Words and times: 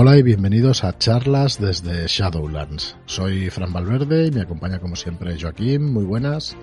Hola 0.00 0.16
y 0.16 0.22
bienvenidos 0.22 0.84
a 0.84 0.96
charlas 0.96 1.60
desde 1.60 2.06
Shadowlands. 2.06 2.94
Soy 3.06 3.50
Fran 3.50 3.72
Valverde 3.72 4.28
y 4.28 4.30
me 4.30 4.42
acompaña 4.42 4.78
como 4.78 4.94
siempre 4.94 5.36
Joaquín. 5.40 5.92
Muy 5.92 6.04
buenas. 6.04 6.56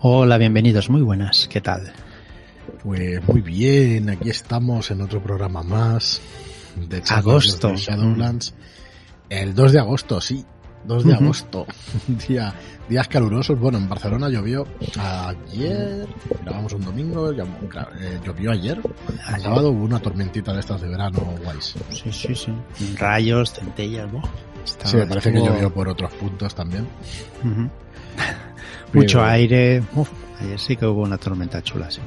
Hola, 0.00 0.36
bienvenidos. 0.36 0.90
Muy 0.90 1.00
buenas. 1.00 1.48
¿Qué 1.48 1.62
tal? 1.62 1.90
Pues 2.82 3.26
muy 3.26 3.40
bien. 3.40 4.10
Aquí 4.10 4.28
estamos 4.28 4.90
en 4.90 5.00
otro 5.00 5.22
programa 5.22 5.62
más 5.62 6.20
de 6.76 7.00
charlas 7.00 7.26
agosto. 7.26 7.68
Desde 7.70 7.84
Shadowlands. 7.84 8.52
El 9.30 9.54
2 9.54 9.72
de 9.72 9.78
agosto, 9.78 10.20
sí. 10.20 10.44
2 10.84 11.04
de 11.04 11.14
agosto. 11.14 11.66
Día, 12.28 12.52
días 12.88 13.08
calurosos. 13.08 13.58
Bueno, 13.58 13.78
en 13.78 13.88
Barcelona 13.88 14.28
llovió 14.28 14.66
ayer. 14.98 16.06
Grabamos 16.42 16.72
un 16.72 16.84
domingo. 16.84 17.30
Eh, 17.30 18.20
llovió 18.24 18.52
ayer. 18.52 18.80
El 19.34 19.40
sábado 19.40 19.70
hubo 19.70 19.84
una 19.84 20.00
tormentita 20.00 20.52
de 20.52 20.60
estas 20.60 20.80
de 20.80 20.88
verano 20.88 21.20
guays. 21.42 21.74
Sí, 21.90 22.12
sí, 22.12 22.34
sí. 22.34 22.52
Rayos, 22.96 23.52
centellas. 23.52 24.08
sí, 24.64 24.96
me 24.96 25.06
parece 25.06 25.32
que 25.32 25.38
llovió 25.38 25.72
por 25.72 25.88
otros 25.88 26.12
puntos 26.14 26.54
también. 26.54 26.86
Mucho 28.92 29.22
aire. 29.22 29.82
ayer 30.40 30.58
sí 30.58 30.76
que 30.76 30.86
hubo 30.86 31.02
una 31.02 31.18
tormenta 31.18 31.62
chula, 31.62 31.90
sí 31.90 32.00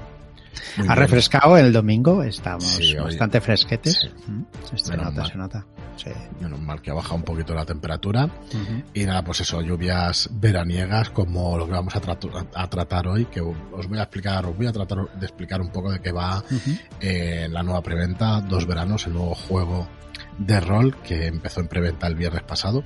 ha 0.88 0.96
refrescado 0.96 1.58
el 1.58 1.74
domingo, 1.74 2.24
estamos 2.24 2.80
bastante 3.04 3.42
fresquetes. 3.42 4.10
Se 4.76 4.98
nota, 4.98 5.26
se 5.26 5.36
nota. 5.36 5.66
Menos 6.40 6.60
mal 6.60 6.82
que 6.82 6.92
ha 6.92 6.94
bajado 6.94 7.16
un 7.16 7.24
poquito 7.24 7.54
la 7.54 7.66
temperatura. 7.66 8.30
Y 8.94 9.06
nada, 9.06 9.24
pues 9.24 9.42
eso, 9.42 9.62
lluvias 9.62 10.30
veraniegas 10.32 11.10
como 11.10 11.58
lo 11.58 11.66
que 11.66 11.74
vamos 11.74 11.96
a, 11.96 12.70
tratar 12.70 13.08
hoy, 13.08 13.26
que 13.26 13.42
os 13.42 13.88
voy 13.88 14.00
a 14.00 14.04
explicar, 14.04 14.46
os 14.46 14.56
voy 14.56 14.68
a 14.68 14.72
tratar 14.72 15.12
de 15.14 15.26
explicar 15.26 15.62
un 15.62 15.70
poco 15.70 15.92
de 15.92 16.00
qué 16.00 16.12
va 16.12 16.44
eh, 17.00 17.48
la 17.50 17.64
nueva 17.64 17.82
preventa, 17.82 18.42
Dos 18.42 18.66
Veranos, 18.66 19.08
el 19.08 19.14
nuevo 19.14 19.36
juego 19.36 19.88
de 20.38 20.60
rol 20.60 20.96
que 21.04 21.28
empezó 21.28 21.62
en 21.62 21.68
preventa 21.68 22.08
el 22.08 22.16
viernes 22.16 22.44
pasado. 22.44 22.84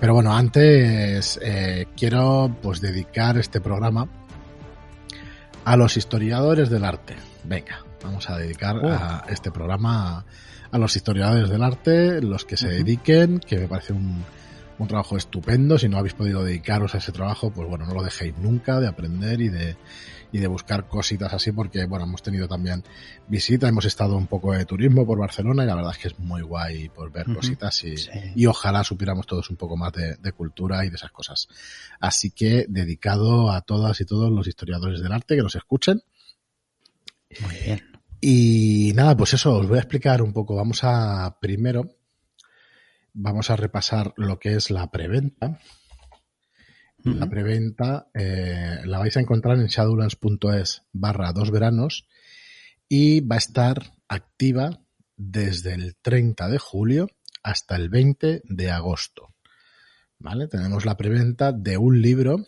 Pero 0.00 0.14
bueno, 0.14 0.34
antes 0.34 1.38
eh, 1.42 1.86
quiero 1.96 2.54
pues 2.60 2.80
dedicar 2.80 3.38
este 3.38 3.60
programa 3.60 4.08
a 5.64 5.76
los 5.76 5.96
historiadores 5.96 6.70
del 6.70 6.84
arte. 6.84 7.16
Venga, 7.44 7.84
vamos 8.02 8.28
a 8.28 8.36
dedicar 8.38 8.76
oh. 8.76 8.88
a 8.88 9.24
este 9.28 9.50
programa 9.50 10.24
a, 10.70 10.78
los 10.78 10.96
historiadores 10.96 11.48
del 11.48 11.62
arte, 11.62 12.20
los 12.20 12.44
que 12.44 12.56
se 12.56 12.68
dediquen, 12.68 13.38
que 13.38 13.58
me 13.58 13.68
parece 13.68 13.92
un, 13.92 14.24
un 14.78 14.88
trabajo 14.88 15.16
estupendo. 15.16 15.78
Si 15.78 15.88
no 15.88 15.98
habéis 15.98 16.14
podido 16.14 16.44
dedicaros 16.44 16.94
a 16.94 16.98
ese 16.98 17.12
trabajo, 17.12 17.50
pues 17.50 17.68
bueno, 17.68 17.86
no 17.86 17.94
lo 17.94 18.02
dejéis 18.02 18.36
nunca 18.38 18.80
de 18.80 18.88
aprender 18.88 19.40
y 19.40 19.48
de, 19.48 19.76
y 20.32 20.38
de 20.38 20.46
buscar 20.46 20.88
cositas 20.88 21.32
así, 21.32 21.52
porque 21.52 21.86
bueno, 21.86 22.04
hemos 22.04 22.22
tenido 22.22 22.48
también 22.48 22.82
visita, 23.28 23.68
hemos 23.68 23.84
estado 23.84 24.16
un 24.16 24.26
poco 24.26 24.52
de 24.52 24.64
turismo 24.64 25.06
por 25.06 25.18
Barcelona 25.18 25.64
y 25.64 25.66
la 25.66 25.76
verdad 25.76 25.92
es 25.92 25.98
que 25.98 26.08
es 26.08 26.18
muy 26.18 26.42
guay 26.42 26.88
por 26.88 27.12
ver 27.12 27.26
cositas 27.32 27.84
y, 27.84 27.94
y, 28.34 28.46
ojalá 28.46 28.82
supiéramos 28.84 29.26
todos 29.26 29.48
un 29.50 29.56
poco 29.56 29.76
más 29.76 29.92
de, 29.92 30.16
de, 30.16 30.32
cultura 30.32 30.84
y 30.84 30.90
de 30.90 30.96
esas 30.96 31.12
cosas. 31.12 31.48
Así 32.00 32.30
que 32.30 32.66
dedicado 32.68 33.50
a 33.50 33.60
todas 33.60 34.00
y 34.00 34.04
todos 34.04 34.30
los 34.30 34.46
historiadores 34.46 35.00
del 35.00 35.12
arte 35.12 35.36
que 35.36 35.42
nos 35.42 35.54
escuchen. 35.54 36.02
Muy 37.40 37.54
bien. 37.64 37.94
Y 38.26 38.92
nada, 38.94 39.14
pues 39.16 39.34
eso, 39.34 39.58
os 39.58 39.68
voy 39.68 39.76
a 39.76 39.82
explicar 39.82 40.22
un 40.22 40.32
poco. 40.32 40.56
Vamos 40.56 40.80
a 40.82 41.38
primero, 41.40 41.90
vamos 43.14 43.50
a 43.50 43.56
repasar 43.56 44.12
lo 44.16 44.38
que 44.38 44.54
es 44.54 44.70
la 44.70 44.90
preventa 44.90 45.58
la 47.04 47.28
preventa 47.28 48.08
eh, 48.14 48.80
la 48.86 48.98
vais 48.98 49.14
a 49.18 49.20
encontrar 49.20 49.58
en 49.58 49.66
shadowlands.es 49.66 50.84
barra 50.92 51.32
dos 51.34 51.50
veranos 51.50 52.06
y 52.88 53.20
va 53.20 53.36
a 53.36 53.38
estar 53.38 53.92
activa 54.08 54.80
desde 55.16 55.74
el 55.74 55.96
30 56.00 56.48
de 56.48 56.58
julio 56.58 57.08
hasta 57.42 57.76
el 57.76 57.90
20 57.90 58.42
de 58.44 58.70
agosto. 58.70 59.34
¿Vale? 60.18 60.48
Tenemos 60.48 60.86
la 60.86 60.96
preventa 60.96 61.52
de 61.52 61.76
un 61.76 62.00
libro 62.00 62.46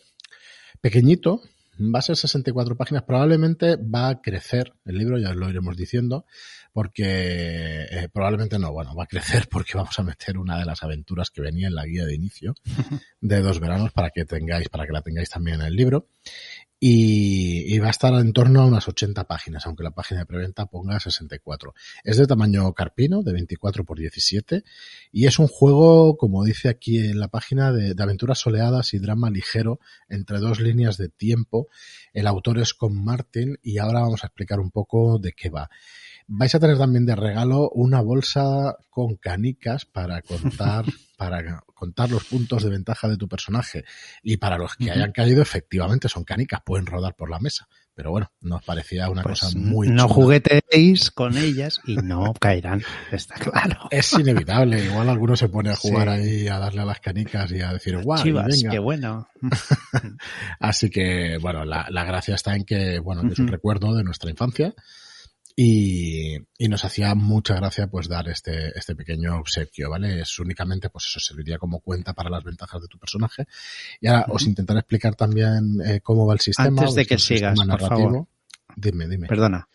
pequeñito, 0.81 1.41
va 1.79 1.99
a 1.99 2.01
ser 2.01 2.15
64 2.15 2.75
páginas, 2.75 3.03
probablemente 3.03 3.75
va 3.75 4.09
a 4.09 4.21
crecer 4.21 4.73
el 4.85 4.97
libro, 4.97 5.19
ya 5.19 5.29
os 5.29 5.35
lo 5.35 5.49
iremos 5.49 5.77
diciendo, 5.77 6.25
porque 6.77 7.87
eh, 7.89 8.07
probablemente 8.13 8.59
no, 8.59 8.71
bueno, 8.71 8.93
va 8.93 9.05
a 9.05 9.07
crecer 9.07 9.47
porque 9.49 9.71
vamos 9.73 9.97
a 9.97 10.03
meter 10.03 10.37
una 10.37 10.59
de 10.59 10.65
las 10.65 10.83
aventuras 10.83 11.31
que 11.31 11.41
venía 11.41 11.69
en 11.69 11.73
la 11.73 11.87
guía 11.87 12.05
de 12.05 12.13
inicio 12.13 12.53
de 13.19 13.41
dos 13.41 13.59
veranos 13.59 13.91
para 13.93 14.11
que 14.11 14.25
tengáis, 14.25 14.69
para 14.69 14.85
que 14.85 14.91
la 14.91 15.01
tengáis 15.01 15.27
también 15.27 15.59
en 15.59 15.65
el 15.65 15.75
libro. 15.75 16.07
Y, 16.79 17.73
y, 17.73 17.79
va 17.79 17.87
a 17.87 17.89
estar 17.89 18.13
en 18.13 18.31
torno 18.31 18.61
a 18.61 18.67
unas 18.67 18.87
80 18.87 19.23
páginas, 19.23 19.65
aunque 19.65 19.81
la 19.81 19.89
página 19.89 20.19
de 20.19 20.27
preventa 20.27 20.67
ponga 20.67 20.99
64. 20.99 21.73
Es 22.03 22.17
de 22.17 22.27
tamaño 22.27 22.71
carpino, 22.73 23.23
de 23.23 23.33
24 23.33 23.83
por 23.83 23.97
17, 23.97 24.63
y 25.11 25.25
es 25.25 25.39
un 25.39 25.47
juego, 25.47 26.15
como 26.15 26.43
dice 26.43 26.69
aquí 26.69 26.99
en 26.99 27.19
la 27.19 27.29
página, 27.29 27.71
de, 27.71 27.95
de 27.95 28.03
aventuras 28.03 28.37
soleadas 28.37 28.93
y 28.93 28.99
drama 28.99 29.31
ligero 29.31 29.79
entre 30.09 30.37
dos 30.37 30.59
líneas 30.59 30.97
de 30.97 31.09
tiempo. 31.09 31.69
El 32.13 32.27
autor 32.27 32.59
es 32.59 32.75
con 32.75 33.03
Martin 33.03 33.57
y 33.63 33.79
ahora 33.79 34.01
vamos 34.01 34.23
a 34.23 34.27
explicar 34.27 34.59
un 34.59 34.69
poco 34.69 35.17
de 35.17 35.33
qué 35.33 35.49
va. 35.49 35.71
Vais 36.29 36.53
a 36.53 36.59
tener 36.59 36.77
también 36.77 37.05
de 37.05 37.15
regalo 37.15 37.69
una 37.69 38.01
bolsa 38.01 38.75
con 38.89 39.15
canicas 39.15 39.85
para 39.85 40.21
contar, 40.21 40.83
para 41.17 41.63
contar 41.73 42.11
los 42.11 42.25
puntos 42.25 42.63
de 42.63 42.69
ventaja 42.69 43.07
de 43.07 43.15
tu 43.15 43.29
personaje. 43.29 43.85
Y 44.23 44.35
para 44.35 44.57
los 44.57 44.75
que 44.75 44.91
hayan 44.91 45.13
caído, 45.13 45.41
efectivamente 45.41 46.09
son 46.09 46.25
canicas, 46.25 46.61
pueden 46.65 46.85
rodar 46.85 47.15
por 47.15 47.29
la 47.29 47.39
mesa. 47.39 47.69
Pero 47.95 48.11
bueno, 48.11 48.29
nos 48.41 48.63
parecía 48.63 49.09
una 49.09 49.23
pues 49.23 49.39
cosa 49.39 49.57
muy 49.57 49.87
No 49.87 50.07
jugueteéis 50.07 51.09
con 51.09 51.35
ellas 51.35 51.79
y 51.85 51.95
no 51.95 52.33
caerán, 52.33 52.83
está 53.11 53.35
claro. 53.35 53.87
Es 53.89 54.13
inevitable. 54.13 54.83
Igual 54.83 55.09
alguno 55.09 55.35
se 55.35 55.47
pone 55.47 55.71
a 55.71 55.75
jugar 55.75 56.09
ahí, 56.09 56.47
a 56.47 56.59
darle 56.59 56.81
a 56.81 56.85
las 56.85 56.99
canicas 56.99 57.51
y 57.51 57.61
a 57.61 57.73
decir, 57.73 57.97
guau, 58.03 58.23
venga. 58.23 58.69
qué 58.69 58.79
bueno. 58.79 59.29
Así 60.59 60.91
que, 60.91 61.39
bueno, 61.41 61.65
la, 61.65 61.87
la, 61.89 62.03
gracia 62.03 62.35
está 62.35 62.55
en 62.55 62.65
que, 62.65 62.99
bueno, 62.99 63.23
que 63.23 63.33
es 63.33 63.39
un 63.39 63.47
recuerdo 63.47 63.95
de 63.95 64.03
nuestra 64.03 64.29
infancia 64.29 64.75
y, 65.59 66.35
y, 66.55 66.67
nos 66.67 66.85
hacía 66.85 67.15
mucha 67.15 67.55
gracia 67.55 67.87
pues 67.87 68.07
dar 68.07 68.29
este, 68.29 68.77
este 68.77 68.95
pequeño 68.95 69.39
obsequio, 69.39 69.89
¿vale? 69.89 70.21
Es 70.21 70.37
únicamente, 70.37 70.91
pues 70.91 71.05
eso, 71.07 71.19
serviría 71.19 71.57
como 71.57 71.79
cuenta 71.79 72.13
para 72.13 72.29
las 72.29 72.43
ventajas 72.43 72.79
de 72.79 72.87
tu 72.87 72.99
personaje. 72.99 73.47
Y 73.99 74.05
ahora 74.05 74.27
os 74.29 74.43
intentaré 74.43 74.81
explicar 74.81 75.15
también 75.15 75.81
eh, 75.83 75.99
cómo 76.01 76.27
va 76.27 76.35
el 76.35 76.41
sistema. 76.41 76.67
Antes 76.67 76.93
de 76.93 77.07
que 77.07 77.17
sigas, 77.17 77.59
por 77.59 77.79
favor. 77.79 78.27
Dime, 78.75 79.07
dime. 79.07 79.27
Perdona. 79.27 79.67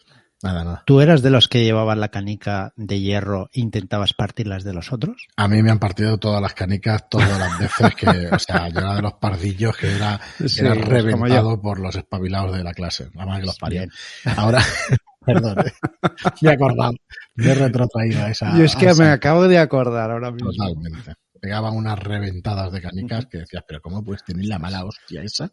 Nada, 0.42 0.64
nada. 0.64 0.82
¿Tú 0.86 1.00
eras 1.00 1.22
de 1.22 1.30
los 1.30 1.48
que 1.48 1.62
llevaban 1.62 2.00
la 2.00 2.08
canica 2.08 2.72
de 2.76 3.00
hierro 3.00 3.48
e 3.52 3.60
intentabas 3.60 4.12
partirlas 4.12 4.64
de 4.64 4.72
los 4.72 4.92
otros? 4.92 5.28
A 5.36 5.46
mí 5.46 5.62
me 5.62 5.70
han 5.70 5.78
partido 5.78 6.18
todas 6.18 6.42
las 6.42 6.54
canicas 6.54 7.08
todas 7.08 7.38
las 7.38 7.58
veces 7.58 7.94
que, 7.94 8.26
o 8.26 8.38
sea, 8.38 8.68
yo 8.68 8.80
era 8.80 8.96
de 8.96 9.02
los 9.02 9.14
pardillos 9.14 9.76
que 9.76 9.94
era, 9.94 10.20
sí, 10.44 10.60
era 10.60 10.74
reventado 10.74 11.60
por 11.60 11.78
los 11.78 11.94
espabilados 11.94 12.56
de 12.56 12.64
la 12.64 12.72
clase, 12.72 13.08
nada 13.14 13.26
más 13.26 13.40
que 13.40 13.46
los 13.46 13.58
parían. 13.58 13.90
Ahora, 14.36 14.64
Perdón, 15.24 15.66
¿eh? 15.66 15.72
me 16.42 16.50
he 16.50 16.52
acordado, 16.52 16.94
me 17.34 17.46
he 17.50 17.54
retrotraído 17.54 18.22
a 18.22 18.30
esa. 18.30 18.56
Yo 18.56 18.64
es 18.64 18.76
que 18.76 18.92
me 18.94 19.06
acabo 19.06 19.48
de 19.48 19.58
acordar 19.58 20.10
ahora 20.10 20.30
mismo. 20.30 20.50
Totalmente. 20.52 21.14
Pegaban 21.40 21.74
unas 21.74 21.98
reventadas 21.98 22.72
de 22.72 22.80
canicas 22.80 23.26
que 23.26 23.38
decías, 23.38 23.64
pero 23.66 23.80
¿cómo 23.80 24.04
puedes 24.04 24.24
tener 24.24 24.46
la 24.46 24.58
mala 24.58 24.84
hostia 24.84 25.22
esa? 25.22 25.52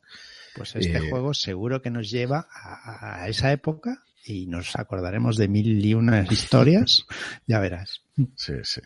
Pues 0.56 0.76
este 0.76 0.98
eh, 0.98 1.10
juego 1.10 1.34
seguro 1.34 1.82
que 1.82 1.90
nos 1.90 2.10
lleva 2.10 2.48
a, 2.52 3.22
a 3.24 3.28
esa 3.28 3.52
época 3.52 4.04
y 4.26 4.48
nos 4.48 4.76
acordaremos 4.76 5.38
de 5.38 5.48
mil 5.48 5.84
y 5.84 5.94
una 5.94 6.26
historias, 6.30 7.06
ya 7.48 7.60
verás. 7.60 8.02
Sí, 8.36 8.54
sí. 8.64 8.82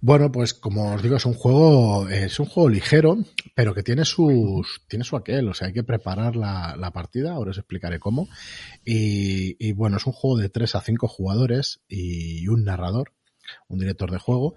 Bueno, 0.00 0.32
pues 0.32 0.54
como 0.54 0.94
os 0.94 1.02
digo, 1.02 1.16
es 1.16 1.26
un 1.26 1.34
juego, 1.34 2.08
es 2.08 2.40
un 2.40 2.46
juego 2.46 2.70
ligero, 2.70 3.18
pero 3.54 3.74
que 3.74 3.82
tiene 3.82 4.04
sus, 4.04 4.82
tiene 4.88 5.04
su 5.04 5.16
aquel, 5.16 5.48
o 5.48 5.54
sea, 5.54 5.68
hay 5.68 5.74
que 5.74 5.84
preparar 5.84 6.34
la, 6.34 6.74
la 6.78 6.90
partida, 6.90 7.32
ahora 7.32 7.50
os 7.50 7.58
explicaré 7.58 7.98
cómo. 7.98 8.28
Y, 8.84 9.56
y, 9.58 9.72
bueno, 9.72 9.98
es 9.98 10.06
un 10.06 10.14
juego 10.14 10.38
de 10.38 10.48
3 10.48 10.74
a 10.76 10.80
5 10.80 11.08
jugadores 11.08 11.82
y 11.88 12.48
un 12.48 12.64
narrador, 12.64 13.12
un 13.68 13.78
director 13.78 14.10
de 14.10 14.18
juego, 14.18 14.54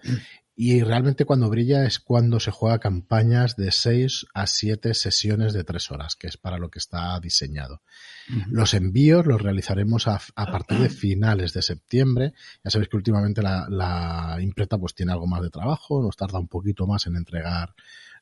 y 0.59 0.81
realmente 0.81 1.25
cuando 1.25 1.51
brilla 1.51 1.85
es 1.85 1.99
cuando 1.99 2.39
se 2.39 2.49
juega 2.49 2.79
campañas 2.79 3.55
de 3.57 3.71
6 3.71 4.25
a 4.33 4.47
7 4.47 4.95
sesiones 4.95 5.53
de 5.53 5.63
3 5.63 5.91
horas, 5.91 6.15
que 6.15 6.25
es 6.25 6.37
para 6.37 6.57
lo 6.57 6.71
que 6.71 6.79
está 6.79 7.19
diseñado. 7.19 7.83
Uh 8.27 8.33
-huh. 8.33 8.45
Los 8.47 8.73
envíos 8.73 9.27
los 9.27 9.39
realizaremos 9.39 10.07
a, 10.07 10.19
a, 10.35 10.51
partir 10.51 10.79
de 10.79 10.89
finales 10.89 11.53
de 11.53 11.61
septiembre. 11.61 12.33
Ya 12.63 12.71
sabéis 12.71 12.89
que 12.89 12.97
últimamente 12.97 13.43
la, 13.43 13.67
la, 13.69 14.37
imprenta 14.41 14.79
pues 14.79 14.95
tiene 14.95 15.11
algo 15.11 15.27
más 15.27 15.43
de 15.43 15.51
trabajo, 15.51 16.01
nos 16.01 16.17
tarda 16.17 16.39
un 16.39 16.47
poquito 16.47 16.87
más 16.87 17.05
en 17.05 17.17
entregar 17.17 17.75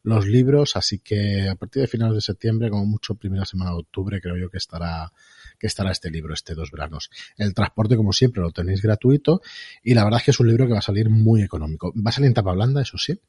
los 0.06 0.28
libros, 0.28 0.75
así 0.75 1.00
que 1.00 1.50
a 1.50 1.56
partir 1.56 1.81
de 1.81 1.88
finales 1.88 2.16
de 2.16 2.22
septiembre, 2.22 2.69
como 2.69 2.86
mucho 2.86 3.16
primera 3.16 3.44
semana 3.44 3.72
de 3.72 3.78
octubre, 3.78 4.22
creo 4.22 4.38
yo 4.38 4.50
que 4.50 4.57
estará 4.57 5.12
que 5.57 5.68
estará 5.68 5.92
este 5.92 6.12
libro, 6.12 6.34
este 6.34 6.54
dos 6.54 6.69
veranos. 6.69 7.10
El 7.38 7.54
transporte, 7.54 7.96
como 7.96 8.13
siempre, 8.13 8.42
lo 8.42 8.52
tenéis 8.52 8.81
gratuito 8.81 9.42
y 9.84 9.94
la 9.94 10.04
verdad 10.04 10.19
es 10.19 10.25
que 10.25 10.31
es 10.31 10.40
un 10.40 10.48
libro 10.48 10.68
que 10.68 10.74
va 10.74 10.80
a 10.80 10.84
salir 10.84 11.10
muy 11.10 11.42
económico. 11.42 11.94
Va 11.96 12.10
a 12.10 12.12
salir 12.12 12.28
en 12.28 12.34
tapa 12.34 12.52
blanda, 12.52 12.81
eso 12.81 12.98
sí. 12.98 13.19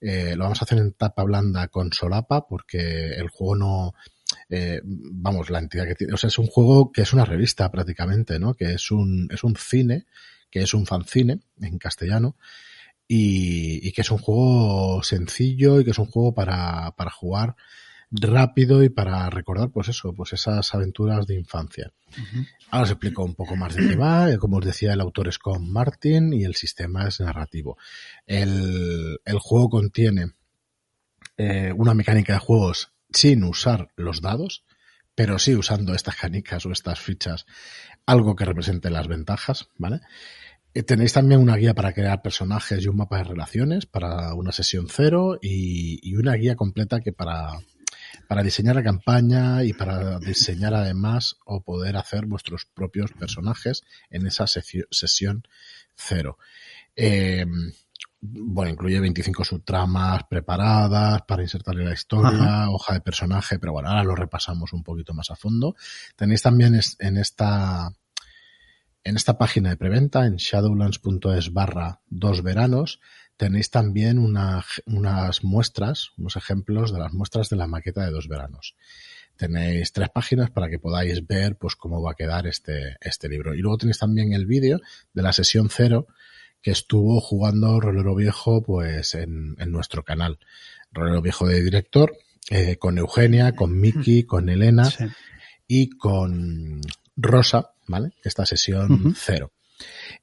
Eh, 0.00 0.34
lo 0.36 0.44
vamos 0.44 0.60
a 0.60 0.64
hacer 0.64 0.78
en 0.78 0.92
tapa 0.94 1.22
blanda 1.22 1.68
con 1.68 1.92
solapa 1.92 2.48
porque 2.48 3.10
el 3.10 3.28
juego 3.28 3.56
no, 3.56 3.94
eh, 4.48 4.80
vamos, 4.84 5.50
la 5.50 5.58
entidad 5.58 5.86
que 5.86 5.94
tiene, 5.94 6.14
o 6.14 6.16
sea, 6.16 6.28
es 6.28 6.38
un 6.38 6.46
juego 6.46 6.90
que 6.90 7.02
es 7.02 7.12
una 7.12 7.24
revista 7.24 7.70
prácticamente, 7.70 8.38
¿no? 8.38 8.54
Que 8.54 8.72
es 8.72 8.90
un, 8.90 9.28
es 9.30 9.44
un 9.44 9.54
cine, 9.54 10.06
que 10.50 10.62
es 10.62 10.74
un 10.74 10.86
fanzine 10.86 11.40
en 11.60 11.78
castellano 11.78 12.36
y, 13.08 13.92
que 13.92 14.00
es 14.00 14.10
un 14.10 14.18
juego 14.18 15.02
sencillo 15.02 15.80
y 15.80 15.84
que 15.84 15.92
es 15.92 15.98
un 15.98 16.06
juego 16.06 16.34
para, 16.34 16.92
para 16.96 17.10
jugar 17.10 17.56
rápido 18.10 18.82
y 18.84 18.88
para 18.88 19.28
recordar, 19.30 19.70
pues 19.70 19.88
eso, 19.88 20.12
pues 20.14 20.32
esas 20.32 20.74
aventuras 20.74 21.26
de 21.26 21.34
infancia. 21.34 21.92
Ahora 22.70 22.84
os 22.84 22.90
explico 22.90 23.24
un 23.24 23.34
poco 23.34 23.56
más 23.56 23.74
de 23.74 23.88
qué 23.88 23.96
va. 23.96 24.30
Eh, 24.30 24.38
como 24.38 24.58
os 24.58 24.64
decía, 24.64 24.92
el 24.92 25.00
autor 25.00 25.28
es 25.28 25.38
Con 25.38 25.70
Martin 25.70 26.32
y 26.32 26.44
el 26.44 26.54
sistema 26.54 27.08
es 27.08 27.20
narrativo. 27.20 27.76
El, 28.26 29.18
el 29.24 29.38
juego 29.38 29.68
contiene 29.68 30.32
eh, 31.36 31.72
una 31.76 31.94
mecánica 31.94 32.34
de 32.34 32.38
juegos 32.38 32.92
sin 33.12 33.44
usar 33.44 33.88
los 33.96 34.20
dados, 34.20 34.64
pero 35.14 35.38
sí 35.38 35.54
usando 35.54 35.94
estas 35.94 36.16
canicas 36.16 36.64
o 36.66 36.72
estas 36.72 37.00
fichas, 37.00 37.46
algo 38.04 38.36
que 38.36 38.44
represente 38.44 38.90
las 38.90 39.08
ventajas, 39.08 39.68
¿vale? 39.76 40.00
Eh, 40.76 40.82
tenéis 40.82 41.14
también 41.14 41.40
una 41.40 41.56
guía 41.56 41.72
para 41.72 41.94
crear 41.94 42.20
personajes 42.20 42.84
y 42.84 42.88
un 42.88 42.98
mapa 42.98 43.16
de 43.16 43.24
relaciones 43.24 43.86
para 43.86 44.34
una 44.34 44.52
sesión 44.52 44.88
cero 44.90 45.38
y, 45.40 46.14
una 46.16 46.34
guía 46.34 46.54
completa 46.54 47.00
que 47.00 47.14
para, 47.14 47.52
para 48.28 48.42
diseñar 48.42 48.76
la 48.76 48.82
campaña 48.82 49.64
y 49.64 49.72
para 49.72 50.18
diseñar 50.18 50.74
además 50.74 51.36
o 51.46 51.62
poder 51.62 51.96
hacer 51.96 52.26
vuestros 52.26 52.66
propios 52.66 53.12
personajes 53.12 53.84
en 54.10 54.26
esa 54.26 54.46
sesión 54.46 55.44
cero. 55.94 56.36
Eh, 56.94 57.46
bueno, 58.20 58.70
incluye 58.70 59.00
25 59.00 59.44
subtramas 59.44 60.24
preparadas 60.28 61.22
para 61.22 61.42
insertarle 61.42 61.86
la 61.86 61.94
historia, 61.94 62.68
hoja 62.68 62.92
de 62.92 63.00
personaje, 63.00 63.58
pero 63.58 63.72
bueno, 63.72 63.88
ahora 63.88 64.04
lo 64.04 64.14
repasamos 64.14 64.74
un 64.74 64.82
poquito 64.82 65.14
más 65.14 65.30
a 65.30 65.36
fondo. 65.36 65.74
Tenéis 66.16 66.42
también 66.42 66.78
en 66.98 67.16
esta, 67.16 67.90
en 69.06 69.14
esta 69.14 69.38
página 69.38 69.70
de 69.70 69.76
preventa, 69.76 70.26
en 70.26 70.34
shadowlands.es 70.36 71.52
barra 71.52 72.00
dos 72.10 72.42
veranos, 72.42 73.00
tenéis 73.36 73.70
también 73.70 74.18
unas 74.18 75.44
muestras, 75.44 76.10
unos 76.18 76.34
ejemplos 76.34 76.92
de 76.92 76.98
las 76.98 77.12
muestras 77.12 77.48
de 77.48 77.54
la 77.54 77.68
maqueta 77.68 78.04
de 78.04 78.10
dos 78.10 78.26
veranos. 78.26 78.74
Tenéis 79.36 79.92
tres 79.92 80.08
páginas 80.08 80.50
para 80.50 80.68
que 80.68 80.80
podáis 80.80 81.24
ver 81.24 81.56
pues 81.56 81.76
cómo 81.76 82.02
va 82.02 82.12
a 82.12 82.14
quedar 82.14 82.48
este, 82.48 82.96
este 83.00 83.28
libro. 83.28 83.54
Y 83.54 83.58
luego 83.58 83.78
tenéis 83.78 83.98
también 83.98 84.32
el 84.32 84.44
vídeo 84.44 84.80
de 85.12 85.22
la 85.22 85.32
sesión 85.32 85.68
cero 85.70 86.08
que 86.60 86.72
estuvo 86.72 87.20
jugando 87.20 87.78
Rolero 87.78 88.16
Viejo 88.16 88.64
pues 88.64 89.14
en, 89.14 89.54
nuestro 89.68 90.02
canal. 90.02 90.40
Rolero 90.90 91.22
Viejo 91.22 91.46
de 91.46 91.62
director, 91.62 92.16
eh, 92.50 92.76
con 92.76 92.98
Eugenia, 92.98 93.54
con 93.54 93.78
Miki, 93.78 94.24
con 94.24 94.48
Elena 94.48 94.90
y 95.68 95.90
con 95.90 96.80
Rosa, 97.16 97.72
¿vale? 97.86 98.12
Esta 98.22 98.46
sesión 98.46 99.14
cero. 99.16 99.52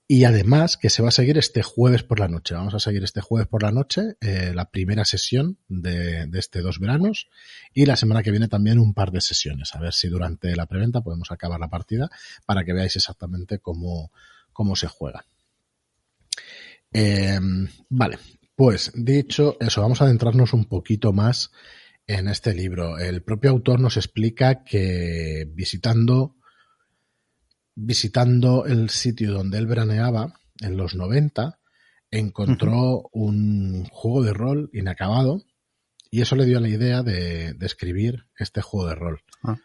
Y 0.07 0.23
además 0.23 0.77
que 0.77 0.89
se 0.89 1.03
va 1.03 1.09
a 1.09 1.11
seguir 1.11 1.37
este 1.37 1.61
jueves 1.61 2.03
por 2.03 2.19
la 2.19 2.27
noche. 2.27 2.55
Vamos 2.55 2.73
a 2.73 2.79
seguir 2.79 3.03
este 3.03 3.21
jueves 3.21 3.47
por 3.47 3.61
la 3.61 3.71
noche 3.71 4.15
eh, 4.19 4.51
la 4.53 4.71
primera 4.71 5.05
sesión 5.05 5.57
de, 5.67 6.25
de, 6.25 6.39
este 6.39 6.61
dos 6.61 6.79
veranos 6.79 7.27
y 7.73 7.85
la 7.85 7.95
semana 7.95 8.23
que 8.23 8.31
viene 8.31 8.47
también 8.47 8.79
un 8.79 8.93
par 8.93 9.11
de 9.11 9.21
sesiones. 9.21 9.75
A 9.75 9.79
ver 9.79 9.93
si 9.93 10.07
durante 10.07 10.55
la 10.55 10.65
preventa 10.65 11.01
podemos 11.01 11.31
acabar 11.31 11.59
la 11.59 11.69
partida 11.69 12.09
para 12.45 12.63
que 12.63 12.73
veáis 12.73 12.95
exactamente 12.95 13.59
cómo, 13.59 14.11
cómo 14.51 14.75
se 14.75 14.87
juega. 14.87 15.25
Eh, 16.91 17.39
vale, 17.89 18.19
pues 18.55 18.91
dicho 18.95 19.57
eso, 19.59 19.81
vamos 19.81 20.01
a 20.01 20.05
adentrarnos 20.05 20.53
un 20.53 20.65
poquito 20.65 21.11
más 21.11 21.51
en 22.05 22.27
este 22.27 22.53
libro. 22.53 22.99
El 22.99 23.23
propio 23.23 23.49
autor 23.49 23.79
nos 23.79 23.97
explica 23.97 24.63
que 24.63 25.47
visitando, 25.49 26.35
visitando 27.75 28.65
el 28.65 28.89
sitio 28.89 29.33
donde 29.33 29.57
él 29.57 29.67
veraneaba 29.67 30.33
en 30.61 30.77
los 30.77 30.95
90, 30.95 31.59
encontró 32.11 33.09
un 33.11 33.85
juego 33.85 34.23
de 34.23 34.33
rol 34.33 34.69
inacabado 34.73 35.43
y 36.11 36.21
eso 36.21 36.35
le 36.35 36.45
dio 36.45 36.59
la 36.59 36.69
idea 36.69 37.01
de, 37.01 37.55
escribir 37.61 38.25
este 38.37 38.61
juego 38.61 38.87
de 38.87 38.95
rol. 38.95 39.21
Ah. 39.43 39.57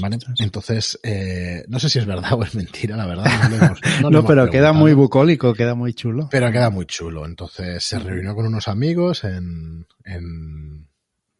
¿Vale? 0.00 0.18
Entonces, 0.38 0.98
eh, 1.02 1.64
no 1.68 1.78
sé 1.78 1.90
si 1.90 1.98
es 1.98 2.06
verdad 2.06 2.32
o 2.38 2.42
es 2.42 2.54
mentira, 2.54 2.96
la 2.96 3.06
verdad. 3.06 3.26
No, 4.10 4.24
pero 4.24 4.48
queda 4.50 4.72
muy 4.72 4.94
bucólico, 4.94 5.54
queda 5.54 5.74
muy 5.74 5.94
chulo. 5.94 6.28
Pero 6.30 6.50
queda 6.50 6.70
muy 6.70 6.86
chulo. 6.86 7.26
Entonces, 7.26 7.84
se 7.84 7.98
reunió 7.98 8.34
con 8.34 8.46
unos 8.46 8.68
amigos 8.68 9.22
en, 9.24 9.86
en 10.04 10.88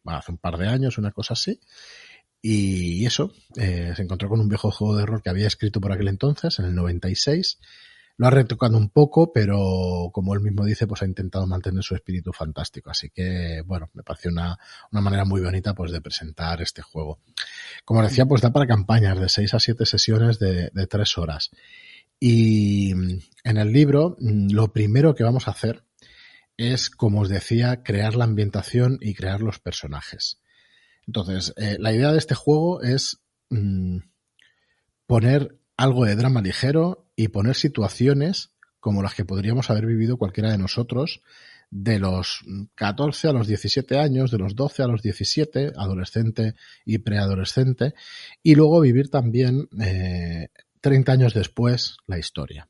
bueno, 0.03 0.19
hace 0.19 0.31
un 0.31 0.37
par 0.37 0.57
de 0.57 0.67
años, 0.67 0.97
una 0.97 1.11
cosa 1.11 1.33
así. 1.33 1.59
Y 2.45 3.05
eso, 3.05 3.31
eh, 3.55 3.93
se 3.95 4.01
encontró 4.01 4.27
con 4.27 4.41
un 4.41 4.49
viejo 4.49 4.69
juego 4.69 4.97
de 4.97 5.05
rol 5.05 5.21
que 5.23 5.29
había 5.29 5.47
escrito 5.47 5.79
por 5.79 5.93
aquel 5.93 6.09
entonces, 6.09 6.59
en 6.59 6.65
el 6.65 6.75
96, 6.75 7.57
lo 8.17 8.27
ha 8.27 8.31
retocado 8.31 8.77
un 8.77 8.89
poco, 8.89 9.31
pero 9.31 10.09
como 10.11 10.33
él 10.33 10.41
mismo 10.41 10.65
dice, 10.65 10.85
pues 10.85 11.01
ha 11.01 11.05
intentado 11.05 11.47
mantener 11.47 11.81
su 11.83 11.95
espíritu 11.95 12.33
fantástico. 12.33 12.89
Así 12.89 13.09
que, 13.11 13.61
bueno, 13.65 13.89
me 13.93 14.03
pareció 14.03 14.29
una, 14.29 14.59
una 14.91 15.01
manera 15.01 15.23
muy 15.23 15.39
bonita 15.39 15.73
pues 15.73 15.93
de 15.93 16.01
presentar 16.01 16.61
este 16.61 16.81
juego. 16.81 17.21
Como 17.85 18.03
decía, 18.03 18.25
pues 18.25 18.41
da 18.41 18.51
para 18.51 18.67
campañas 18.67 19.17
de 19.21 19.29
6 19.29 19.53
a 19.53 19.59
7 19.61 19.85
sesiones 19.85 20.37
de, 20.37 20.69
de 20.73 20.85
3 20.85 21.17
horas. 21.19 21.49
Y 22.19 22.91
en 22.91 23.57
el 23.57 23.71
libro, 23.71 24.17
lo 24.19 24.73
primero 24.73 25.15
que 25.15 25.23
vamos 25.23 25.47
a 25.47 25.51
hacer 25.51 25.85
es, 26.57 26.89
como 26.89 27.21
os 27.21 27.29
decía, 27.29 27.83
crear 27.83 28.15
la 28.15 28.25
ambientación 28.25 28.97
y 28.99 29.13
crear 29.13 29.41
los 29.41 29.59
personajes. 29.59 30.42
Entonces, 31.07 31.53
eh, 31.57 31.77
la 31.79 31.93
idea 31.93 32.11
de 32.11 32.17
este 32.17 32.35
juego 32.35 32.81
es 32.81 33.21
mm, 33.49 33.99
poner 35.05 35.59
algo 35.77 36.05
de 36.05 36.15
drama 36.15 36.41
ligero 36.41 37.09
y 37.15 37.29
poner 37.29 37.55
situaciones 37.55 38.51
como 38.79 39.01
las 39.01 39.15
que 39.15 39.25
podríamos 39.25 39.69
haber 39.69 39.85
vivido 39.85 40.17
cualquiera 40.17 40.51
de 40.51 40.57
nosotros 40.57 41.21
de 41.69 41.97
los 41.97 42.41
14 42.75 43.29
a 43.29 43.33
los 43.33 43.47
17 43.47 43.97
años, 43.97 44.29
de 44.29 44.37
los 44.37 44.55
12 44.55 44.83
a 44.83 44.87
los 44.87 45.01
17, 45.01 45.71
adolescente 45.75 46.53
y 46.85 46.99
preadolescente, 46.99 47.95
y 48.43 48.53
luego 48.53 48.79
vivir 48.81 49.09
también 49.09 49.67
eh, 49.81 50.49
30 50.81 51.11
años 51.11 51.33
después 51.33 51.97
la 52.05 52.19
historia. 52.19 52.69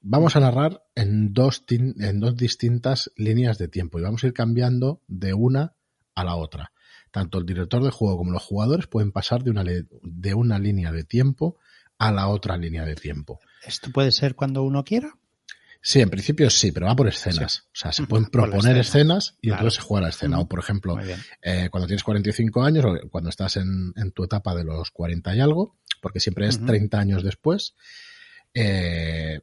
Vamos 0.00 0.34
a 0.34 0.40
narrar 0.40 0.82
en 0.96 1.32
dos, 1.32 1.62
en 1.68 2.18
dos 2.18 2.36
distintas 2.36 3.12
líneas 3.16 3.58
de 3.58 3.68
tiempo 3.68 3.98
y 3.98 4.02
vamos 4.02 4.24
a 4.24 4.26
ir 4.26 4.32
cambiando 4.32 5.02
de 5.06 5.34
una 5.34 5.76
a 6.14 6.24
la 6.24 6.34
otra. 6.34 6.72
Tanto 7.10 7.38
el 7.38 7.46
director 7.46 7.82
de 7.82 7.90
juego 7.90 8.18
como 8.18 8.30
los 8.30 8.42
jugadores 8.42 8.86
pueden 8.86 9.12
pasar 9.12 9.42
de 9.42 9.50
una, 9.50 9.64
de 9.64 10.34
una 10.34 10.58
línea 10.58 10.92
de 10.92 11.04
tiempo 11.04 11.58
a 11.98 12.12
la 12.12 12.28
otra 12.28 12.56
línea 12.56 12.84
de 12.84 12.94
tiempo. 12.94 13.40
¿Esto 13.64 13.90
puede 13.90 14.12
ser 14.12 14.34
cuando 14.34 14.62
uno 14.62 14.84
quiera? 14.84 15.14
Sí, 15.82 16.00
en 16.00 16.10
principio 16.10 16.50
sí, 16.50 16.72
pero 16.72 16.86
va 16.86 16.96
por 16.96 17.08
escenas. 17.08 17.64
O 17.68 17.70
sea, 17.72 17.92
se 17.92 18.06
pueden 18.06 18.26
proponer 18.26 18.76
escenas 18.76 19.36
y 19.40 19.50
entonces 19.50 19.74
se 19.74 19.80
juega 19.80 20.02
la 20.02 20.10
escena. 20.10 20.38
O, 20.38 20.46
por 20.46 20.58
ejemplo, 20.58 20.98
eh, 21.42 21.68
cuando 21.70 21.86
tienes 21.86 22.04
45 22.04 22.62
años 22.62 22.84
o 22.84 23.08
cuando 23.08 23.30
estás 23.30 23.56
en, 23.56 23.94
tu 24.12 24.24
etapa 24.24 24.54
de 24.54 24.64
los 24.64 24.90
40 24.90 25.34
y 25.34 25.40
algo, 25.40 25.76
porque 26.02 26.20
siempre 26.20 26.48
es 26.48 26.64
30 26.64 26.98
años 26.98 27.22
después, 27.22 27.74
eh, 28.52 29.40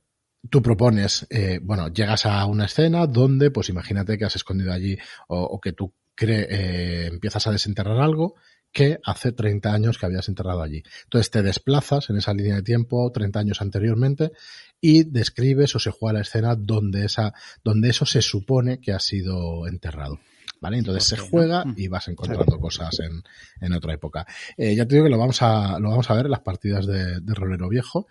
tú 0.50 0.62
propones, 0.62 1.26
eh, 1.32 1.60
bueno, 1.62 1.88
llegas 1.88 2.28
a 2.28 2.46
una 2.46 2.66
escena 2.66 3.08
donde, 3.08 3.50
pues 3.50 3.70
imagínate 3.70 4.18
que 4.18 4.26
has 4.26 4.36
escondido 4.36 4.72
allí 4.72 4.98
o, 5.28 5.60
que 5.60 5.74
tú 5.74 5.92
empiezas 6.20 7.48
a 7.48 7.52
desenterrar 7.52 8.00
algo 8.00 8.36
que 8.72 9.00
hace 9.04 9.32
30 9.32 9.74
años 9.74 9.98
que 9.98 10.06
habías 10.06 10.28
enterrado 10.30 10.62
allí. 10.62 10.84
Entonces 11.06 11.32
te 11.32 11.42
desplazas 11.42 12.10
en 12.10 12.18
esa 12.18 12.34
línea 12.34 12.56
de 12.56 12.62
tiempo 12.64 13.12
30 13.12 13.40
años 13.40 13.62
anteriormente 13.62 14.32
y 14.80 15.04
describes 15.04 15.76
o 15.76 15.80
se 15.80 15.92
juega 15.92 16.14
la 16.14 16.22
escena 16.22 16.56
donde, 16.56 17.06
esa, 17.06 17.34
donde 17.64 17.90
eso 17.90 18.06
se 18.06 18.22
supone 18.22 18.80
que 18.80 18.94
ha 18.94 19.00
sido 19.00 19.68
enterrado. 19.68 20.20
¿Vale? 20.60 20.80
Entonces 20.80 21.04
se 21.04 21.18
juega 21.18 21.66
mm. 21.66 21.76
y 21.78 21.88
vas 21.88 22.08
encontrando 22.08 22.60
cosas 22.60 23.00
en, 23.00 23.22
en 23.62 23.74
otra 23.74 23.94
época. 23.94 24.26
Eh, 24.58 24.76
ya 24.76 24.88
te 24.88 24.96
digo 24.96 25.06
que 25.06 25.12
lo 25.12 25.20
vamos 25.20 25.42
a, 25.44 25.80
lo 25.80 25.90
vamos 25.90 26.10
a 26.10 26.16
ver 26.16 26.26
en 26.26 26.32
las 26.32 26.42
partidas 26.42 26.88
de, 26.88 27.20
de 27.20 27.34
Rolero 27.36 27.70
Viejo, 27.70 28.08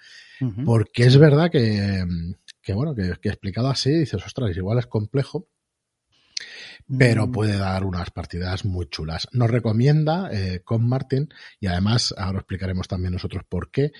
porque 0.65 1.07
es 1.07 1.17
verdad 1.19 1.51
que, 1.51 2.05
que 2.63 2.73
bueno, 2.73 2.95
que, 2.95 3.15
que 3.21 3.31
explicado 3.31 3.69
así 3.69 3.91
dices, 3.91 4.25
ostras, 4.25 4.57
igual 4.57 4.79
es 4.79 4.87
complejo, 4.87 5.49
pero 6.99 7.27
mm. 7.27 7.33
puede 7.33 7.57
dar 7.57 7.85
unas 7.85 8.11
partidas 8.11 8.65
muy 8.65 8.89
chulas. 8.89 9.29
Nos 9.33 9.51
recomienda 9.51 10.31
eh, 10.33 10.61
con 10.65 10.89
Martin, 10.89 11.29
y 11.61 11.67
además 11.67 12.15
ahora 12.17 12.39
explicaremos 12.39 12.89
también 12.89 13.13
nosotros 13.13 13.45
por 13.49 13.71
qué, 13.71 13.93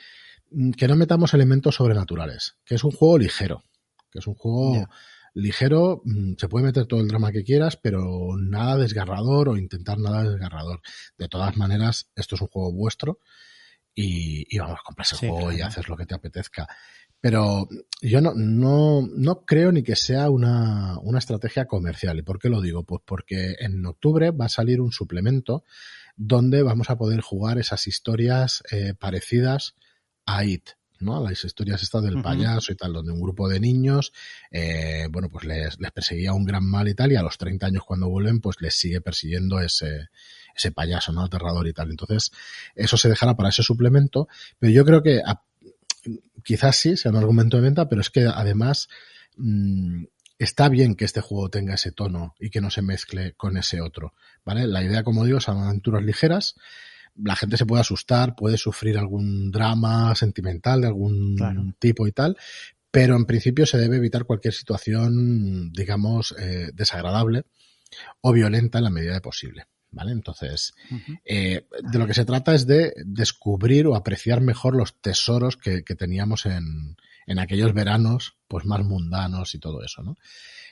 mm, 0.51 0.73
que 0.73 0.89
no 0.89 0.97
metamos 0.97 1.35
elementos 1.35 1.77
sobrenaturales, 1.77 2.57
que 2.65 2.77
es 2.77 2.85
un 2.85 2.93
juego 2.93 3.19
ligero, 3.19 3.65
que 4.11 4.21
es 4.21 4.27
un 4.27 4.35
juego 4.35 4.89
ligero, 5.35 6.03
mm, 6.05 6.35
se 6.39 6.49
puede 6.49 6.67
meter 6.67 6.87
todo 6.87 7.01
el 7.01 7.09
drama 7.09 7.33
que 7.33 7.45
quieras, 7.45 7.77
pero 7.77 8.37
nada 8.39 8.77
desgarrador 8.77 9.51
o 9.51 9.57
intentar 9.57 9.99
nada 9.99 10.23
desgarrador. 10.23 10.81
De 11.19 11.29
todas 11.29 11.57
maneras, 11.57 12.11
esto 12.15 12.37
es 12.37 12.41
un 12.41 12.49
juego 12.49 12.73
vuestro 12.73 13.19
y, 13.95 14.47
y 14.49 14.59
vamos, 14.59 14.81
compras 14.83 15.13
el 15.13 15.31
juego 15.31 15.53
y 15.53 15.61
haces 15.61 15.89
lo 15.89 15.97
que 15.97 16.07
te 16.07 16.15
apetezca. 16.15 16.69
Pero 17.27 17.69
yo 18.03 18.21
no, 18.21 18.35
no, 18.37 19.05
no 19.13 19.45
creo 19.45 19.73
ni 19.73 19.83
que 19.83 19.97
sea 19.97 20.31
una, 20.31 20.97
una 21.01 21.19
estrategia 21.19 21.67
comercial. 21.67 22.17
¿Y 22.21 22.23
por 22.23 22.39
qué 22.39 22.49
lo 22.49 22.61
digo? 22.61 22.85
Pues 22.85 23.03
porque 23.05 23.57
en 23.59 23.85
octubre 23.85 24.31
va 24.31 24.45
a 24.45 24.49
salir 24.49 24.81
un 24.81 24.93
suplemento 24.93 25.65
donde 26.17 26.63
vamos 26.63 26.89
a 26.89 26.97
poder 26.97 27.23
jugar 27.23 27.59
esas 27.59 27.89
historias 27.89 28.63
eh, 28.71 28.95
parecidas 28.97 29.75
a 30.25 30.45
IT. 30.45 30.69
¿no? 31.01 31.21
Las 31.21 31.45
historias 31.45 31.83
estas 31.83 32.05
del 32.05 32.23
payaso 32.23 32.71
y 32.71 32.77
tal, 32.77 32.93
donde 32.93 33.11
un 33.11 33.21
grupo 33.21 33.49
de 33.49 33.59
niños, 33.59 34.13
eh, 34.53 35.09
bueno, 35.11 35.29
pues 35.29 35.45
les, 35.45 35.81
les, 35.81 35.91
perseguía 35.91 36.33
un 36.33 36.45
gran 36.45 36.65
mal 36.65 36.87
y 36.87 36.95
tal, 36.95 37.11
y 37.11 37.17
a 37.17 37.23
los 37.23 37.37
30 37.39 37.67
años 37.67 37.83
cuando 37.85 38.09
vuelven, 38.09 38.41
pues 38.41 38.61
les 38.61 38.77
sigue 38.77 39.01
persiguiendo 39.01 39.59
ese, 39.59 40.11
ese 40.55 40.71
payaso, 40.71 41.13
¿no? 41.13 41.23
Aterrador 41.23 41.67
y 41.67 41.73
tal. 41.73 41.91
Entonces, 41.91 42.31
eso 42.77 42.97
se 42.97 43.09
dejará 43.09 43.35
para 43.35 43.49
ese 43.49 43.65
suplemento, 43.65 44.29
pero 44.61 44.73
yo 44.73 44.85
creo 44.85 45.03
que 45.03 45.23
quizás 46.45 46.77
sí 46.77 46.97
sea 46.97 47.11
un 47.11 47.19
argumento 47.19 47.57
de 47.57 47.65
venta, 47.65 47.89
pero 47.89 48.01
es 48.01 48.11
que 48.11 48.27
además 48.27 48.89
mmm, 49.37 50.05
está 50.39 50.69
bien 50.69 50.95
que 50.95 51.05
este 51.05 51.21
juego 51.21 51.49
tenga 51.49 51.75
ese 51.75 51.93
tono 51.93 52.35
y 52.39 52.51
que 52.51 52.61
no 52.61 52.71
se 52.71 52.83
mezcle 52.83 53.33
con 53.35 53.57
ese 53.57 53.81
otro, 53.81 54.15
¿vale? 54.45 54.67
La 54.67 54.83
idea, 54.83 55.03
como 55.03 55.25
digo, 55.25 55.41
son 55.41 55.59
aventuras 55.59 56.03
ligeras, 56.03 56.57
la 57.15 57.37
gente 57.37 57.57
se 57.57 57.67
puede 57.67 57.81
asustar, 57.81 58.35
puede 58.37 58.59
sufrir 58.59 58.99
algún 58.99 59.51
drama 59.51 60.15
sentimental 60.15 60.83
de 60.83 60.89
algún 60.89 61.37
claro. 61.37 61.75
tipo 61.79 62.07
y 62.07 62.13
tal, 62.13 62.37
pero 62.91 63.17
en 63.17 63.25
principio 63.25 63.67
se 63.67 63.79
debe 63.79 63.97
evitar 63.97 64.25
cualquier 64.25 64.55
situación, 64.55 65.73
digamos, 65.73 66.35
eh, 66.39 66.71
desagradable 66.75 67.45
o 68.21 68.33
violenta 68.33 68.79
en 68.79 68.85
la 68.85 68.91
medida 68.91 69.15
de 69.15 69.21
posible. 69.21 69.67
¿Vale? 69.97 70.13
Entonces, 70.13 70.75
uh 70.91 70.95
-huh. 70.95 71.21
eh, 71.25 71.67
de 71.91 71.99
lo 71.99 72.07
que 72.07 72.13
se 72.13 72.27
trata 72.27 72.55
es 72.55 72.67
de 72.67 72.93
descubrir 73.07 73.87
o 73.87 73.97
apreciar 73.97 74.43
mejor 74.43 74.77
los 74.77 75.01
tesoros 75.01 75.57
que, 75.57 75.85
que 75.85 75.95
teníamos 75.95 76.45
en, 76.45 76.97
en, 77.27 77.39
aquellos 77.39 77.73
veranos, 77.73 78.37
pues 78.47 78.67
más 78.67 78.85
mundanos 78.85 79.55
y 79.55 79.59
todo 79.59 79.83
eso, 79.83 80.03
¿no? 80.03 80.17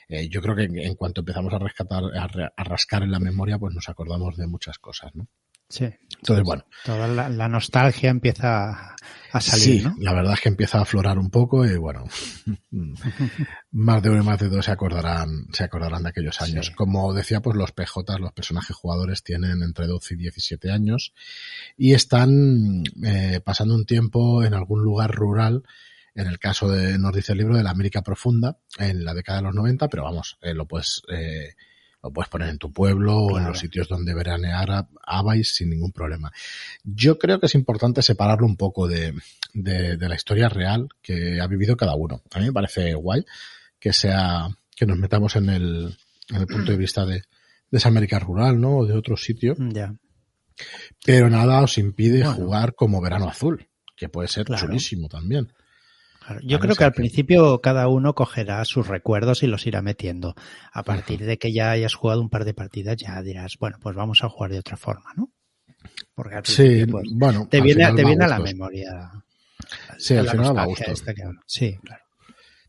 Eh, 0.09 0.29
yo 0.29 0.43
creo 0.43 0.55
que 0.55 0.65
en, 0.65 0.77
en, 0.77 0.93
cuanto 0.93 1.21
empezamos 1.21 1.51
a 1.55 1.57
rescatar, 1.57 2.03
a, 2.15 2.53
a 2.55 2.63
rascar 2.63 3.01
en 3.01 3.09
la 3.09 3.19
memoria, 3.19 3.57
pues 3.57 3.73
nos 3.73 3.89
acordamos 3.89 4.37
de 4.37 4.45
muchas 4.45 4.77
cosas, 4.77 5.15
¿no? 5.15 5.27
Sí. 5.69 5.85
Entonces, 6.17 6.43
bueno. 6.43 6.65
Toda 6.83 7.07
la, 7.07 7.29
la, 7.29 7.47
nostalgia 7.47 8.09
empieza 8.09 8.95
a 9.31 9.41
salir, 9.41 9.63
sí, 9.63 9.81
¿no? 9.83 9.95
la 9.99 10.13
verdad 10.13 10.33
es 10.33 10.41
que 10.41 10.49
empieza 10.49 10.77
a 10.77 10.81
aflorar 10.83 11.17
un 11.17 11.29
poco 11.29 11.65
y 11.65 11.75
bueno, 11.77 12.05
más 13.71 14.01
de 14.01 14.09
uno 14.09 14.21
y 14.21 14.25
más 14.25 14.39
de 14.39 14.49
dos 14.49 14.65
se 14.65 14.71
acordarán, 14.71 15.47
se 15.51 15.63
acordarán 15.63 16.03
de 16.03 16.09
aquellos 16.09 16.41
años. 16.41 16.67
Sí. 16.67 16.73
Como 16.73 17.13
decía, 17.13 17.41
pues 17.41 17.57
los 17.57 17.71
PJ, 17.71 18.17
los 18.19 18.31
personajes 18.31 18.75
jugadores 18.75 19.23
tienen 19.23 19.61
entre 19.63 19.87
12 19.87 20.13
y 20.13 20.17
17 20.17 20.71
años 20.71 21.13
y 21.77 21.93
están 21.93 22.83
eh, 23.03 23.41
pasando 23.43 23.75
un 23.75 23.85
tiempo 23.85 24.43
en 24.43 24.53
algún 24.53 24.83
lugar 24.83 25.11
rural 25.11 25.63
en 26.15 26.27
el 26.27 26.39
caso 26.39 26.69
de, 26.69 26.97
nos 26.97 27.13
dice 27.13 27.33
el 27.33 27.39
libro, 27.39 27.57
de 27.57 27.63
la 27.63 27.71
América 27.71 28.01
Profunda, 28.01 28.57
en 28.79 29.03
la 29.03 29.13
década 29.13 29.39
de 29.39 29.43
los 29.43 29.53
90, 29.53 29.89
pero 29.89 30.03
vamos, 30.03 30.37
eh, 30.41 30.53
lo 30.53 30.65
puedes, 30.65 31.01
eh, 31.09 31.55
lo 32.05 32.13
puedes 32.13 32.29
poner 32.29 32.49
en 32.49 32.59
tu 32.59 32.71
pueblo 32.71 33.25
claro. 33.27 33.33
o 33.33 33.39
en 33.39 33.47
los 33.47 33.57
sitios 33.57 33.87
donde 33.87 34.13
veranear 34.13 34.87
habáis 35.03 35.55
sin 35.55 35.71
ningún 35.71 35.91
problema. 35.91 36.31
Yo 36.83 37.17
creo 37.17 37.39
que 37.39 37.47
es 37.47 37.55
importante 37.55 38.03
separarlo 38.03 38.45
un 38.45 38.57
poco 38.57 38.87
de, 38.87 39.15
de, 39.55 39.97
de, 39.97 40.09
la 40.09 40.13
historia 40.13 40.47
real 40.47 40.87
que 41.01 41.41
ha 41.41 41.47
vivido 41.47 41.75
cada 41.75 41.95
uno. 41.95 42.21
A 42.31 42.37
mí 42.39 42.45
me 42.45 42.53
parece 42.53 42.93
guay 42.93 43.25
que 43.79 43.91
sea, 43.91 44.47
que 44.75 44.85
nos 44.85 44.99
metamos 44.99 45.35
en 45.35 45.49
el, 45.49 45.97
en 46.29 46.35
el 46.35 46.45
punto 46.45 46.71
de 46.71 46.77
vista 46.77 47.07
de, 47.07 47.23
de 47.71 47.77
esa 47.77 47.89
América 47.89 48.19
rural, 48.19 48.61
¿no? 48.61 48.77
O 48.77 48.85
de 48.85 48.93
otro 48.93 49.17
sitio. 49.17 49.55
Ya. 49.57 49.95
Pero 51.03 51.27
nada 51.31 51.61
os 51.61 51.79
impide 51.79 52.19
bueno. 52.19 52.33
jugar 52.33 52.75
como 52.75 53.01
Verano 53.01 53.27
Azul, 53.27 53.67
que 53.95 54.09
puede 54.09 54.27
ser 54.27 54.45
claro. 54.45 54.67
chulísimo 54.67 55.09
también. 55.09 55.51
Claro, 56.25 56.41
yo 56.43 56.59
creo 56.59 56.75
que 56.75 56.83
al 56.83 56.93
principio 56.93 57.61
cada 57.61 57.87
uno 57.87 58.15
cogerá 58.15 58.65
sus 58.65 58.87
recuerdos 58.87 59.43
y 59.43 59.47
los 59.47 59.67
irá 59.67 59.81
metiendo. 59.83 60.35
A 60.71 60.81
partir 60.81 61.23
de 61.23 61.37
que 61.37 61.53
ya 61.53 61.69
hayas 61.69 61.93
jugado 61.93 62.21
un 62.21 62.29
par 62.29 62.45
de 62.45 62.53
partidas, 62.53 62.97
ya 62.97 63.21
dirás, 63.21 63.57
bueno, 63.59 63.77
pues 63.79 63.95
vamos 63.95 64.23
a 64.23 64.29
jugar 64.29 64.51
de 64.51 64.59
otra 64.59 64.75
forma, 64.75 65.11
¿no? 65.15 65.29
Porque 66.15 66.35
al 66.35 66.45
sí, 66.45 66.85
pues, 66.87 67.09
bueno, 67.11 67.47
te 67.49 67.61
viene, 67.61 67.91
te 67.93 68.03
viene 68.03 68.25
a 68.25 68.27
la 68.27 68.39
memoria. 68.39 69.11
Sí, 69.97 70.15
al 70.15 70.29
final 70.29 70.57
va 70.57 70.63
a 70.63 70.65
gusto. 70.65 70.91
Sí, 71.45 71.77
claro. 71.83 72.04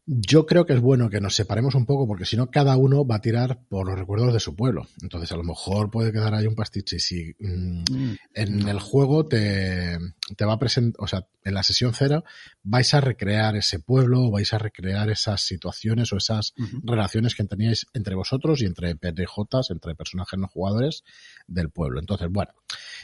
Yo 0.09 0.47
creo 0.47 0.65
que 0.67 0.73
es 0.73 0.81
bueno 0.81 1.11
que 1.11 1.21
nos 1.21 1.35
separemos 1.35 1.75
un 1.75 1.85
poco 1.85 2.07
porque 2.07 2.25
si 2.25 2.37
no 2.37 2.49
cada 2.49 2.77
uno 2.77 3.05
va 3.05 3.17
a 3.17 3.21
tirar 3.21 3.59
por 3.69 3.89
los 3.89 3.99
recuerdos 3.99 4.33
de 4.33 4.39
su 4.39 4.55
pueblo. 4.55 4.87
Entonces 5.03 5.33
a 5.33 5.37
lo 5.37 5.43
mejor 5.43 5.91
puede 5.91 6.13
quedar 6.13 6.33
ahí 6.33 6.47
un 6.47 6.55
pastiche. 6.55 6.97
Y 6.97 7.01
si 7.01 7.35
mmm, 7.41 7.83
mm. 7.91 8.17
en 8.35 8.69
el 8.69 8.79
juego 8.79 9.27
te, 9.27 9.99
te 10.37 10.45
va 10.45 10.53
a 10.53 10.59
presentar, 10.61 11.03
o 11.03 11.09
sea, 11.09 11.27
en 11.43 11.55
la 11.55 11.65
sesión 11.65 11.93
cero 11.93 12.23
vais 12.63 12.95
a 12.95 13.01
recrear 13.01 13.57
ese 13.57 13.81
pueblo, 13.81 14.31
vais 14.31 14.53
a 14.53 14.59
recrear 14.59 15.11
esas 15.11 15.41
situaciones 15.41 16.13
o 16.13 16.19
esas 16.19 16.55
uh 16.57 16.63
-huh. 16.63 16.81
relaciones 16.85 17.35
que 17.35 17.43
teníais 17.43 17.87
entre 17.93 18.15
vosotros 18.15 18.63
y 18.63 18.67
entre 18.67 18.95
PDJs, 18.95 19.71
entre 19.71 19.97
personajes 19.97 20.39
no 20.39 20.47
jugadores 20.47 21.03
del 21.49 21.71
pueblo. 21.71 21.99
Entonces, 21.99 22.29
bueno, 22.31 22.53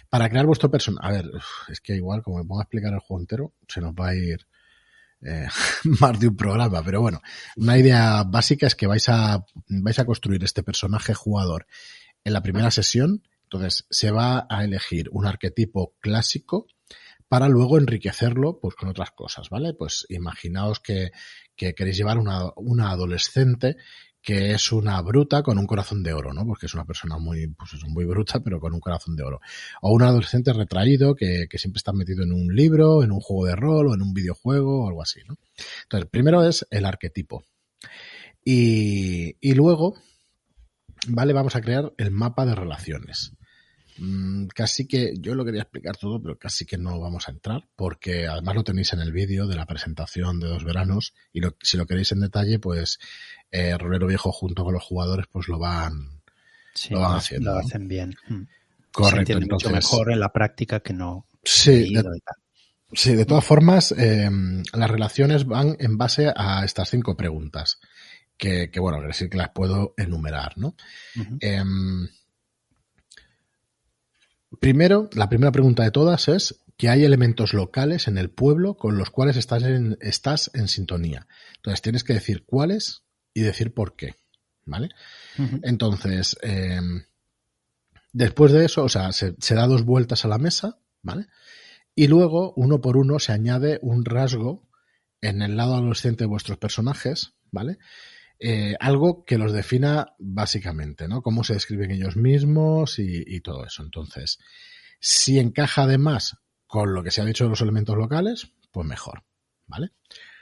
para 0.09 0.29
crear 0.29 0.47
vuestro 0.47 0.71
personaje, 0.71 1.09
a 1.09 1.11
ver, 1.11 1.31
es 1.69 1.81
que 1.81 1.97
igual 1.97 2.23
como 2.23 2.39
me 2.39 2.45
pongo 2.45 2.61
a 2.61 2.63
explicar 2.63 2.93
el 2.93 3.01
juego 3.01 3.21
entero, 3.21 3.53
se 3.67 3.81
nos 3.81 3.93
va 3.93 4.11
a 4.11 4.15
ir 4.15 4.47
eh, 5.23 5.47
más 6.01 6.19
de 6.19 6.29
un 6.29 6.37
programa, 6.37 6.83
pero 6.83 7.01
bueno, 7.01 7.21
una 7.57 7.79
idea 7.79 8.25
básica 8.25 8.67
es 8.67 8.75
que 8.75 8.87
vais 8.87 9.09
a, 9.09 9.45
vais 9.69 9.99
a 9.99 10.05
construir 10.05 10.43
este 10.45 10.63
personaje 10.63 11.15
jugador 11.15 11.67
en 12.25 12.33
la 12.33 12.43
primera 12.43 12.71
sesión, 12.71 13.23
entonces 13.45 13.87
se 13.91 14.11
va 14.11 14.47
a 14.49 14.65
elegir 14.65 15.09
un 15.13 15.27
arquetipo 15.27 15.95
clásico 16.01 16.67
para 17.29 17.49
luego 17.49 17.79
enriquecerlo 17.79 18.61
pues 18.61 18.75
con 18.75 18.89
otras 18.91 19.11
cosas, 19.13 19.49
¿vale? 19.49 19.73
Pues 19.75 20.07
imaginaos 20.11 20.81
que, 20.81 21.13
que 21.57 21.75
queréis 21.75 21.97
llevar 21.97 22.19
una, 22.19 22.51
una 22.57 22.91
adolescente 22.91 23.77
que 24.23 24.53
es 24.53 24.71
una 24.71 25.01
bruta 25.03 25.43
con 25.43 25.59
un 25.59 25.67
corazón 25.67 26.03
de 26.03 26.13
oro, 26.13 26.33
¿no? 26.33 26.47
Porque 26.47 26.67
es 26.67 26.75
una 26.75 26.85
persona 26.85 27.19
muy, 27.19 27.49
pues 27.49 27.75
es 27.75 27.85
muy 27.89 28.05
bruta, 28.05 28.41
pero 28.41 28.61
con 28.61 28.73
un 28.73 28.81
corazón 28.81 29.17
de 29.17 29.25
oro. 29.25 29.41
O 29.81 29.93
un 29.93 30.03
adolescente 30.03 30.53
retraído 30.53 31.17
que, 31.17 31.47
que 31.51 31.59
siempre 31.59 31.79
está 31.79 31.93
metido 31.93 32.23
en 32.23 32.33
un 32.33 32.55
libro, 32.55 33.03
en 33.03 33.11
un 33.11 33.21
juego 33.21 33.47
de 33.47 33.57
rol 33.57 33.89
o 33.89 33.95
en 33.95 34.03
un 34.03 34.15
videojuego 34.15 34.85
o 34.85 34.89
algo 34.89 35.03
así, 35.03 35.21
¿no? 35.29 35.37
Entonces, 35.83 36.09
primero 36.09 36.45
es 36.45 36.65
el 36.71 36.85
arquetipo. 36.85 37.45
Y, 38.45 39.37
y 39.41 39.55
luego, 39.55 39.97
vale, 41.09 41.33
vamos 41.33 41.57
a 41.57 41.61
crear 41.61 41.93
el 41.97 42.13
mapa 42.13 42.47
de 42.47 42.55
relaciones. 42.55 43.33
Mm, 44.05 44.49
casi 44.49 44.89
que 44.89 45.15
yo 45.17 45.37
lo 45.37 45.45
quería 45.45 45.63
explicar 45.63 45.97
todo, 45.97 46.21
pero 46.21 46.37
casi 46.37 46.67
que 46.67 46.77
no 46.77 46.99
vamos 46.99 47.29
a 47.29 47.31
entrar, 47.31 47.69
porque 47.77 48.27
además 48.27 48.57
lo 48.57 48.65
tenéis 48.65 48.93
en 48.95 48.99
el 48.99 49.13
vídeo 49.13 49.47
de 49.47 49.55
la 49.55 49.65
presentación 49.65 50.41
de 50.41 50.49
dos 50.49 50.65
veranos 50.65 51.15
y 51.33 51.39
lo, 51.39 51.55
si 51.63 51.77
lo 51.77 51.87
queréis 51.87 52.11
en 52.11 52.19
detalle, 52.19 52.59
pues 52.59 52.99
eh, 53.53 53.79
Rolero 53.79 54.09
Viejo 54.09 54.33
junto 54.33 54.65
con 54.65 54.75
los 54.75 54.83
jugadores 54.83 55.27
pues 55.31 55.47
lo 55.47 55.61
van, 55.61 56.21
sí, 56.75 56.93
lo 56.93 56.99
van 56.99 57.19
haciendo. 57.19 57.53
Lo 57.53 57.59
hacen 57.61 57.87
bien. 57.87 58.17
Mm. 58.27 58.43
Correcto. 58.91 59.35
Se 59.35 59.39
entonces, 59.39 59.71
mucho 59.71 59.71
mejor 59.71 60.11
en 60.11 60.19
la 60.19 60.33
práctica 60.33 60.81
que 60.81 60.95
no. 60.95 61.29
Sí, 61.45 61.95
de, 61.95 62.03
sí, 62.95 63.15
de 63.15 63.25
todas 63.25 63.45
formas, 63.45 63.93
eh, 63.97 64.29
las 64.75 64.91
relaciones 64.91 65.47
van 65.47 65.77
en 65.79 65.97
base 65.97 66.33
a 66.35 66.65
estas 66.65 66.91
cinco 66.91 67.17
preguntas, 67.17 67.79
que, 68.37 68.69
que 68.69 68.81
bueno, 68.81 69.01
decir 69.01 69.31
que 69.31 69.39
las 69.39 69.51
puedo 69.51 69.95
enumerar, 69.97 70.59
¿no? 70.59 70.75
Uh 71.15 71.21
-huh. 71.21 71.39
eh, 71.41 71.63
Primero, 74.61 75.09
la 75.15 75.29
primera 75.29 75.53
pregunta 75.53 75.83
de 75.83 75.91
todas 75.91 76.29
es 76.29 76.63
que 76.77 76.89
hay 76.89 77.05
elementos 77.05 77.55
locales 77.55 78.09
en 78.09 78.19
el 78.19 78.31
pueblo 78.31 78.77
con 78.77 78.99
los 78.99 79.11
cuales 79.11 79.37
estás 79.37 79.63
en, 79.63 79.97
estás 80.01 80.51
en 80.55 80.69
sintonía. 80.69 81.27
Entonces 81.57 81.83
tienes 81.83 82.05
que 82.05 82.15
decir 82.15 82.45
cuáles 82.45 83.03
y 83.35 83.43
decir 83.43 83.73
por 83.73 83.97
qué. 83.97 84.17
¿Vale? 84.65 84.91
Uh 85.39 85.43
-huh. 85.43 85.61
Entonces, 85.65 86.37
eh, 86.43 86.81
después 88.13 88.53
de 88.53 88.65
eso, 88.65 88.85
o 88.85 88.89
sea, 88.89 89.13
se, 89.13 89.35
se, 89.41 89.55
da 89.55 89.67
dos 89.67 89.85
vueltas 89.85 90.25
a 90.25 90.29
la 90.29 90.39
mesa, 90.39 90.79
¿vale? 91.03 91.27
Y 91.97 92.07
luego, 92.07 92.53
uno 92.57 92.81
por 92.81 92.97
uno, 92.97 93.19
se 93.19 93.33
añade 93.33 93.81
un 93.83 94.05
rasgo 94.05 94.69
en 95.21 95.43
el 95.43 95.57
lado 95.57 95.75
adolescente 95.75 96.25
de 96.25 96.29
vuestros 96.29 96.59
personajes, 96.59 97.33
¿vale? 97.51 97.79
Eh, 98.45 98.75
algo 98.81 99.25
que 99.25 99.39
los 99.39 99.53
defina 99.53 100.15
básicamente, 100.19 101.07
¿no? 101.07 101.23
Cómo 101.23 101.45
se 101.45 101.55
describen 101.55 101.93
ellos 101.93 102.17
mismos 102.17 102.99
y, 102.99 103.23
y, 103.25 103.41
todo 103.41 103.65
eso. 103.65 103.85
Entonces, 103.85 104.41
si 104.99 105.39
encaja 105.39 105.85
además 105.85 106.39
con 106.67 106.93
lo 106.93 107.05
que 107.05 107.13
se 107.13 107.21
ha 107.21 107.25
dicho 107.25 107.45
de 107.45 107.51
los 107.51 107.61
elementos 107.61 107.97
locales, 107.97 108.51
pues 108.73 108.85
mejor, 108.85 109.23
¿vale? 109.69 109.93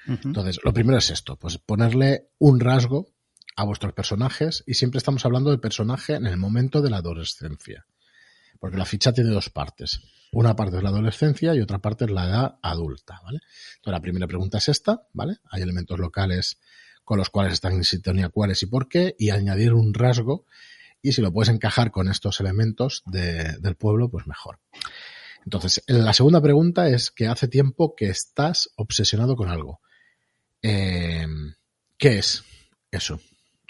Uh 0.06 0.12
-huh. 0.12 0.20
Entonces, 0.24 0.60
lo 0.64 0.72
primero 0.72 0.96
es 0.96 1.10
esto, 1.10 1.36
pues 1.36 1.58
ponerle 1.58 2.30
un 2.38 2.58
rasgo 2.60 3.12
a 3.54 3.64
vuestros 3.64 3.92
personajes 3.92 4.64
y 4.66 4.74
siempre 4.74 4.96
estamos 4.96 5.26
hablando 5.26 5.50
del 5.50 5.60
personaje 5.60 6.14
en 6.14 6.24
el 6.24 6.38
momento 6.38 6.80
de 6.80 6.88
la 6.88 6.98
adolescencia. 6.98 7.84
Porque 8.58 8.78
la 8.78 8.86
ficha 8.86 9.12
tiene 9.12 9.28
dos 9.28 9.50
partes. 9.50 10.00
Una 10.32 10.56
parte 10.56 10.78
es 10.78 10.82
la 10.82 10.88
adolescencia 10.88 11.54
y 11.54 11.60
otra 11.60 11.80
parte 11.80 12.06
es 12.06 12.10
la 12.10 12.24
edad 12.24 12.58
adulta, 12.62 13.20
¿vale? 13.22 13.40
Entonces, 13.76 13.92
la 13.92 14.00
primera 14.00 14.26
pregunta 14.26 14.56
es 14.56 14.70
esta, 14.70 15.02
¿vale? 15.12 15.36
Hay 15.50 15.60
elementos 15.60 15.98
locales 15.98 16.58
con 17.10 17.18
los 17.18 17.28
cuales 17.28 17.54
están 17.54 17.72
en 17.72 17.82
sintonía 17.82 18.28
cuáles 18.28 18.62
y 18.62 18.66
por 18.66 18.88
qué, 18.88 19.16
y 19.18 19.30
añadir 19.30 19.72
un 19.74 19.92
rasgo, 19.94 20.46
y 21.02 21.10
si 21.10 21.20
lo 21.20 21.32
puedes 21.32 21.52
encajar 21.52 21.90
con 21.90 22.06
estos 22.06 22.38
elementos 22.38 23.02
de, 23.04 23.58
del 23.58 23.74
pueblo, 23.74 24.08
pues 24.08 24.28
mejor. 24.28 24.60
Entonces, 25.44 25.82
la 25.88 26.12
segunda 26.12 26.40
pregunta 26.40 26.88
es 26.88 27.10
que 27.10 27.26
hace 27.26 27.48
tiempo 27.48 27.96
que 27.96 28.10
estás 28.10 28.70
obsesionado 28.76 29.34
con 29.34 29.48
algo. 29.48 29.80
Eh, 30.62 31.26
¿Qué 31.98 32.18
es 32.18 32.44
eso 32.92 33.18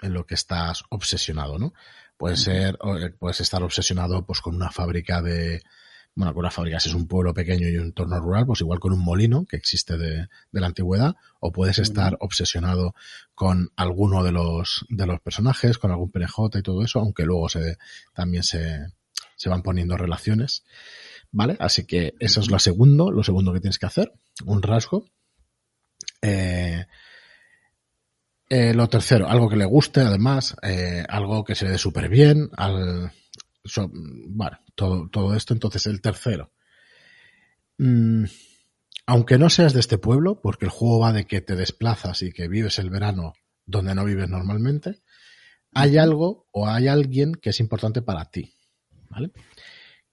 en 0.03 0.13
lo 0.13 0.27
que 0.27 0.35
estás 0.35 0.85
obsesionado, 0.91 1.59
no? 1.59 1.73
Puede 2.19 2.37
ser, 2.37 2.79
puedes 3.19 3.41
estar 3.41 3.63
obsesionado 3.63 4.27
pues 4.27 4.43
con 4.43 4.55
una 4.55 4.71
fábrica 4.71 5.23
de 5.23 5.63
bueno, 6.21 6.35
con 6.35 6.41
una 6.41 6.51
fábrica, 6.51 6.79
si 6.79 6.91
es 6.91 6.95
un 6.95 7.09
pueblo 7.09 7.33
pequeño 7.33 7.67
y 7.67 7.79
un 7.79 7.87
entorno 7.87 8.21
rural, 8.21 8.45
pues 8.45 8.61
igual 8.61 8.79
con 8.79 8.93
un 8.93 9.03
molino 9.03 9.47
que 9.47 9.57
existe 9.57 9.97
de, 9.97 10.29
la 10.53 10.67
antigüedad, 10.67 11.17
o 11.41 11.51
puedes 11.51 11.79
estar 11.79 12.19
obsesionado 12.21 12.95
con 13.35 13.71
alguno 13.75 14.23
de 14.23 14.31
los, 14.31 14.85
de 14.91 15.07
los 15.07 15.19
personajes, 15.21 15.79
con 15.79 15.91
algún 15.91 16.11
PNJ 16.11 16.59
y 16.59 16.63
todo 16.63 16.85
eso, 16.85 16.99
aunque 16.99 17.25
luego 17.25 17.49
se, 17.49 17.79
también 18.13 18.43
se, 18.43 18.81
se 19.35 19.49
van 19.49 19.63
poniendo 19.63 19.97
relaciones. 19.97 20.63
¿Vale? 21.33 21.57
Así 21.59 21.87
que 21.87 22.13
eso 22.19 22.41
es 22.41 22.51
lo 22.51 22.59
segundo, 22.59 23.11
lo 23.11 23.23
segundo 23.23 23.55
que 23.55 23.61
tienes 23.61 23.79
que 23.79 23.87
hacer, 23.87 24.13
un 24.45 24.61
rasgo. 24.61 25.07
Eh, 26.21 26.85
eh, 28.51 28.75
lo 28.75 28.91
tercero, 28.91 29.27
algo 29.27 29.49
que 29.49 29.57
le 29.57 29.65
guste, 29.65 30.01
además, 30.01 30.55
eh, 30.63 31.03
algo 31.09 31.45
que 31.45 31.55
se 31.55 31.65
le 31.65 31.71
dé 31.71 31.79
súper 31.79 32.11
bien, 32.11 32.51
al, 32.59 33.11
bueno, 34.29 34.59
todo, 34.81 35.11
todo, 35.11 35.35
esto. 35.37 35.53
Entonces, 35.53 35.87
el 35.87 36.01
tercero. 36.01 36.53
Mm, 37.77 38.25
aunque 39.05 39.37
no 39.37 39.51
seas 39.51 39.75
de 39.75 39.81
este 39.81 39.99
pueblo, 39.99 40.41
porque 40.41 40.65
el 40.65 40.71
juego 40.71 41.01
va 41.01 41.13
de 41.13 41.27
que 41.27 41.43
te 41.43 41.55
desplazas 41.55 42.23
y 42.23 42.33
que 42.33 42.49
vives 42.49 42.79
el 42.79 42.89
verano 42.89 43.35
donde 43.67 43.95
no 43.95 44.07
vives 44.07 44.31
normalmente, 44.31 45.03
hay 45.75 45.99
algo 45.99 46.49
o 46.51 46.67
hay 46.67 46.89
alguien 46.89 47.35
que 47.35 47.51
es 47.51 47.61
importante 47.61 48.01
para 48.01 48.25
ti. 48.25 48.55
¿Vale? 49.11 49.33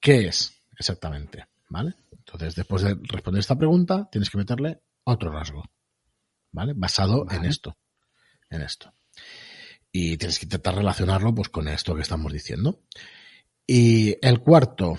¿Qué 0.01 0.27
es 0.27 0.53
exactamente? 0.77 1.45
¿Vale? 1.69 1.93
Entonces, 2.11 2.53
después 2.53 2.81
de 2.81 2.97
responder 3.03 3.39
esta 3.39 3.57
pregunta, 3.57 4.09
tienes 4.11 4.29
que 4.29 4.37
meterle 4.37 4.81
otro 5.05 5.31
rasgo. 5.31 5.63
¿Vale? 6.51 6.73
Basado 6.75 7.25
en 7.31 7.45
esto. 7.45 7.77
En 8.49 8.61
esto. 8.63 8.93
Y 9.93 10.17
tienes 10.17 10.39
que 10.39 10.45
intentar 10.45 10.75
relacionarlo 10.75 11.33
pues 11.33 11.47
con 11.47 11.69
esto 11.69 11.95
que 11.95 12.01
estamos 12.01 12.33
diciendo. 12.33 12.81
Y 13.67 14.15
el 14.25 14.39
cuarto, 14.39 14.97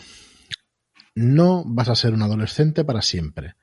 no 1.14 1.64
vas 1.66 1.88
a 1.88 1.94
ser 1.94 2.12
un 2.12 2.22
adolescente 2.22 2.84
para 2.84 3.02
siempre. 3.02 3.54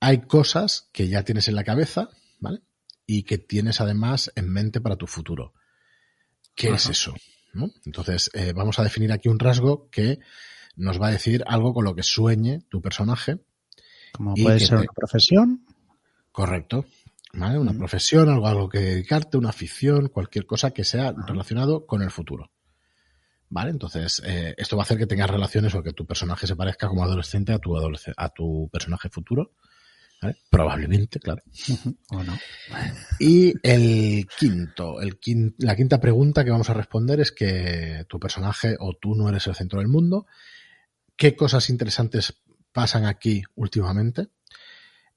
Hay 0.00 0.22
cosas 0.22 0.88
que 0.92 1.08
ya 1.08 1.22
tienes 1.22 1.48
en 1.48 1.54
la 1.54 1.64
cabeza, 1.64 2.08
¿vale? 2.40 2.62
Y 3.06 3.24
que 3.24 3.38
tienes 3.38 3.80
además 3.80 4.32
en 4.34 4.50
mente 4.50 4.80
para 4.80 4.96
tu 4.96 5.06
futuro. 5.06 5.52
¿Qué 6.54 6.70
es 6.70 6.86
eso? 6.86 7.14
Entonces, 7.84 8.30
eh, 8.34 8.52
vamos 8.54 8.78
a 8.78 8.84
definir 8.84 9.12
aquí 9.12 9.28
un 9.28 9.38
rasgo 9.38 9.88
que 9.90 10.20
nos 10.76 11.00
va 11.00 11.08
a 11.08 11.12
decir 11.12 11.44
algo 11.46 11.74
con 11.74 11.84
lo 11.84 11.94
que 11.94 12.02
sueñe 12.02 12.62
tu 12.68 12.80
personaje. 12.80 13.38
Como 14.12 14.34
puede 14.34 14.60
ser 14.60 14.78
una 14.78 14.92
profesión. 14.94 15.64
Correcto. 16.32 16.86
¿Vale? 17.32 17.58
Una 17.58 17.74
profesión, 17.74 18.28
algo, 18.30 18.46
algo 18.46 18.68
que 18.68 18.78
dedicarte, 18.78 19.36
una 19.36 19.50
afición, 19.50 20.08
cualquier 20.08 20.46
cosa 20.46 20.70
que 20.70 20.84
sea 20.84 21.12
relacionado 21.12 21.86
con 21.86 22.02
el 22.02 22.10
futuro. 22.10 22.50
¿Vale? 23.50 23.70
Entonces, 23.70 24.22
eh, 24.26 24.54
esto 24.58 24.76
va 24.76 24.82
a 24.82 24.84
hacer 24.84 24.98
que 24.98 25.06
tengas 25.06 25.30
relaciones 25.30 25.74
o 25.74 25.82
que 25.82 25.92
tu 25.92 26.04
personaje 26.04 26.46
se 26.46 26.56
parezca 26.56 26.88
como 26.88 27.02
adolescente 27.02 27.52
a 27.52 27.58
tu, 27.58 27.76
a 27.76 28.28
tu 28.28 28.68
personaje 28.70 29.08
futuro. 29.08 29.52
¿Vale? 30.20 30.36
Probablemente, 30.50 31.20
claro. 31.20 31.42
o 32.10 32.22
no. 32.24 32.36
Y 33.20 33.54
el 33.62 34.26
quinto, 34.26 35.00
el 35.00 35.18
la 35.58 35.76
quinta 35.76 36.00
pregunta 36.00 36.44
que 36.44 36.50
vamos 36.50 36.68
a 36.70 36.74
responder 36.74 37.20
es 37.20 37.32
que 37.32 38.04
tu 38.08 38.18
personaje 38.18 38.76
o 38.80 38.94
tú 38.94 39.14
no 39.14 39.28
eres 39.28 39.46
el 39.46 39.54
centro 39.54 39.78
del 39.78 39.88
mundo. 39.88 40.26
¿Qué 41.16 41.36
cosas 41.36 41.70
interesantes 41.70 42.34
pasan 42.72 43.06
aquí 43.06 43.42
últimamente? 43.54 44.28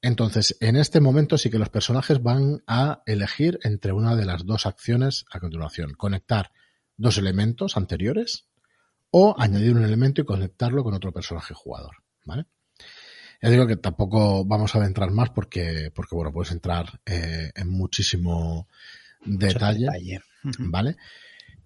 Entonces, 0.01 0.57
en 0.61 0.77
este 0.77 0.99
momento 0.99 1.37
sí 1.37 1.49
que 1.49 1.59
los 1.59 1.69
personajes 1.69 2.23
van 2.23 2.63
a 2.65 3.03
elegir 3.05 3.59
entre 3.63 3.91
una 3.91 4.15
de 4.15 4.25
las 4.25 4.45
dos 4.45 4.65
acciones 4.65 5.25
a 5.31 5.39
continuación. 5.39 5.93
Conectar 5.93 6.51
dos 7.01 7.17
elementos 7.17 7.77
anteriores 7.77 8.45
o 9.09 9.35
añadir 9.37 9.75
un 9.75 9.83
elemento 9.83 10.21
y 10.21 10.25
conectarlo 10.25 10.83
con 10.83 10.93
otro 10.93 11.11
personaje 11.11 11.53
jugador, 11.53 11.97
¿vale? 12.25 12.45
Ya 13.41 13.49
digo 13.49 13.65
que 13.65 13.75
tampoco 13.75 14.45
vamos 14.45 14.75
a 14.75 14.77
adentrar 14.77 15.09
más 15.11 15.31
porque, 15.31 15.91
porque 15.93 16.15
bueno, 16.15 16.31
puedes 16.31 16.51
entrar 16.51 17.01
eh, 17.05 17.51
en 17.55 17.69
muchísimo 17.69 18.67
detalle, 19.25 20.21
¿vale? 20.59 20.95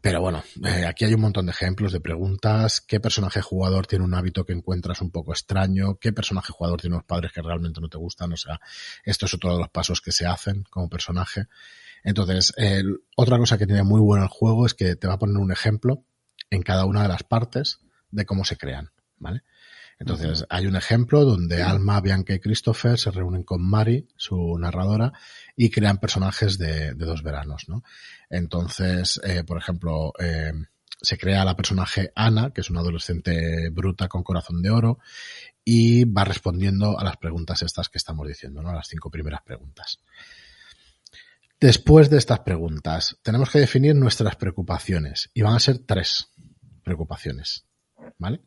Pero 0.06 0.22
bueno, 0.22 0.44
eh, 0.64 0.86
aquí 0.86 1.04
hay 1.04 1.16
un 1.16 1.22
montón 1.22 1.48
de 1.48 1.52
ejemplos 1.52 1.92
de 1.92 2.00
preguntas. 2.00 2.80
¿Qué 2.80 3.00
personaje 3.00 3.42
jugador 3.42 3.88
tiene 3.88 4.06
un 4.06 4.14
hábito 4.14 4.46
que 4.46 4.54
encuentras 4.54 5.02
un 5.02 5.10
poco 5.10 5.32
extraño? 5.32 5.98
¿Qué 6.00 6.14
personaje 6.14 6.54
jugador 6.54 6.80
tiene 6.80 6.96
unos 6.96 7.08
padres 7.08 7.32
que 7.32 7.42
realmente 7.42 7.82
no 7.82 7.90
te 7.90 7.98
gustan? 7.98 8.32
O 8.32 8.38
sea, 8.38 8.62
esto 9.04 9.26
es 9.26 9.34
otro 9.34 9.54
de 9.54 9.62
los 9.62 9.70
pasos 9.70 10.02
que 10.02 10.12
se 10.12 10.28
hacen 10.28 10.64
como 10.70 10.90
personaje. 10.90 11.48
Entonces, 12.04 12.54
otra 13.16 13.40
cosa 13.40 13.58
que 13.58 13.66
tiene 13.66 13.82
muy 13.82 14.00
bueno 14.00 14.22
el 14.22 14.30
juego 14.30 14.68
es 14.68 14.76
que 14.76 14.96
te 14.96 15.08
va 15.08 15.16
a 15.16 15.18
poner 15.18 15.38
un 15.38 15.52
ejemplo 15.52 16.06
en 16.52 16.62
cada 16.62 16.86
una 16.86 17.02
de 17.02 17.08
las 17.08 17.24
partes 17.24 17.80
de 18.12 18.28
cómo 18.28 18.46
se 18.46 18.58
crean, 18.58 18.92
¿vale? 19.18 19.42
Entonces, 19.98 20.46
hay 20.50 20.68
un 20.68 20.76
ejemplo 20.76 21.24
donde 21.24 21.64
Alma, 21.64 22.02
Bianca 22.02 22.34
y 22.34 22.40
Christopher 22.40 22.98
se 22.98 23.12
reúnen 23.12 23.44
con 23.44 23.62
Mari, 23.62 24.08
su 24.18 24.58
narradora, 24.60 25.14
y 25.56 25.70
crean 25.70 26.00
personajes 26.00 26.58
de, 26.58 26.94
dos 26.96 27.24
veranos, 27.24 27.70
¿no? 27.70 27.84
Entonces, 28.30 29.22
eh, 29.24 29.44
por 29.46 29.58
ejemplo, 29.58 30.12
eh, 30.20 30.52
se 31.02 31.18
crea 31.18 31.46
la 31.46 31.56
personaje 31.56 32.12
Ana, 32.14 32.52
que 32.52 32.62
es 32.62 32.70
una 32.70 32.82
adolescente 32.82 33.70
bruta 33.70 34.10
con 34.10 34.24
corazón 34.24 34.62
de 34.62 34.70
oro, 34.70 35.00
y 35.64 36.04
va 36.04 36.26
respondiendo 36.26 37.00
a 37.00 37.04
las 37.04 37.18
preguntas 37.18 37.62
estas 37.62 37.90
que 37.90 37.98
estamos 37.98 38.28
diciendo, 38.28 38.62
¿no? 38.62 38.74
Las 38.74 38.88
cinco 38.88 39.10
primeras 39.10 39.42
preguntas. 39.44 40.00
Después 41.60 42.10
de 42.10 42.18
estas 42.18 42.40
preguntas, 42.42 43.18
tenemos 43.24 43.50
que 43.50 43.60
definir 43.60 43.96
nuestras 43.96 44.36
preocupaciones 44.36 45.30
y 45.34 45.42
van 45.42 45.56
a 45.56 45.60
ser 45.60 45.80
tres 45.80 46.28
preocupaciones, 46.84 47.66
¿vale? 48.18 48.42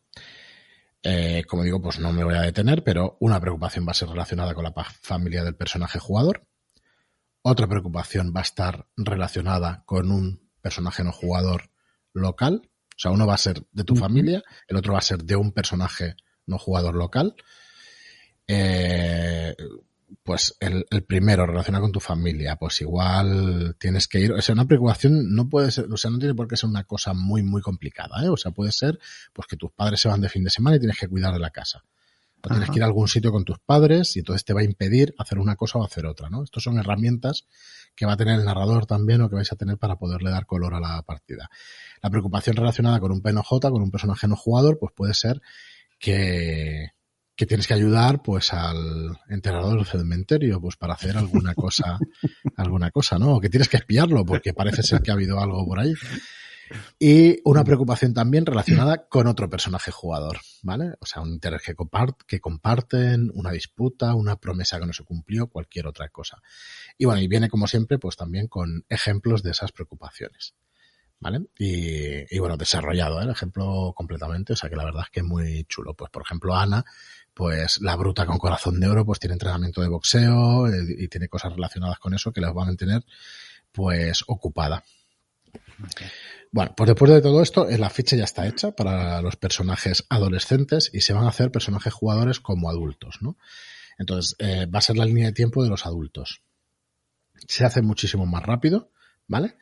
Eh, 1.03 1.45
como 1.47 1.63
digo, 1.63 1.81
pues 1.81 1.99
no 1.99 2.13
me 2.13 2.25
voy 2.25 2.35
a 2.35 2.43
detener, 2.43 2.83
pero 2.83 3.17
una 3.21 3.41
preocupación 3.41 3.87
va 3.87 3.93
a 3.93 3.95
ser 3.95 4.09
relacionada 4.09 4.55
con 4.55 4.65
la 4.65 4.75
familia 5.01 5.45
del 5.45 5.57
personaje 5.57 5.99
jugador. 5.99 6.47
Otra 7.43 7.69
preocupación 7.69 8.33
va 8.35 8.41
a 8.41 8.43
estar 8.43 8.87
relacionada 8.97 9.85
con 9.87 10.11
un 10.11 10.51
personaje 10.61 11.05
no 11.05 11.13
jugador 11.13 11.71
local. 12.13 12.63
O 12.65 13.01
sea, 13.01 13.13
uno 13.13 13.27
va 13.27 13.35
a 13.35 13.39
ser 13.39 13.65
de 13.71 13.85
tu 13.85 13.95
familia, 13.95 14.43
el 14.67 14.77
otro 14.77 14.93
va 14.93 14.99
a 14.99 15.03
ser 15.03 15.23
de 15.23 15.37
un 15.37 15.53
personaje 15.53 16.17
no 16.47 16.59
jugador 16.59 16.97
local. 16.97 17.37
Eh, 18.49 19.55
pues 20.23 20.57
el, 20.61 20.85
primero 21.07 21.47
relaciona 21.47 21.81
con 21.81 21.93
tu 21.93 22.01
familia, 22.01 22.57
pues 22.57 22.81
igual 22.81 23.77
tienes 23.79 24.09
que 24.09 24.21
ir, 24.21 24.33
o 24.33 24.41
sea, 24.41 24.55
una 24.55 24.67
preocupación 24.67 25.35
no 25.35 25.49
puede 25.49 25.71
ser, 25.71 25.87
o 25.93 25.97
sea, 25.97 26.11
no 26.11 26.19
tiene 26.19 26.35
por 26.35 26.49
qué 26.49 26.57
ser 26.57 26.71
una 26.71 26.85
cosa 26.85 27.13
muy, 27.13 27.43
muy 27.43 27.61
complicada, 27.61 28.25
¿eh? 28.25 28.29
O 28.29 28.37
sea, 28.37 28.53
puede 28.53 28.73
ser, 28.73 28.99
pues 29.33 29.47
que 29.47 29.57
tus 29.57 29.71
padres 29.73 30.01
se 30.01 30.09
van 30.09 30.21
de 30.21 30.29
fin 30.29 30.45
de 30.45 30.51
semana 30.51 30.77
y 30.77 30.81
tienes 30.81 30.99
que 30.99 31.09
cuidar 31.09 31.33
de 31.33 31.41
la 31.41 31.51
casa. 31.51 31.85
O 32.41 32.49
tienes 32.51 32.71
que 32.71 32.77
ir 32.77 32.83
a 32.85 32.87
algún 32.87 33.09
sitio 33.09 33.33
con 33.33 33.45
tus 33.45 33.59
padres 33.59 34.15
y 34.15 34.21
entonces 34.21 34.45
te 34.45 34.55
va 34.55 34.61
a 34.61 34.65
impedir 34.65 35.13
hacer 35.19 35.39
una 35.39 35.57
cosa 35.57 35.79
o 35.79 35.85
hacer 35.85 36.07
otra, 36.07 36.31
¿no? 36.31 36.45
Estos 36.45 36.63
son 36.63 36.79
herramientas 36.79 37.47
que 37.97 38.07
va 38.07 38.13
a 38.13 38.17
tener 38.17 38.39
el 38.39 38.45
narrador 38.45 38.87
también 38.87 39.21
o 39.23 39.29
que 39.29 39.35
vais 39.35 39.53
a 39.53 39.57
tener 39.57 39.77
para 39.77 39.97
poderle 39.97 40.31
dar 40.31 40.47
color 40.47 40.75
a 40.75 40.81
la 40.81 41.03
partida. 41.03 41.51
La 42.01 42.11
preocupación 42.11 42.55
relacionada 42.55 43.01
con 43.01 43.11
un 43.11 43.23
PNJ, 43.23 43.61
con 43.61 43.83
un 43.83 43.91
personaje 43.91 44.29
no 44.29 44.37
jugador, 44.37 44.79
pues 44.79 44.93
puede 44.95 45.15
ser 45.15 45.43
que, 45.99 46.93
que 47.39 47.47
tienes 47.47 47.69
que 47.69 47.75
ayudar 47.75 48.21
pues 48.21 48.53
al 48.53 49.17
enterrador 49.29 49.77
del 49.77 49.87
cementerio 49.87 50.61
pues 50.61 50.77
para 50.77 50.95
hacer 50.95 51.17
alguna 51.17 51.55
cosa 51.55 51.97
alguna 52.57 52.91
cosa 52.91 53.17
no 53.17 53.37
o 53.37 53.41
que 53.41 53.49
tienes 53.49 53.69
que 53.69 53.77
espiarlo 53.77 54.27
porque 54.27 54.53
parece 54.53 54.83
ser 54.83 55.03
que 55.03 55.13
ha 55.13 55.15
habido 55.15 55.39
algo 55.39 55.65
por 55.65 55.79
ahí 55.79 55.95
y 56.99 57.39
una 57.45 57.63
preocupación 57.63 58.13
también 58.13 58.45
relacionada 58.45 59.07
con 59.07 59.29
otro 59.29 59.49
personaje 59.49 59.93
jugador 59.93 60.41
vale 60.63 60.95
o 60.99 61.07
sea 61.07 61.23
un 61.23 61.31
interés 61.31 61.63
que, 61.63 61.77
que 62.27 62.41
comparten 62.41 63.31
una 63.33 63.53
disputa 63.53 64.17
una 64.17 64.35
promesa 64.35 64.81
que 64.81 64.87
no 64.87 64.93
se 64.93 65.05
cumplió 65.05 65.47
cualquier 65.47 65.87
otra 65.87 66.09
cosa 66.09 66.43
y 66.99 67.05
bueno 67.05 67.21
y 67.21 67.29
viene 67.29 67.49
como 67.49 67.69
siempre 67.69 68.01
pues 68.01 68.17
también 68.17 68.49
con 68.49 68.85
ejemplos 68.89 69.45
de 69.45 69.53
esas 69.53 69.71
preocupaciones 69.71 70.55
¿vale? 71.21 71.47
Y, 71.59 72.33
y, 72.33 72.39
bueno, 72.39 72.57
desarrollado 72.57 73.21
¿eh? 73.21 73.25
el 73.25 73.31
ejemplo 73.31 73.93
completamente, 73.93 74.53
o 74.53 74.57
sea 74.57 74.71
que 74.71 74.77
la 74.77 74.85
verdad 74.85 75.03
es 75.05 75.11
que 75.11 75.19
es 75.19 75.27
muy 75.27 75.65
chulo. 75.65 75.95
Pues 75.95 76.13
por 76.13 76.23
ejemplo, 76.23 76.55
Ana 76.55 76.85
pues 77.39 77.81
la 77.83 77.95
bruta 77.95 78.27
con 78.27 78.37
corazón 78.37 78.81
de 78.81 78.89
oro 78.89 79.07
pues 79.07 79.21
tiene 79.21 79.35
entrenamiento 79.35 79.81
de 79.81 79.87
boxeo 79.87 80.67
eh, 80.67 80.97
y 80.99 81.07
tiene 81.07 81.29
cosas 81.29 81.53
relacionadas 81.53 82.01
con 82.01 82.13
eso 82.13 82.33
que 82.33 82.41
las 82.41 82.51
va 82.51 82.63
a 82.63 82.67
mantener 82.67 83.05
pues 83.71 84.25
ocupada. 84.27 84.83
Bueno, 86.51 86.75
pues 86.77 86.89
después 86.89 87.13
de 87.13 87.23
todo 87.23 87.41
esto, 87.41 87.69
eh, 87.69 87.79
la 87.79 87.91
ficha 87.91 88.17
ya 88.17 88.25
está 88.25 88.45
hecha 88.49 88.73
para 88.73 89.23
los 89.23 89.37
personajes 89.37 90.05
adolescentes 90.09 90.91
y 90.93 91.01
se 91.03 91.13
van 91.13 91.27
a 91.27 91.29
hacer 91.29 91.53
personajes 91.53 91.95
jugadores 91.95 92.41
como 92.41 92.71
adultos, 92.71 93.19
¿no? 93.21 93.37
Entonces, 93.99 94.35
eh, 94.41 94.67
va 94.67 94.81
a 94.81 94.83
ser 94.83 94.97
la 94.97 95.05
línea 95.05 95.27
de 95.27 95.33
tiempo 95.33 95.63
de 95.63 95.71
los 95.71 95.87
adultos. 95.87 96.43
Se 97.47 97.65
hace 97.65 97.83
muchísimo 97.83 98.27
más 98.27 98.43
rápido, 98.43 98.91
¿vale? 99.29 99.59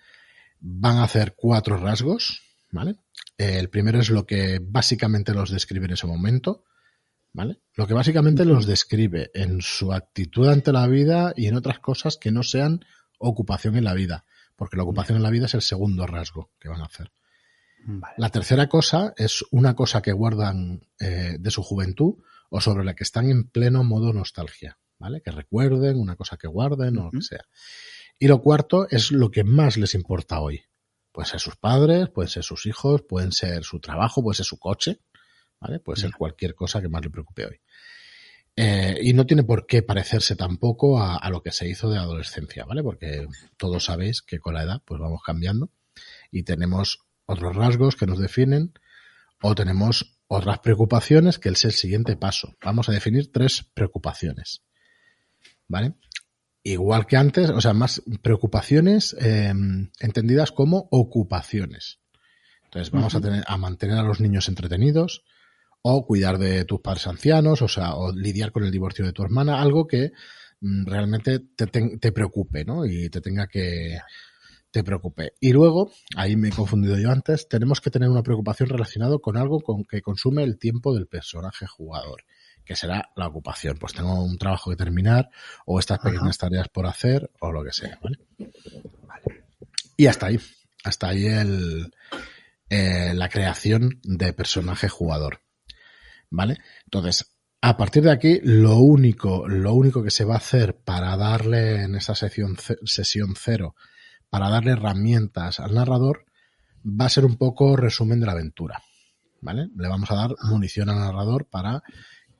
Van 0.60 0.96
a 0.96 1.04
hacer 1.04 1.34
cuatro 1.36 1.76
rasgos, 1.76 2.40
¿vale? 2.70 2.96
el 3.36 3.68
primero 3.68 4.00
es 4.00 4.08
lo 4.08 4.24
que 4.24 4.60
básicamente 4.62 5.34
los 5.34 5.50
describe 5.50 5.84
en 5.84 5.92
ese 5.92 6.06
momento, 6.06 6.64
¿vale? 7.32 7.60
Lo 7.74 7.86
que 7.86 7.94
básicamente 7.94 8.44
los 8.44 8.66
describe 8.66 9.30
en 9.34 9.60
su 9.60 9.92
actitud 9.92 10.48
ante 10.48 10.72
la 10.72 10.86
vida 10.86 11.32
y 11.36 11.46
en 11.46 11.56
otras 11.56 11.78
cosas 11.78 12.16
que 12.16 12.32
no 12.32 12.42
sean 12.42 12.80
ocupación 13.18 13.76
en 13.76 13.84
la 13.84 13.94
vida, 13.94 14.24
porque 14.56 14.76
la 14.76 14.82
ocupación 14.82 15.16
en 15.16 15.22
la 15.22 15.30
vida 15.30 15.46
es 15.46 15.54
el 15.54 15.62
segundo 15.62 16.06
rasgo 16.06 16.50
que 16.58 16.68
van 16.68 16.80
a 16.80 16.86
hacer. 16.86 17.12
La 18.16 18.30
tercera 18.30 18.68
cosa 18.68 19.14
es 19.16 19.44
una 19.52 19.76
cosa 19.76 20.02
que 20.02 20.12
guardan 20.12 20.80
eh, 20.98 21.36
de 21.38 21.50
su 21.50 21.62
juventud 21.62 22.16
o 22.50 22.60
sobre 22.60 22.84
la 22.84 22.94
que 22.94 23.04
están 23.04 23.30
en 23.30 23.48
pleno 23.48 23.84
modo 23.84 24.12
nostalgia, 24.12 24.78
¿vale? 24.98 25.20
Que 25.20 25.30
recuerden, 25.30 25.96
una 25.96 26.16
cosa 26.16 26.36
que 26.36 26.48
guarden 26.48 26.98
o 26.98 27.04
lo 27.04 27.10
que 27.12 27.22
sea. 27.22 27.44
Y 28.18 28.28
lo 28.28 28.40
cuarto 28.40 28.88
es 28.90 29.12
lo 29.12 29.30
que 29.30 29.44
más 29.44 29.76
les 29.76 29.94
importa 29.94 30.40
hoy. 30.40 30.64
Pueden 31.12 31.30
ser 31.30 31.40
sus 31.40 31.56
padres, 31.56 32.08
pueden 32.08 32.28
ser 32.28 32.42
sus 32.42 32.66
hijos, 32.66 33.02
pueden 33.02 33.32
ser 33.32 33.62
su 33.62 33.78
trabajo, 33.78 34.22
puede 34.22 34.36
ser 34.36 34.46
su 34.46 34.58
coche, 34.58 35.00
¿vale? 35.60 35.80
Puede 35.80 36.00
ser 36.00 36.12
cualquier 36.12 36.54
cosa 36.54 36.80
que 36.80 36.88
más 36.88 37.02
le 37.02 37.10
preocupe 37.10 37.46
hoy. 37.46 37.60
Eh, 38.54 38.98
y 39.02 39.12
no 39.12 39.26
tiene 39.26 39.44
por 39.44 39.66
qué 39.66 39.82
parecerse 39.82 40.34
tampoco 40.34 40.98
a, 40.98 41.16
a, 41.16 41.28
lo 41.28 41.42
que 41.42 41.52
se 41.52 41.68
hizo 41.68 41.90
de 41.90 41.98
adolescencia, 41.98 42.64
¿vale? 42.64 42.82
Porque 42.82 43.26
todos 43.58 43.84
sabéis 43.84 44.22
que 44.22 44.38
con 44.38 44.54
la 44.54 44.62
edad 44.62 44.82
pues 44.84 44.98
vamos 44.98 45.20
cambiando 45.22 45.70
y 46.30 46.42
tenemos 46.42 47.00
otros 47.26 47.54
rasgos 47.54 47.96
que 47.96 48.06
nos 48.06 48.18
definen 48.18 48.72
o 49.42 49.54
tenemos 49.54 50.16
otras 50.28 50.58
preocupaciones 50.60 51.38
que 51.38 51.50
es 51.50 51.64
el 51.64 51.72
siguiente 51.72 52.16
paso. 52.16 52.56
Vamos 52.62 52.88
a 52.88 52.92
definir 52.92 53.30
tres 53.30 53.64
preocupaciones, 53.74 54.62
¿vale? 55.68 55.94
Igual 56.62 57.06
que 57.06 57.16
antes, 57.16 57.50
o 57.50 57.60
sea, 57.60 57.74
más 57.74 58.02
preocupaciones 58.22 59.14
eh, 59.20 59.52
entendidas 60.00 60.50
como 60.50 60.88
ocupaciones. 60.90 62.00
Entonces 62.64 62.90
vamos 62.90 63.14
a 63.14 63.20
tener 63.20 63.44
a 63.46 63.56
mantener 63.56 63.98
a 63.98 64.02
los 64.02 64.20
niños 64.20 64.48
entretenidos, 64.48 65.24
o 65.82 66.04
cuidar 66.06 66.38
de 66.38 66.64
tus 66.64 66.80
padres 66.80 67.06
ancianos, 67.06 67.62
o 67.62 67.68
sea, 67.68 67.94
o 67.94 68.12
lidiar 68.12 68.52
con 68.52 68.64
el 68.64 68.70
divorcio 68.70 69.04
de 69.04 69.12
tu 69.12 69.22
hermana, 69.22 69.60
algo 69.60 69.86
que 69.86 70.12
mm, 70.60 70.86
realmente 70.86 71.40
te, 71.40 71.66
te, 71.66 72.12
preocupe, 72.12 72.64
¿no? 72.64 72.84
Y 72.84 73.08
te 73.08 73.20
tenga 73.20 73.46
que 73.46 73.98
te 74.70 74.84
preocupe. 74.84 75.32
Y 75.40 75.52
luego, 75.52 75.90
ahí 76.16 76.36
me 76.36 76.48
he 76.48 76.52
confundido 76.52 76.98
yo 76.98 77.10
antes, 77.10 77.48
tenemos 77.48 77.80
que 77.80 77.90
tener 77.90 78.08
una 78.08 78.22
preocupación 78.22 78.68
relacionada 78.68 79.16
con 79.18 79.36
algo 79.36 79.60
con 79.60 79.84
que 79.84 80.02
consume 80.02 80.42
el 80.42 80.58
tiempo 80.58 80.94
del 80.94 81.06
personaje 81.06 81.66
jugador, 81.66 82.24
que 82.64 82.76
será 82.76 83.10
la 83.16 83.28
ocupación. 83.28 83.78
Pues 83.78 83.94
tengo 83.94 84.22
un 84.22 84.36
trabajo 84.36 84.70
que 84.70 84.76
terminar, 84.76 85.30
o 85.64 85.78
estas 85.78 85.98
pequeñas 86.00 86.36
tareas 86.36 86.68
por 86.68 86.86
hacer, 86.86 87.30
o 87.40 87.52
lo 87.52 87.64
que 87.64 87.72
sea, 87.72 87.98
¿vale? 88.02 88.18
vale. 89.06 89.44
Y 89.96 90.06
hasta 90.06 90.26
ahí. 90.26 90.38
Hasta 90.84 91.08
ahí 91.08 91.26
el, 91.26 91.90
eh, 92.68 93.12
la 93.14 93.28
creación 93.28 94.00
de 94.02 94.32
personaje 94.32 94.88
jugador. 94.88 95.40
¿Vale? 96.30 96.58
Entonces, 96.84 97.36
a 97.60 97.76
partir 97.76 98.02
de 98.04 98.12
aquí, 98.12 98.40
lo 98.42 98.76
único, 98.78 99.48
lo 99.48 99.74
único 99.74 100.02
que 100.02 100.10
se 100.10 100.24
va 100.24 100.34
a 100.34 100.38
hacer 100.38 100.76
para 100.76 101.16
darle 101.16 101.82
en 101.82 101.96
esa 101.96 102.14
sesión, 102.14 102.56
sesión 102.84 103.34
cero, 103.36 103.74
para 104.28 104.50
darle 104.50 104.72
herramientas 104.72 105.60
al 105.60 105.74
narrador, 105.74 106.26
va 106.84 107.06
a 107.06 107.10
ser 107.10 107.24
un 107.24 107.36
poco 107.36 107.76
resumen 107.76 108.20
de 108.20 108.26
la 108.26 108.32
aventura, 108.32 108.82
¿vale? 109.40 109.68
Le 109.76 109.88
vamos 109.88 110.10
a 110.10 110.16
dar 110.16 110.34
munición 110.44 110.88
al 110.90 110.98
narrador 110.98 111.48
para 111.48 111.82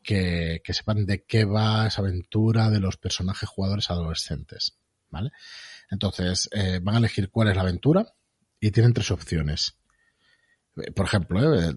que, 0.03 0.61
que 0.63 0.75
sepan 0.75 1.07
de 1.07 1.25
qué 1.25 1.45
va 1.45 1.89
esa 1.89 2.03
aventura 2.03 2.71
de 2.71 2.81
los 2.81 2.97
personajes 2.97 3.49
jugadores 3.49 3.91
adolescentes, 3.91 4.79
¿vale? 5.11 5.33
Entonces, 5.91 6.49
eh, 6.53 6.81
van 6.83 6.97
a 6.97 6.99
elegir 6.99 7.31
cuál 7.31 7.49
es 7.49 7.57
la 7.57 7.63
aventura 7.63 8.07
y 8.61 8.71
tienen 8.71 8.93
tres 8.93 9.11
opciones 9.11 9.77
por 10.95 11.07
ejemplo, 11.07 11.55
¿eh? 11.55 11.75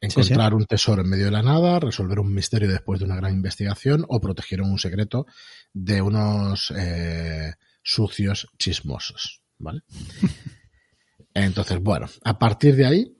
encontrar 0.00 0.52
un 0.54 0.66
tesoro 0.66 1.02
en 1.02 1.08
medio 1.08 1.26
de 1.26 1.30
la 1.30 1.42
nada, 1.42 1.80
resolver 1.80 2.20
un 2.20 2.34
misterio 2.34 2.70
después 2.70 3.00
de 3.00 3.06
una 3.06 3.16
gran 3.16 3.32
investigación 3.32 4.04
o 4.08 4.20
proteger 4.20 4.60
un 4.60 4.78
secreto 4.78 5.26
de 5.72 6.02
unos 6.02 6.72
eh, 6.76 7.54
sucios 7.82 8.48
chismosos, 8.58 9.42
¿vale? 9.58 9.82
Entonces, 11.34 11.80
bueno, 11.80 12.08
a 12.24 12.38
partir 12.38 12.76
de 12.76 12.86
ahí 12.86 13.16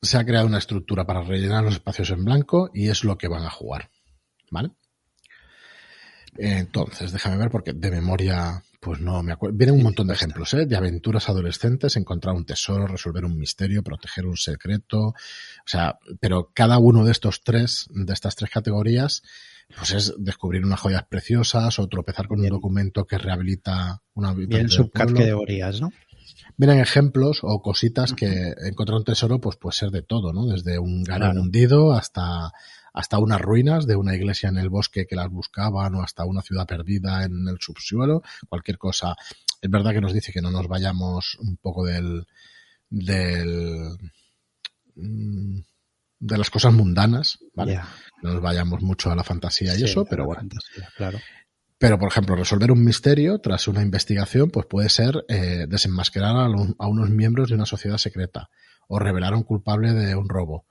se 0.00 0.16
ha 0.16 0.24
creado 0.24 0.46
una 0.46 0.58
estructura 0.58 1.06
para 1.06 1.22
rellenar 1.22 1.62
los 1.62 1.74
espacios 1.74 2.10
en 2.10 2.24
blanco 2.24 2.70
y 2.72 2.88
es 2.88 3.04
lo 3.04 3.18
que 3.18 3.28
van 3.28 3.44
a 3.44 3.50
jugar, 3.50 3.90
¿vale? 4.50 4.70
Entonces, 6.38 7.12
déjame 7.12 7.36
ver 7.36 7.50
porque 7.50 7.74
de 7.74 7.90
memoria 7.90 8.62
pues 8.80 8.98
no 9.00 9.22
me 9.22 9.32
acuerdo. 9.32 9.56
Vienen 9.56 9.76
un 9.76 9.82
montón 9.82 10.06
de 10.06 10.14
ejemplos, 10.14 10.54
¿eh? 10.54 10.64
De 10.64 10.74
aventuras 10.74 11.28
adolescentes, 11.28 11.96
encontrar 11.96 12.34
un 12.34 12.46
tesoro, 12.46 12.86
resolver 12.86 13.26
un 13.26 13.36
misterio, 13.36 13.82
proteger 13.82 14.24
un 14.24 14.38
secreto. 14.38 15.08
O 15.08 15.14
sea, 15.66 15.98
pero 16.18 16.50
cada 16.54 16.78
uno 16.78 17.04
de 17.04 17.12
estos 17.12 17.42
tres, 17.42 17.88
de 17.90 18.12
estas 18.12 18.36
tres 18.36 18.50
categorías, 18.50 19.22
pues 19.76 19.92
es 19.92 20.14
descubrir 20.18 20.64
unas 20.64 20.80
joyas 20.80 21.04
preciosas 21.08 21.78
o 21.78 21.88
tropezar 21.88 22.26
con 22.26 22.40
un 22.40 22.48
documento 22.48 23.04
que 23.04 23.18
rehabilita 23.18 24.02
una 24.14 24.32
Bien 24.32 24.70
subcategorías, 24.70 25.80
¿no? 25.82 25.92
Vienen 26.56 26.78
ejemplos 26.78 27.40
o 27.42 27.60
cositas 27.60 28.14
que 28.14 28.54
encontrar 28.64 28.98
un 28.98 29.04
tesoro, 29.04 29.40
pues 29.40 29.56
puede 29.56 29.76
ser 29.76 29.90
de 29.90 30.02
todo, 30.02 30.32
¿no? 30.32 30.46
Desde 30.46 30.78
un 30.78 31.02
galán 31.02 31.38
hundido 31.38 31.92
hasta 31.92 32.52
hasta 32.92 33.18
unas 33.18 33.40
ruinas 33.40 33.86
de 33.86 33.96
una 33.96 34.14
iglesia 34.14 34.48
en 34.48 34.58
el 34.58 34.68
bosque 34.68 35.06
que 35.06 35.16
las 35.16 35.30
buscaban 35.30 35.94
o 35.94 36.02
hasta 36.02 36.24
una 36.24 36.42
ciudad 36.42 36.66
perdida 36.66 37.24
en 37.24 37.48
el 37.48 37.58
subsuelo, 37.60 38.22
cualquier 38.48 38.78
cosa. 38.78 39.16
Es 39.60 39.70
verdad 39.70 39.92
que 39.92 40.00
nos 40.00 40.12
dice 40.12 40.32
que 40.32 40.42
no 40.42 40.50
nos 40.50 40.68
vayamos 40.68 41.36
un 41.40 41.56
poco 41.56 41.84
del, 41.84 42.26
del, 42.88 43.96
mm, 44.94 45.58
de 46.18 46.38
las 46.38 46.50
cosas 46.50 46.72
mundanas, 46.72 47.38
¿vale? 47.54 47.80
No 48.22 48.34
nos 48.34 48.42
vayamos 48.42 48.82
mucho 48.82 49.10
a 49.10 49.16
la 49.16 49.24
fantasía 49.24 49.76
y 49.76 49.84
eso, 49.84 50.04
pero 50.04 50.26
bueno. 50.26 50.48
claro. 50.96 51.18
Pero, 51.78 51.98
por 51.98 52.08
ejemplo, 52.08 52.36
resolver 52.36 52.70
un 52.70 52.84
misterio 52.84 53.38
tras 53.38 53.66
una 53.66 53.80
investigación, 53.80 54.50
pues 54.50 54.66
puede 54.66 54.90
ser 54.90 55.24
eh, 55.28 55.64
desenmascarar 55.66 56.36
a, 56.36 56.44
a, 56.44 56.86
unos 56.86 57.08
miembros 57.08 57.48
de 57.48 57.54
una 57.54 57.64
sociedad 57.64 57.96
secreta 57.96 58.50
o 58.86 58.98
revelar 58.98 59.32
a 59.32 59.38
un 59.38 59.44
culpable 59.44 59.94
de 59.94 60.14
un 60.14 60.28
robo 60.28 60.66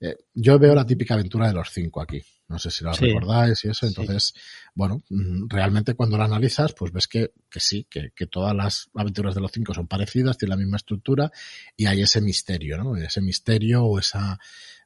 eh, 0.00 0.16
yo 0.34 0.58
veo 0.58 0.74
la 0.74 0.86
típica 0.86 1.14
aventura 1.14 1.48
de 1.48 1.54
los 1.54 1.70
cinco 1.70 2.00
aquí. 2.00 2.20
No 2.48 2.58
sé 2.58 2.70
si 2.70 2.82
lo 2.82 2.92
recordáis 2.92 3.62
y 3.64 3.68
eso. 3.68 3.86
Entonces, 3.86 4.32
bueno, 4.74 5.02
mm, 5.10 5.48
realmente 5.48 5.94
cuando 5.94 6.16
lo 6.16 6.24
analizas, 6.24 6.72
pues 6.72 6.92
ves 6.92 7.06
que, 7.06 7.32
que 7.50 7.60
sí, 7.60 7.86
que, 7.90 8.12
que, 8.14 8.26
todas 8.26 8.54
las 8.54 8.88
aventuras 8.94 9.34
de 9.34 9.42
los 9.42 9.52
cinco 9.52 9.74
son 9.74 9.86
parecidas, 9.86 10.38
tienen 10.38 10.56
la 10.56 10.62
misma 10.62 10.78
estructura 10.78 11.30
y 11.76 11.86
hay 11.86 12.02
ese 12.02 12.22
misterio, 12.22 12.78
¿no? 12.78 12.96
Ese 12.96 13.20
misterio 13.20 13.84
o 13.84 13.98
esa 13.98 14.38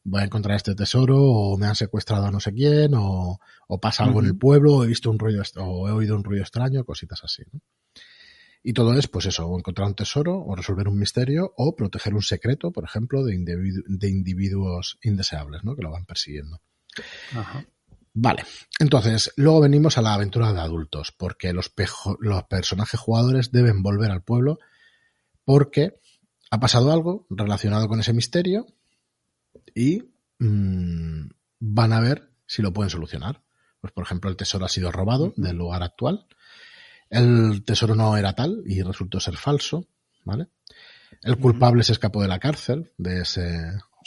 voy 0.05 0.23
a 0.23 0.25
encontrar 0.25 0.57
este 0.57 0.75
tesoro 0.75 1.23
o 1.23 1.57
me 1.57 1.67
han 1.67 1.77
secuestrado 1.77 2.27
a 2.27 2.31
no 2.33 2.41
sé 2.41 2.53
quién 2.53 2.93
o, 2.95 3.39
o 3.69 3.81
pasa 3.81 4.03
algo 4.03 4.21
en 4.21 4.27
el 4.27 4.37
pueblo 4.37 4.75
o 4.75 4.85
he 4.85 4.89
visto 4.89 5.11
un 5.11 5.19
ruido 5.19 5.43
o 5.59 5.89
he 5.89 5.93
oído 5.93 6.17
un 6.17 6.25
ruido 6.25 6.43
extraño, 6.43 6.85
cositas 6.85 7.23
así, 7.23 7.43
¿no? 7.53 7.61
Y 8.63 8.73
todo 8.75 8.95
es, 8.95 9.09
pues 9.09 9.27
eso, 9.27 9.47
o 9.47 9.59
encontrar 9.59 9.89
un 9.89 9.95
tesoro, 9.95 10.39
o 10.39 10.55
resolver 10.55 10.89
un 10.89 10.99
misterio, 10.99 11.53
o 11.57 11.75
proteger 11.75 12.15
un 12.15 12.23
secreto, 12.23 12.71
por 12.71 12.85
ejemplo, 12.85 13.25
de, 13.25 13.37
de 13.37 14.09
individuos 14.09 14.99
indeseables, 15.03 15.65
¿no? 15.65 15.75
Que 15.75 15.83
lo 15.83 15.91
van 15.91 16.05
persiguiendo. 16.05 16.61
Vale, 18.15 18.45
entonces, 18.79 19.33
luego 19.37 19.63
venimos 19.63 19.97
a 19.97 20.03
la 20.03 20.15
aventura 20.15 20.53
de 20.53 20.61
adultos, 20.61 21.13
porque 21.13 21.53
los, 21.53 21.73
los 22.21 22.45
personajes 22.45 23.01
jugadores 23.01 23.51
deben 23.53 23.83
volver 23.83 24.11
al 24.11 24.23
pueblo 24.23 24.59
porque 25.45 25.99
ha 26.51 26.61
pasado 26.61 26.93
algo 26.93 27.27
relacionado 27.31 27.89
con 27.89 28.01
ese 28.01 28.13
misterio 28.13 28.67
y 29.75 30.03
mmm, 30.39 31.27
van 31.59 31.93
a 31.95 32.01
ver 32.01 32.31
si 32.47 32.61
lo 32.61 32.73
pueden 32.73 32.91
solucionar. 32.91 33.43
Pues, 33.81 33.93
por 33.93 34.05
ejemplo, 34.05 34.31
el 34.31 34.37
tesoro 34.37 34.67
ha 34.67 34.69
sido 34.69 34.93
robado 34.93 35.33
del 35.37 35.57
lugar 35.57 35.83
actual 35.83 36.27
el 37.13 37.63
tesoro 37.65 37.95
no 37.95 38.17
era 38.17 38.33
tal 38.33 38.63
y 38.67 38.83
resultó 38.83 39.21
ser 39.21 39.37
falso, 39.37 39.87
¿vale? 40.25 40.49
El 41.23 41.37
culpable 41.37 41.85
se 41.85 41.93
escapó 41.93 42.23
de 42.23 42.29
la 42.29 42.39
cárcel 42.39 42.91
de 42.97 43.21
ese, 43.21 43.43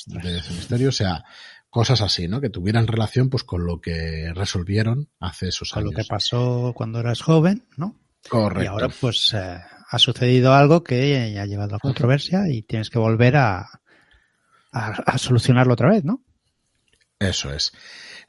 de 0.07 0.37
ese 0.39 0.53
misterio, 0.53 0.89
o 0.89 0.91
sea, 0.91 1.23
cosas 1.69 2.01
así, 2.01 2.27
¿no? 2.27 2.41
Que 2.41 2.49
tuvieran 2.49 2.87
relación 2.87 3.29
pues 3.29 3.43
con 3.43 3.65
lo 3.65 3.79
que 3.79 4.33
resolvieron 4.33 5.09
hace 5.19 5.49
esos 5.49 5.71
años. 5.73 5.85
Con 5.85 5.93
lo 5.93 6.03
que 6.03 6.07
pasó 6.09 6.73
cuando 6.75 6.99
eras 6.99 7.21
joven, 7.21 7.67
¿no? 7.77 7.95
Correcto. 8.27 8.63
Y 8.63 8.67
ahora 8.67 8.89
pues 8.89 9.33
eh, 9.35 9.59
ha 9.87 9.99
sucedido 9.99 10.53
algo 10.55 10.83
que 10.83 11.37
ha 11.39 11.45
llevado 11.45 11.75
a 11.75 11.79
controversia 11.79 12.49
y 12.49 12.63
tienes 12.63 12.89
que 12.89 12.97
volver 12.97 13.37
a, 13.37 13.67
a, 14.71 14.87
a 15.05 15.17
solucionarlo 15.19 15.73
otra 15.73 15.91
vez, 15.91 16.03
¿no? 16.03 16.23
Eso 17.19 17.53
es. 17.53 17.71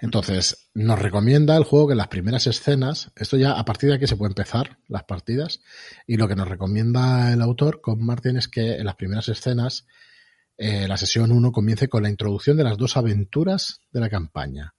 Entonces, 0.00 0.68
nos 0.74 0.98
recomienda 0.98 1.56
el 1.56 1.64
juego 1.64 1.88
que 1.88 1.94
las 1.94 2.08
primeras 2.08 2.46
escenas, 2.46 3.10
esto 3.16 3.36
ya 3.36 3.52
a 3.52 3.64
partir 3.64 3.88
de 3.88 3.96
aquí 3.96 4.06
se 4.06 4.16
puede 4.16 4.30
empezar 4.30 4.78
las 4.88 5.04
partidas, 5.04 5.60
y 6.06 6.16
lo 6.16 6.28
que 6.28 6.36
nos 6.36 6.48
recomienda 6.48 7.32
el 7.32 7.42
autor 7.42 7.80
con 7.80 8.04
Martin 8.04 8.36
es 8.36 8.48
que 8.48 8.76
en 8.76 8.84
las 8.84 8.94
primeras 8.94 9.28
escenas, 9.28 9.86
eh, 10.56 10.86
la 10.86 10.96
sesión 10.96 11.32
1 11.32 11.50
comience 11.50 11.88
con 11.88 12.02
la 12.02 12.10
introducción 12.10 12.56
de 12.56 12.64
las 12.64 12.78
dos 12.78 12.96
aventuras 12.96 13.80
de 13.90 14.00
la 14.00 14.08
campaña. 14.08 14.74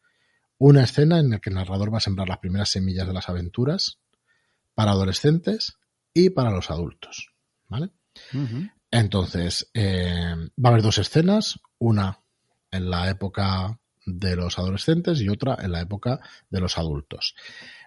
Una 0.57 0.83
escena 0.83 1.19
en 1.19 1.29
la 1.29 1.39
que 1.39 1.49
el 1.49 1.55
narrador 1.55 1.93
va 1.93 1.97
a 1.97 2.01
sembrar 2.01 2.29
las 2.29 2.39
primeras 2.39 2.69
semillas 2.69 3.07
de 3.07 3.13
las 3.13 3.29
aventuras 3.29 3.99
para 4.73 4.91
adolescentes 4.91 5.77
y 6.13 6.29
para 6.29 6.51
los 6.51 6.71
adultos. 6.71 7.33
¿Vale? 7.67 7.91
Entonces, 8.89 9.69
eh, 9.73 10.33
va 10.33 10.69
a 10.69 10.71
haber 10.71 10.81
dos 10.81 10.97
escenas, 10.97 11.59
una 11.77 12.19
en 12.71 12.89
la 12.89 13.09
época 13.09 13.79
de 14.07 14.35
los 14.35 14.57
adolescentes 14.57 15.21
y 15.21 15.29
otra 15.29 15.57
en 15.61 15.73
la 15.73 15.81
época 15.81 16.19
de 16.49 16.61
los 16.61 16.77
adultos. 16.77 17.35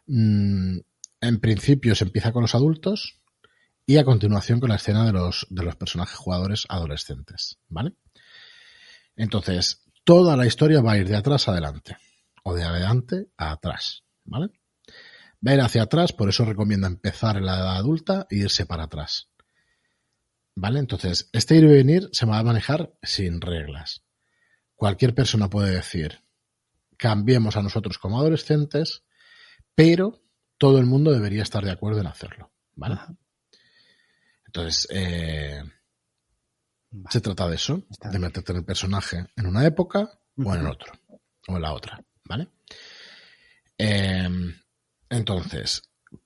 Mm, 0.06 0.78
en 1.22 1.40
principio 1.40 1.94
se 1.94 2.04
empieza 2.04 2.30
con 2.30 2.42
los 2.42 2.54
adultos 2.54 3.18
y 3.86 3.96
a 3.96 4.04
continuación 4.04 4.60
con 4.60 4.68
la 4.68 4.76
escena 4.76 5.04
de 5.06 5.12
los, 5.12 5.46
de 5.50 5.64
los 5.64 5.76
personajes 5.76 6.16
jugadores 6.16 6.66
adolescentes, 6.68 7.58
¿vale? 7.68 7.94
Entonces, 9.16 9.82
toda 10.04 10.36
la 10.36 10.46
historia 10.46 10.80
va 10.80 10.92
a 10.92 10.98
ir 10.98 11.08
de 11.08 11.16
atrás 11.16 11.48
a 11.48 11.52
adelante. 11.52 11.96
O 12.42 12.54
de 12.54 12.64
adelante 12.64 13.28
a 13.36 13.52
atrás. 13.52 14.02
¿Vale? 14.24 14.48
Va 15.46 15.52
a 15.52 15.54
ir 15.54 15.60
hacia 15.60 15.82
atrás, 15.82 16.12
por 16.12 16.28
eso 16.28 16.44
recomienda 16.44 16.86
empezar 16.86 17.36
en 17.36 17.46
la 17.46 17.56
edad 17.56 17.76
adulta 17.76 18.26
e 18.30 18.36
irse 18.36 18.66
para 18.66 18.84
atrás. 18.84 19.28
¿Vale? 20.54 20.78
Entonces, 20.78 21.28
este 21.32 21.56
ir 21.56 21.64
y 21.64 21.68
venir 21.68 22.08
se 22.12 22.26
va 22.26 22.38
a 22.38 22.42
manejar 22.42 22.92
sin 23.02 23.40
reglas. 23.40 24.02
Cualquier 24.80 25.14
persona 25.14 25.50
puede 25.50 25.74
decir, 25.74 26.24
cambiemos 26.96 27.54
a 27.54 27.62
nosotros 27.62 27.98
como 27.98 28.18
adolescentes, 28.18 29.02
pero 29.74 30.22
todo 30.56 30.78
el 30.78 30.86
mundo 30.86 31.12
debería 31.12 31.42
estar 31.42 31.62
de 31.62 31.70
acuerdo 31.70 32.00
en 32.00 32.06
hacerlo. 32.06 32.50
¿Vale? 32.76 32.98
Entonces, 34.46 34.88
eh, 34.90 35.62
se 37.10 37.20
trata 37.20 37.46
de 37.46 37.56
eso, 37.56 37.82
de 38.10 38.18
meterte 38.18 38.52
en 38.52 38.58
el 38.58 38.64
personaje 38.64 39.26
en 39.36 39.44
una 39.44 39.66
época 39.66 40.18
o 40.42 40.54
en 40.54 40.62
el 40.62 40.68
otro, 40.68 40.94
o 41.48 41.56
en 41.56 41.60
la 41.60 41.74
otra, 41.74 42.02
¿vale? 42.24 42.48
Em, 43.76 44.54
entonces, 45.10 45.82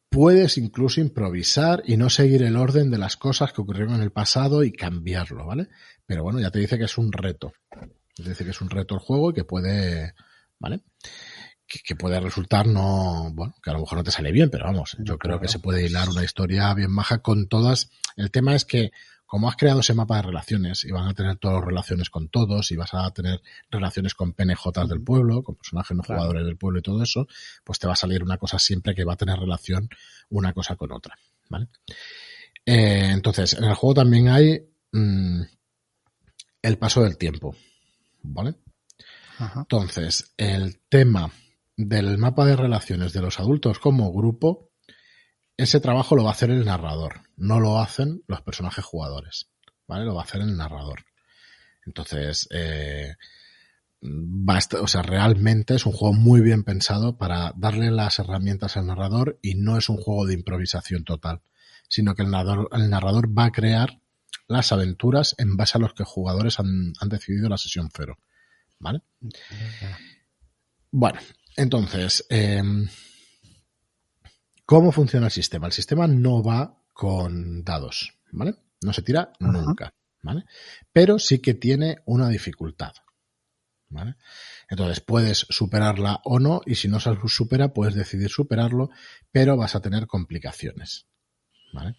puedes 0.09 0.59
incluso 0.59 1.01
improvisar 1.01 1.83
y 1.87 1.97
no 1.97 2.09
seguir 2.09 2.45
el 2.45 2.55
orden 2.55 2.93
de 2.93 2.99
las 2.99 3.17
cosas 3.17 3.53
que 3.53 3.63
ocurrieron 3.63 3.97
en 3.97 4.03
el 4.03 4.13
pasado 4.13 4.63
y 4.63 4.71
cambiarlo, 4.71 5.45
¿vale? 5.45 5.71
Pero 6.07 6.23
bueno, 6.23 6.39
ya 6.39 6.53
te 6.53 6.61
dice 6.61 6.79
que 6.79 6.85
es 6.85 6.97
un 6.99 7.11
reto. 7.11 7.53
Te 8.15 8.23
dice 8.23 8.45
que 8.45 8.51
es 8.51 8.61
un 8.61 8.71
reto 8.71 8.95
el 8.95 9.01
juego 9.01 9.31
y 9.31 9.35
que 9.35 9.45
puede, 9.45 10.15
¿vale? 10.59 10.83
Que, 11.67 11.97
puede 11.97 12.21
resultar 12.21 12.67
no, 12.67 13.31
bueno, 13.33 13.55
que 13.63 13.71
a 13.71 13.73
lo 13.73 13.81
mejor 13.81 13.99
no 13.99 14.05
te 14.05 14.11
sale 14.11 14.31
bien, 14.31 14.51
pero 14.51 14.67
vamos, 14.67 14.97
yo 15.01 15.19
creo 15.19 15.41
que 15.41 15.49
se 15.49 15.59
puede 15.59 15.85
hilar 15.85 16.09
una 16.09 16.23
historia 16.23 16.73
bien 16.75 16.93
maja 16.93 17.19
con 17.19 17.49
todas. 17.49 17.91
El 18.17 18.31
tema 18.31 18.55
es 18.55 18.65
que 18.65 18.93
como 19.35 19.49
has 19.49 19.57
creado 19.57 19.81
ese 19.81 19.95
mapa 19.95 20.17
de 20.17 20.23
relaciones 20.23 20.85
y 20.85 20.93
van 20.93 21.09
a 21.09 21.15
tener 21.15 21.39
todas 21.39 21.57
las 21.57 21.65
relaciones 21.65 22.09
con 22.09 22.29
todos 22.29 22.71
y 22.71 22.77
vas 22.77 22.95
a 22.95 23.11
tener 23.11 23.43
relaciones 23.69 24.15
con 24.15 24.33
PNJ 24.33 24.87
del 24.87 25.03
pueblo, 25.03 25.43
con 25.43 25.57
personajes 25.57 25.97
no 25.97 26.05
jugadores 26.05 26.45
del 26.45 26.57
pueblo 26.57 26.79
y 26.79 26.83
todo 26.83 27.03
eso, 27.03 27.27
pues 27.65 27.81
te 27.81 27.89
va 27.89 27.95
a 27.95 27.97
salir 27.97 28.23
una 28.23 28.37
cosa 28.37 28.61
siempre 28.61 28.95
que 28.95 29.05
va 29.05 29.15
a 29.15 29.17
tener 29.17 29.37
relación 29.37 29.89
una 30.29 30.53
cosa 30.53 30.77
con 30.77 30.93
otra, 30.93 31.19
¿vale? 31.49 31.67
Eh, 32.65 33.11
entonces, 33.11 33.55
en 33.55 33.65
el 33.65 33.75
juego 33.75 33.95
también 33.95 34.29
hay 34.29 34.61
mm, 34.93 35.43
el 36.63 36.79
paso 36.79 37.03
del 37.03 37.19
tiempo, 37.19 37.57
¿vale? 38.25 38.57
Entonces, 39.57 40.35
el 40.37 40.81
tema 40.89 41.31
del 41.77 42.19
mapa 42.19 42.45
de 42.47 42.57
relaciones 42.57 43.13
de 43.13 43.21
los 43.21 43.41
adultos 43.41 43.79
como 43.79 44.13
grupo 44.13 44.71
ese 45.57 45.81
trabajo 45.81 46.17
lo 46.17 46.25
va 46.25 46.31
a 46.31 46.33
hacer 46.33 46.51
el 46.51 46.65
narrador, 46.65 47.21
no 47.37 47.61
lo 47.61 47.79
hacen 47.79 48.23
los 48.27 48.41
personajes 48.43 48.85
jugadores, 48.85 49.51
¿vale? 49.87 50.05
Lo 50.05 50.15
va 50.15 50.23
a 50.23 50.25
hacer 50.25 50.41
el 50.41 50.57
narrador. 50.57 51.05
Entonces, 51.87 52.49
eh, 52.51 53.15
o 54.03 54.87
sea, 54.87 55.03
realmente 55.03 55.77
es 55.77 55.87
un 55.87 55.93
juego 55.93 56.15
muy 56.15 56.41
bien 56.41 56.65
pensado 56.65 57.17
para 57.17 57.53
darle 57.57 57.91
las 57.91 58.19
herramientas 58.19 58.77
al 58.77 58.87
narrador 58.87 59.39
y 59.43 59.55
no 59.55 59.79
es 59.79 59.89
un 59.89 59.97
juego 59.97 60.27
de 60.27 60.35
improvisación 60.35 61.05
total, 61.05 61.43
sino 61.89 62.15
que 62.15 62.23
el 62.23 62.31
narrador, 62.31 62.69
el 62.73 62.91
narrador 62.91 63.37
va 63.37 63.47
a 63.47 63.53
crear 63.53 64.01
las 64.47 64.73
aventuras 64.73 65.35
en 65.39 65.57
base 65.57 65.79
a 65.79 65.81
los 65.81 65.95
que 65.95 66.05
jugadores 66.05 66.59
han, 66.61 66.93
han 67.01 67.09
decidido 67.09 67.49
la 67.49 67.59
sesión 67.59 67.89
cero, 67.95 68.19
¿vale? 68.79 69.03
Bueno, 70.91 71.19
entonces, 71.57 72.27
eh, 72.31 72.63
¿Cómo 74.67 74.93
funciona 74.93 75.27
el 75.27 75.33
sistema? 75.33 75.67
El 75.67 75.73
sistema 75.73 76.07
no 76.07 76.43
va 76.43 76.83
con 76.93 77.65
dados, 77.65 78.19
¿vale? 78.33 78.55
No 78.83 78.93
se 78.93 79.03
tira 79.03 79.33
nunca, 79.39 79.95
¿vale? 80.23 80.45
Pero 80.93 81.19
sí 81.19 81.41
que 81.41 81.53
tiene 81.53 81.99
una 82.07 82.31
dificultad, 82.31 82.93
¿vale? 83.91 84.17
Entonces 84.71 85.01
puedes 85.01 85.47
superarla 85.51 86.21
o 86.25 86.39
no 86.39 86.63
y 86.65 86.77
si 86.77 86.89
no 86.89 86.99
se 86.99 87.15
supera 87.27 87.75
puedes 87.75 87.95
decidir 87.95 88.31
superarlo, 88.31 88.89
pero 89.31 89.59
vas 89.59 89.75
a 89.75 89.81
tener 89.81 90.07
complicaciones, 90.07 91.09
¿vale? 91.75 91.97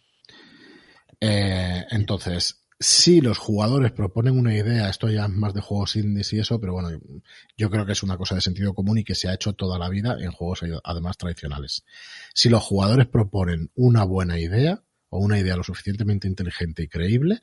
Eh, 1.19 1.85
entonces, 1.91 2.65
si 2.79 3.21
los 3.21 3.37
jugadores 3.37 3.91
proponen 3.91 4.37
una 4.37 4.53
idea, 4.53 4.89
esto 4.89 5.09
ya 5.09 5.25
es 5.25 5.31
más 5.31 5.53
de 5.53 5.61
juegos 5.61 5.95
indies 5.95 6.33
y 6.33 6.39
eso, 6.39 6.59
pero 6.59 6.73
bueno, 6.73 6.89
yo 7.57 7.69
creo 7.69 7.85
que 7.85 7.93
es 7.93 8.03
una 8.03 8.17
cosa 8.17 8.35
de 8.35 8.41
sentido 8.41 8.73
común 8.73 8.97
y 8.97 9.03
que 9.03 9.15
se 9.15 9.29
ha 9.29 9.33
hecho 9.33 9.53
toda 9.53 9.79
la 9.79 9.89
vida 9.89 10.17
en 10.19 10.31
juegos 10.31 10.61
además 10.83 11.17
tradicionales. 11.17 11.85
Si 12.33 12.49
los 12.49 12.63
jugadores 12.63 13.07
proponen 13.07 13.71
una 13.75 14.03
buena 14.03 14.39
idea 14.39 14.83
o 15.09 15.19
una 15.19 15.39
idea 15.39 15.55
lo 15.55 15.63
suficientemente 15.63 16.27
inteligente 16.27 16.83
y 16.83 16.87
creíble 16.87 17.41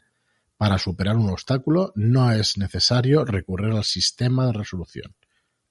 para 0.59 0.79
superar 0.79 1.17
un 1.17 1.31
obstáculo, 1.31 1.93
no 1.97 2.31
es 2.31 2.59
necesario 2.59 3.25
recurrir 3.25 3.73
al 3.73 3.85
sistema 3.85 4.47
de 4.47 4.53
resolución. 4.53 5.15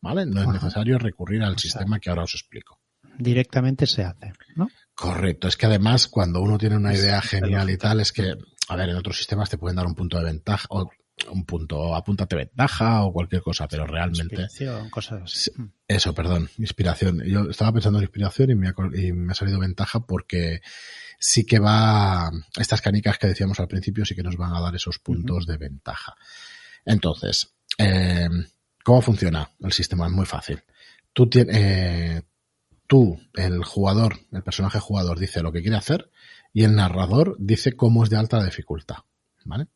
¿Vale? 0.02 0.26
No 0.26 0.42
es 0.42 0.48
necesario 0.48 0.98
recurrir 0.98 1.44
al 1.44 1.60
sistema 1.60 2.00
que 2.00 2.10
ahora 2.10 2.24
os 2.24 2.34
explico. 2.34 2.80
Directamente 3.20 3.86
se 3.86 4.04
hace, 4.04 4.34
¿no? 4.56 4.68
Correcto, 5.02 5.48
es 5.48 5.58
que 5.58 5.66
además 5.66 6.08
cuando 6.08 6.42
uno 6.42 6.60
tiene 6.60 6.78
una 6.78 6.94
idea 6.94 7.20
genial 7.24 7.72
y 7.72 7.78
tal, 7.78 8.02
es 8.02 8.14
que 8.14 8.36
a 8.68 8.76
ver, 8.76 8.90
en 8.90 8.98
otros 8.98 9.18
sistemas 9.18 9.50
te 9.50 9.58
pueden 9.58 9.76
dar 9.76 9.88
un 9.88 9.96
punto 9.96 10.20
de 10.20 10.26
ventaja 10.26 10.68
o 10.70 10.92
un 11.32 11.44
punto, 11.44 11.96
apúntate 11.96 12.36
ventaja 12.36 13.04
o 13.04 13.12
cualquier 13.12 13.42
cosa, 13.42 13.68
pero 13.68 13.88
realmente. 13.88 14.36
Inspiración, 14.36 14.92
cosas 14.92 15.24
así. 15.24 15.52
Mm. 15.56 15.72
Eso, 15.88 16.14
perdón, 16.14 16.52
inspiración. 16.60 17.24
Yo 17.26 17.50
estaba 17.50 17.74
pensando 17.74 17.98
en 17.98 18.04
inspiración 18.04 18.52
y 18.52 18.56
me, 18.56 18.70
ha, 18.70 18.76
y 18.94 19.12
me 19.12 19.32
ha 19.32 19.36
salido 19.36 19.60
ventaja 19.60 20.02
porque 20.02 20.62
sí 21.18 21.48
que 21.48 21.58
va, 21.58 22.32
estas 22.60 22.82
canicas 22.82 23.18
que 23.18 23.26
decíamos 23.26 23.60
al 23.60 23.68
principio 23.68 24.06
sí 24.06 24.16
que 24.16 24.22
nos 24.22 24.38
van 24.38 24.54
a 24.54 24.62
dar 24.62 24.76
esos 24.76 25.00
puntos 25.00 25.48
de 25.48 25.58
ventaja. 25.58 26.14
Entonces, 26.86 27.56
eh, 27.80 28.30
¿cómo 28.84 29.02
funciona 29.02 29.50
el 29.62 29.72
sistema? 29.72 30.06
Es 30.06 30.12
muy 30.12 30.28
fácil. 30.28 30.62
Tú, 31.12 31.28
eh, 31.34 32.22
tú, 32.92 33.18
el 33.36 33.64
jugador, 33.64 34.20
el 34.34 34.44
personaje 34.44 34.82
jugador 34.82 35.18
dice 35.18 35.42
lo 35.42 35.54
que 35.54 35.62
quiere 35.62 35.78
hacer 35.78 36.12
y 36.52 36.66
el 36.66 36.76
narrador 36.76 37.38
dice 37.40 37.72
cómo 37.72 38.04
es 38.04 38.10
de 38.10 38.18
alta 38.18 38.44
dificultad, 38.44 38.98
¿vale? 39.46 39.68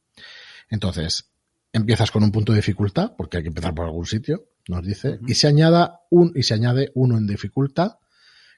Entonces, 0.69 1.31
empiezas 1.71 2.11
con 2.11 2.25
un 2.25 2.33
punto 2.33 2.51
de 2.51 2.57
dificultad, 2.57 3.13
porque 3.17 3.37
hay 3.37 3.43
que 3.43 3.47
empezar 3.47 3.73
por 3.73 3.85
algún 3.85 4.05
sitio, 4.05 4.49
nos 4.67 4.85
dice, 4.85 5.17
y 5.25 5.35
se 5.35 5.47
añada 5.47 6.01
un, 6.11 6.33
y 6.35 6.43
se 6.43 6.55
añade 6.55 6.91
uno 6.93 7.17
en 7.17 7.25
dificultad 7.25 7.99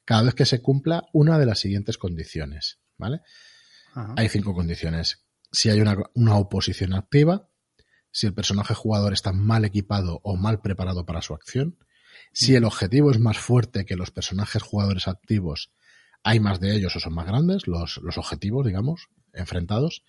cada 0.05 0.23
vez 0.23 0.33
que 0.33 0.47
se 0.47 0.59
cumpla 0.59 1.05
una 1.13 1.37
de 1.37 1.45
las 1.45 1.59
siguientes 1.59 1.99
condiciones, 1.99 2.79
¿vale? 2.97 3.21
Hay 4.15 4.27
cinco 4.27 4.55
condiciones. 4.55 5.23
Si 5.51 5.69
hay 5.69 5.81
una, 5.81 5.97
una 6.15 6.35
oposición 6.35 6.95
activa, 6.95 7.47
si 8.09 8.25
el 8.25 8.33
personaje 8.33 8.73
jugador 8.73 9.13
está 9.13 9.33
mal 9.33 9.65
equipado 9.65 10.19
o 10.23 10.35
mal 10.35 10.61
preparado 10.61 11.05
para 11.05 11.21
su 11.21 11.35
acción, 11.35 11.77
si 12.33 12.55
el 12.55 12.65
objetivo 12.65 13.11
es 13.11 13.19
más 13.19 13.37
fuerte 13.37 13.85
que 13.85 13.95
los 13.95 14.11
personajes 14.11 14.61
jugadores 14.61 15.07
activos 15.07 15.71
hay 16.23 16.39
más 16.39 16.59
de 16.59 16.75
ellos 16.75 16.95
o 16.95 16.99
son 16.99 17.13
más 17.13 17.25
grandes, 17.25 17.67
los, 17.67 17.97
los 18.03 18.17
objetivos, 18.17 18.65
digamos, 18.65 19.07
enfrentados. 19.33 20.03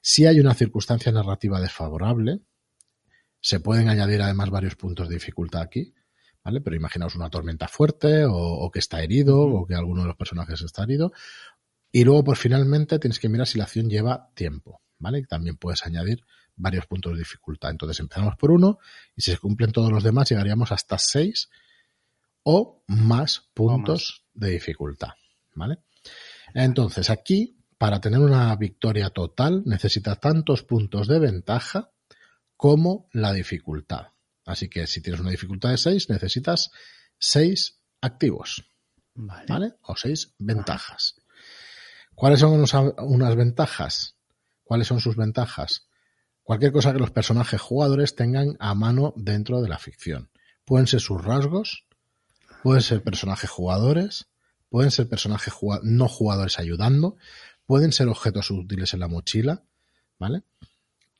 Si 0.00 0.24
hay 0.24 0.38
una 0.38 0.54
circunstancia 0.54 1.10
narrativa 1.10 1.60
desfavorable, 1.60 2.40
se 3.40 3.60
pueden 3.60 3.88
añadir 3.88 4.22
además 4.22 4.50
varios 4.50 4.76
puntos 4.76 5.08
de 5.08 5.14
dificultad 5.14 5.62
aquí, 5.62 5.94
¿vale? 6.44 6.60
Pero 6.60 6.76
imaginaos 6.76 7.16
una 7.16 7.30
tormenta 7.30 7.66
fuerte 7.66 8.24
o, 8.28 8.70
que 8.72 8.78
está 8.78 9.02
herido 9.02 9.40
o 9.40 9.66
que 9.66 9.74
alguno 9.74 10.02
de 10.02 10.08
los 10.08 10.16
personajes 10.16 10.62
está 10.62 10.84
herido. 10.84 11.12
Y 11.90 12.04
luego, 12.04 12.22
pues 12.22 12.38
finalmente, 12.38 12.98
tienes 12.98 13.18
que 13.18 13.28
mirar 13.28 13.46
si 13.46 13.58
la 13.58 13.64
acción 13.64 13.88
lleva 13.88 14.30
tiempo, 14.34 14.82
¿vale? 14.98 15.24
También 15.24 15.56
puedes 15.56 15.84
añadir 15.84 16.22
varios 16.56 16.86
puntos 16.86 17.12
de 17.12 17.18
dificultad. 17.18 17.70
Entonces 17.70 18.00
empezamos 18.00 18.36
por 18.36 18.50
uno 18.50 18.78
y 19.14 19.22
si 19.22 19.30
se 19.30 19.38
cumplen 19.38 19.72
todos 19.72 19.90
los 19.90 20.02
demás 20.02 20.28
llegaríamos 20.28 20.72
hasta 20.72 20.98
seis 20.98 21.50
o 22.42 22.82
más 22.86 23.48
puntos 23.54 24.24
de 24.34 24.50
dificultad. 24.50 25.10
¿vale? 25.56 25.78
Entonces, 26.54 27.10
aquí, 27.10 27.58
para 27.76 28.00
tener 28.00 28.20
una 28.20 28.54
victoria 28.56 29.10
total, 29.10 29.62
necesita 29.66 30.16
tantos 30.16 30.62
puntos 30.62 31.08
de 31.08 31.18
ventaja 31.18 31.90
como 32.56 33.08
la 33.12 33.32
dificultad. 33.32 34.08
Así 34.44 34.68
que 34.68 34.86
si 34.86 35.02
tienes 35.02 35.20
una 35.20 35.30
dificultad 35.30 35.70
de 35.70 35.78
6, 35.78 36.08
necesitas 36.08 36.70
6 37.18 37.80
activos. 38.00 38.64
Vale. 39.14 39.74
O 39.82 39.96
6 39.96 40.34
ventajas. 40.38 41.16
¿Cuáles 42.14 42.40
son 42.40 42.64
unas 42.98 43.36
ventajas? 43.36 44.16
¿Cuáles 44.62 44.86
son 44.86 45.00
sus 45.00 45.16
ventajas? 45.16 45.85
Cualquier 46.46 46.70
cosa 46.70 46.92
que 46.92 47.00
los 47.00 47.10
personajes 47.10 47.60
jugadores 47.60 48.14
tengan 48.14 48.56
a 48.60 48.72
mano 48.76 49.12
dentro 49.16 49.62
de 49.62 49.68
la 49.68 49.80
ficción. 49.80 50.30
Pueden 50.64 50.86
ser 50.86 51.00
sus 51.00 51.20
rasgos, 51.20 51.86
pueden 52.62 52.82
ser 52.82 53.02
personajes 53.02 53.50
jugadores, 53.50 54.28
pueden 54.68 54.92
ser 54.92 55.08
personajes 55.08 55.52
no 55.82 56.06
jugadores 56.06 56.60
ayudando, 56.60 57.16
pueden 57.66 57.90
ser 57.90 58.06
objetos 58.06 58.52
útiles 58.52 58.94
en 58.94 59.00
la 59.00 59.08
mochila, 59.08 59.64
¿vale? 60.20 60.44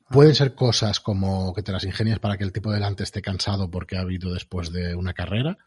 Pueden 0.09 0.33
ser 0.33 0.55
cosas 0.55 1.01
como 1.01 1.53
que 1.53 1.61
te 1.61 1.73
las 1.73 1.83
ingenias 1.83 2.19
para 2.19 2.37
que 2.37 2.45
el 2.45 2.53
tipo 2.53 2.71
delante 2.71 3.03
esté 3.03 3.21
cansado 3.21 3.69
porque 3.69 3.97
ha 3.97 4.01
habido 4.03 4.33
después 4.33 4.71
de 4.71 4.95
una 4.95 5.13
carrera, 5.13 5.57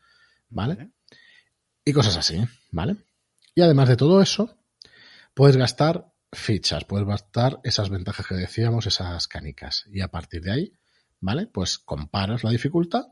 ¿vale? 0.49 0.89
Y 1.85 1.93
cosas 1.93 2.17
así, 2.17 2.43
¿vale? 2.71 2.97
Y 3.55 3.61
además 3.61 3.91
de 3.91 3.99
todo 3.99 4.23
eso, 4.23 4.57
puedes 5.35 5.59
gastar 5.59 6.11
fichas, 6.33 6.85
puedes 6.85 7.07
gastar 7.07 7.61
esas 7.65 7.91
ventajas 7.91 8.27
que 8.27 8.35
decíamos, 8.35 8.87
esas 8.87 9.27
canicas. 9.27 9.85
Y 9.93 10.01
a 10.01 10.09
partir 10.09 10.43
de 10.43 10.53
ahí, 10.53 10.73
¿vale? 11.21 11.47
Pues 11.47 11.79
comparas 11.79 12.45
la 12.45 12.51
dificultad 12.51 13.07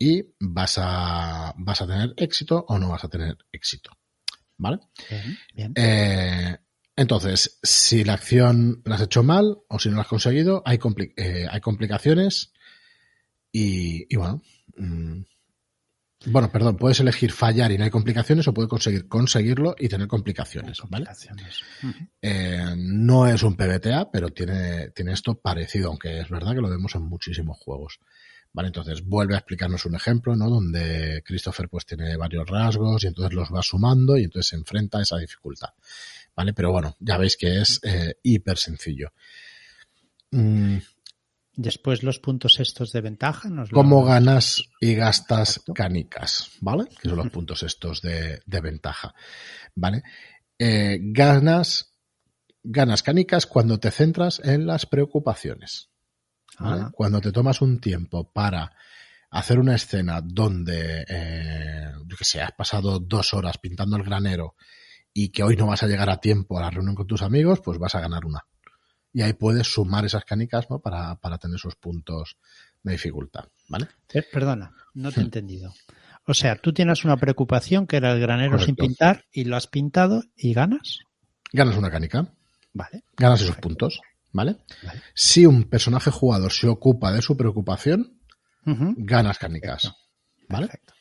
y 0.00 0.24
vas 0.40 0.78
a, 0.78 1.54
vas 1.56 1.80
a 1.80 1.86
tener 1.86 2.12
éxito 2.16 2.64
o 2.68 2.76
no 2.76 2.88
vas 2.88 3.04
a 3.04 3.08
tener 3.08 3.38
éxito, 3.52 3.92
¿vale? 4.56 4.80
Bien, 5.54 5.72
eh, 5.76 6.58
entonces, 6.96 7.58
si 7.62 8.02
la 8.04 8.14
acción 8.14 8.82
la 8.84 8.96
has 8.96 9.02
hecho 9.02 9.22
mal 9.22 9.58
o 9.68 9.78
si 9.78 9.88
no 9.88 9.96
la 9.96 10.02
has 10.02 10.08
conseguido, 10.08 10.62
hay, 10.66 10.78
eh, 11.16 11.46
hay 11.48 11.60
complicaciones 11.60 12.52
y, 13.52 14.14
bueno, 14.16 14.42
mm, 14.76 15.22
bueno, 16.26 16.52
perdón, 16.52 16.76
puedes 16.76 17.00
elegir 17.00 17.32
fallar 17.32 17.72
y 17.72 17.78
no 17.78 17.84
hay 17.84 17.90
complicaciones 17.90 18.46
o 18.46 18.52
puedes 18.52 18.68
conseguir 18.68 19.08
conseguirlo 19.08 19.74
y 19.78 19.88
tener 19.88 20.06
complicaciones, 20.06 20.78
¿vale? 20.88 21.06
Eh, 22.20 22.74
no 22.76 23.26
es 23.26 23.42
un 23.42 23.56
PBTA, 23.56 24.10
pero 24.10 24.28
tiene, 24.28 24.90
tiene 24.90 25.12
esto 25.12 25.34
parecido, 25.40 25.88
aunque 25.88 26.20
es 26.20 26.28
verdad 26.28 26.54
que 26.54 26.60
lo 26.60 26.68
vemos 26.68 26.94
en 26.94 27.02
muchísimos 27.02 27.56
juegos. 27.58 28.00
Vale, 28.52 28.66
entonces 28.66 29.04
vuelve 29.04 29.34
a 29.34 29.38
explicarnos 29.38 29.86
un 29.86 29.94
ejemplo, 29.94 30.34
¿no? 30.34 30.50
Donde 30.50 31.22
Christopher 31.24 31.68
pues 31.68 31.86
tiene 31.86 32.16
varios 32.16 32.48
rasgos 32.48 33.04
y 33.04 33.06
entonces 33.06 33.32
los 33.32 33.48
va 33.48 33.62
sumando 33.62 34.18
y 34.18 34.24
entonces 34.24 34.48
se 34.48 34.56
enfrenta 34.56 34.98
a 34.98 35.02
esa 35.02 35.16
dificultad. 35.18 35.70
¿Vale? 36.34 36.52
Pero 36.52 36.72
bueno, 36.72 36.96
ya 36.98 37.16
veis 37.16 37.36
que 37.36 37.60
es 37.60 37.80
eh, 37.82 38.14
hiper 38.22 38.58
sencillo. 38.58 39.12
Mm, 40.32 40.78
Después 41.60 42.02
los 42.02 42.18
puntos 42.20 42.58
estos 42.58 42.90
de 42.90 43.02
ventaja. 43.02 43.50
Nos 43.50 43.68
¿Cómo 43.68 44.02
ganas 44.02 44.64
y 44.80 44.94
gastas 44.94 45.62
canicas? 45.74 46.52
¿Vale? 46.62 46.84
Que 46.88 47.10
son 47.10 47.18
los 47.18 47.28
puntos 47.28 47.62
estos 47.62 48.00
de, 48.00 48.40
ventaja. 48.46 49.14
¿Vale? 49.74 50.02
Eh, 50.58 50.98
ganas, 51.02 51.92
ganas 52.62 53.02
canicas 53.02 53.44
cuando 53.44 53.78
te 53.78 53.90
centras 53.90 54.40
en 54.42 54.66
las 54.66 54.86
preocupaciones. 54.86 55.90
¿vale? 56.58 56.86
Cuando 56.92 57.20
te 57.20 57.30
tomas 57.30 57.60
un 57.60 57.78
tiempo 57.78 58.32
para 58.32 58.72
hacer 59.28 59.58
una 59.58 59.74
escena 59.74 60.22
donde, 60.22 61.04
eh, 61.06 61.92
yo 62.06 62.16
que 62.16 62.24
sé, 62.24 62.40
has 62.40 62.52
pasado 62.52 63.00
dos 63.00 63.34
horas 63.34 63.58
pintando 63.58 63.98
el 63.98 64.02
granero 64.02 64.54
y 65.12 65.28
que 65.28 65.42
hoy 65.42 65.56
no 65.56 65.66
vas 65.66 65.82
a 65.82 65.88
llegar 65.88 66.08
a 66.08 66.22
tiempo 66.22 66.56
a 66.56 66.62
la 66.62 66.70
reunión 66.70 66.94
con 66.94 67.06
tus 67.06 67.20
amigos, 67.20 67.60
pues 67.62 67.78
vas 67.78 67.94
a 67.96 68.00
ganar 68.00 68.24
una 68.24 68.46
y 69.12 69.22
ahí 69.22 69.32
puedes 69.32 69.66
sumar 69.66 70.04
esas 70.04 70.24
canicas 70.24 70.70
¿no? 70.70 70.80
para, 70.80 71.16
para 71.16 71.38
tener 71.38 71.56
esos 71.56 71.76
puntos 71.76 72.36
de 72.82 72.92
dificultad. 72.92 73.44
¿Vale? 73.68 73.88
Eh, 74.12 74.22
perdona, 74.32 74.72
no 74.94 75.12
te 75.12 75.20
he 75.20 75.24
entendido. 75.24 75.72
O 76.26 76.34
sea, 76.34 76.56
tú 76.56 76.72
tienes 76.72 77.04
una 77.04 77.16
preocupación 77.16 77.86
que 77.86 77.96
era 77.96 78.12
el 78.12 78.20
granero 78.20 78.58
sin 78.58 78.76
pintar 78.76 79.24
y 79.32 79.44
lo 79.44 79.56
has 79.56 79.66
pintado 79.66 80.22
y 80.36 80.52
ganas. 80.54 81.00
Ganas 81.52 81.76
una 81.76 81.90
canica. 81.90 82.32
Vale. 82.72 83.02
Ganas 83.16 83.42
esos 83.42 83.56
puntos. 83.56 84.00
¿vale? 84.32 84.58
Si 85.14 85.46
un 85.46 85.64
personaje 85.64 86.10
jugador 86.10 86.52
se 86.52 86.68
ocupa 86.68 87.12
de 87.12 87.22
su 87.22 87.36
preocupación, 87.36 88.20
ganas 88.64 89.38
canicas. 89.38 89.92
¿Vale? 90.48 90.66
Perfecto. 90.66 90.94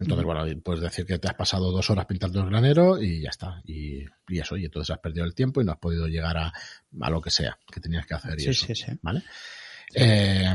Entonces, 0.00 0.24
bueno, 0.24 0.44
puedes 0.64 0.80
decir 0.80 1.04
que 1.04 1.18
te 1.18 1.28
has 1.28 1.34
pasado 1.34 1.70
dos 1.70 1.90
horas 1.90 2.06
pintando 2.06 2.40
el 2.40 2.46
granero 2.46 3.00
y 3.00 3.20
ya 3.20 3.28
está. 3.28 3.60
Y, 3.66 4.06
eso, 4.28 4.56
y 4.56 4.64
entonces 4.64 4.94
has 4.94 4.98
perdido 4.98 5.26
el 5.26 5.34
tiempo 5.34 5.60
y 5.60 5.64
no 5.64 5.72
has 5.72 5.78
podido 5.78 6.06
llegar 6.08 6.38
a, 6.38 6.52
a 7.00 7.10
lo 7.10 7.20
que 7.20 7.30
sea 7.30 7.58
que 7.70 7.80
tenías 7.80 8.06
que 8.06 8.14
hacer. 8.14 8.40
Y 8.40 8.44
sí, 8.44 8.54
sí, 8.54 8.74
sí. 8.74 8.92
¿Vale? 9.02 9.22
Eh, 9.94 10.54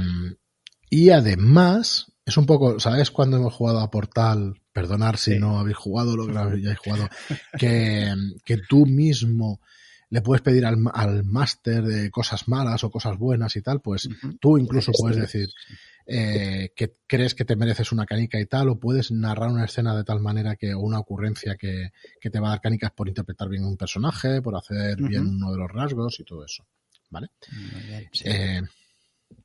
y 0.90 1.10
además, 1.12 2.12
es 2.26 2.38
un 2.38 2.48
poco, 2.48 2.80
¿sabes 2.80 3.12
cuando 3.12 3.38
hemos 3.38 3.54
jugado 3.54 3.82
a 3.82 3.92
Portal? 3.92 4.62
Perdonar 4.74 5.18
si 5.18 5.38
no 5.38 5.60
habéis 5.60 5.78
jugado 5.78 6.18
lo 6.18 6.26
que 6.28 6.38
habéis 6.38 6.78
jugado. 6.80 7.08
Que, 7.58 8.14
que 8.44 8.58
tú 8.68 8.86
mismo 8.88 9.62
le 10.10 10.22
puedes 10.22 10.42
pedir 10.42 10.66
al, 10.66 10.78
al 10.94 11.24
máster 11.24 11.84
de 11.84 12.10
cosas 12.10 12.48
malas 12.48 12.84
o 12.84 12.90
cosas 12.90 13.18
buenas 13.18 13.56
y 13.56 13.62
tal, 13.62 13.82
pues 13.82 14.08
tú 14.40 14.58
incluso 14.58 14.92
puedes 14.92 15.18
decir, 15.18 15.50
eh, 16.08 16.72
que 16.76 16.94
crees 17.08 17.34
que 17.34 17.46
te 17.46 17.56
mereces 17.56 17.92
una 17.92 18.06
canica 18.06 18.40
y 18.40 18.46
tal, 18.46 18.70
o 18.70 18.80
puedes 18.80 19.12
narrar 19.12 19.50
una 19.50 19.66
escena 19.66 19.96
de 19.96 20.04
tal 20.04 20.20
manera 20.20 20.56
que, 20.56 20.74
o 20.74 20.80
una 20.80 21.00
ocurrencia 21.00 21.56
que, 21.56 21.92
te 22.22 22.40
va 22.40 22.50
a 22.50 22.52
dar 22.52 22.62
canicas 22.62 22.92
por 22.92 23.08
interpretar 23.08 23.50
bien 23.50 23.66
un 23.66 23.78
personaje, 23.78 24.42
por 24.42 24.56
hacer 24.56 24.98
bien 24.98 25.28
uno 25.28 25.52
de 25.52 25.58
los 25.58 25.72
rasgos 25.72 26.20
y 26.20 26.24
todo 26.24 26.46
eso. 26.46 26.66
¿Vale? 27.10 27.30
Eh, 28.24 28.62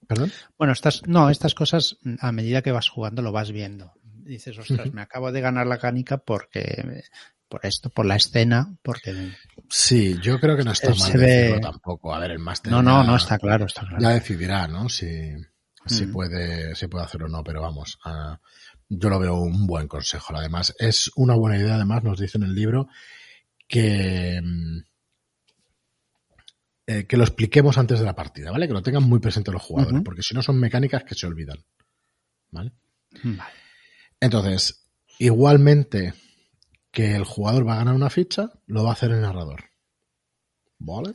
¿Perdón? 0.07 0.33
Bueno, 0.59 0.73
estas, 0.73 1.07
no, 1.07 1.31
estas 1.31 1.55
cosas 1.55 1.97
a 2.19 2.33
medida 2.33 2.63
que 2.63 2.73
vas 2.73 2.89
jugando 2.89 3.23
lo 3.23 3.33
vas 3.33 3.53
viendo. 3.53 3.93
Dices, 4.03 4.59
ostras, 4.59 4.93
me 4.93 5.03
acabo 5.03 5.33
de 5.33 5.41
ganar 5.41 5.67
la 5.67 5.79
canica 5.79 6.19
porque 6.19 7.05
por 7.49 7.67
esto, 7.67 7.91
por 7.91 8.07
la 8.07 8.17
escena, 8.17 8.77
porque 8.83 9.33
sí, 9.69 10.17
yo 10.23 10.39
creo 10.39 10.57
que 10.57 10.63
no 10.63 10.73
está 10.73 10.95
mal 10.95 11.13
decirlo 11.13 11.61
tampoco. 11.61 12.15
A 12.15 12.21
ver, 12.21 12.31
el 12.33 12.39
máster 12.39 12.71
no, 12.71 12.83
no, 12.83 13.03
no 13.03 13.17
está 13.17 13.39
claro, 13.39 13.67
está 13.67 13.83
claro. 13.83 13.99
Ya 13.99 14.11
decidirá, 14.11 14.69
¿no? 14.69 14.89
Si 14.89 15.33
si 15.87 16.07
mm. 16.07 16.13
puede, 16.13 16.75
si 16.75 16.87
puede 16.89 17.05
hacer 17.05 17.23
o 17.23 17.29
no, 17.29 17.43
pero 17.43 17.63
vamos, 17.63 17.99
ah, 18.05 18.41
yo 18.89 19.09
lo 19.09 19.19
veo 19.19 19.37
un 19.37 19.67
buen 19.67 19.89
consejo. 19.89 20.35
Además, 20.37 20.75
es 20.79 21.11
una 21.17 21.35
buena 21.35 21.57
idea, 21.57 21.77
además, 21.77 22.03
nos 22.03 22.19
dice 22.19 22.39
en 22.39 22.45
el 22.45 22.55
libro 22.55 22.89
que, 23.67 24.41
mm, 24.43 24.79
eh, 26.87 27.07
que 27.07 27.17
lo 27.17 27.25
expliquemos 27.25 27.79
antes 27.79 28.01
de 28.01 28.05
la 28.05 28.15
partida, 28.15 28.51
¿vale? 28.51 28.67
Que 28.67 28.75
lo 28.75 28.83
tengan 28.83 29.05
muy 29.05 29.21
presente 29.21 29.53
los 29.53 29.63
jugadores, 29.63 30.03
porque 30.05 30.23
si 30.23 30.35
no 30.35 30.43
son 30.43 30.59
mecánicas 30.59 31.05
que 31.05 31.15
se 31.15 31.27
olvidan. 31.27 31.65
¿Vale? 32.51 32.73
Vale. 33.23 33.53
Entonces, 34.21 34.89
igualmente 35.19 36.15
que 36.91 37.15
el 37.15 37.25
jugador 37.25 37.67
va 37.67 37.75
a 37.75 37.79
ganar 37.79 37.95
una 37.95 38.11
ficha, 38.11 38.51
lo 38.67 38.83
va 38.83 38.91
a 38.91 38.93
hacer 38.95 39.13
el 39.13 39.21
narrador. 39.21 39.71
¿Vale? 40.79 41.15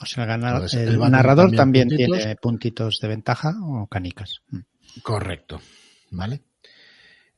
O 0.00 0.06
sea, 0.06 0.24
el, 0.34 0.98
narrador 1.10 1.50
también, 1.52 1.88
tiene 1.88 2.36
puntitos 2.36 3.00
de 3.00 3.08
ventaja 3.08 3.54
o 3.62 3.86
canicas. 3.88 4.42
Mm. 4.50 4.60
Correcto. 5.02 5.60
¿Vale? 6.10 6.44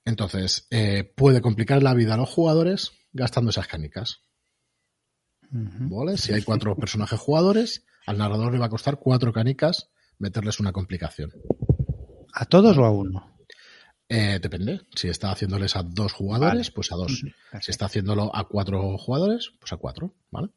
Entonces, 0.05 0.67
eh, 0.71 1.05
puede 1.05 1.41
complicar 1.41 1.83
la 1.83 1.95
vida 1.95 2.15
a 2.15 2.17
los 2.19 2.29
jugadores 2.29 2.93
gastando 3.13 3.51
esas 3.51 3.67
canicas. 3.67 4.21
¿Vale? 5.51 6.19
Si 6.19 6.35
hay 6.35 6.43
cuatro 6.43 6.77
personajes 6.77 7.19
jugadores, 7.19 7.87
al 8.07 8.19
narrador 8.19 8.53
le 8.53 8.59
va 8.59 8.67
a 8.67 8.71
costar 8.71 8.99
cuatro 8.99 9.33
canicas 9.33 9.89
meterles 10.19 10.61
una 10.61 10.73
complicación. 10.73 11.33
¿A 12.35 12.45
todos 12.45 12.77
o 12.77 12.85
a 12.85 12.91
uno? 12.91 13.39
Eh, 14.09 14.39
depende. 14.41 14.83
Si 14.95 15.09
está 15.09 15.31
haciéndoles 15.31 15.77
a 15.77 15.83
dos 15.83 16.13
jugadores, 16.13 16.71
pues 16.71 16.93
a 16.93 16.97
dos. 16.97 17.23
Si 17.61 17.71
está 17.71 17.87
haciéndolo 17.87 18.35
a 18.35 18.47
cuatro 18.49 18.97
jugadores, 18.99 19.53
pues 19.59 19.73
a 19.73 19.77
cuatro. 19.77 20.15
¿Vale? 20.31 20.49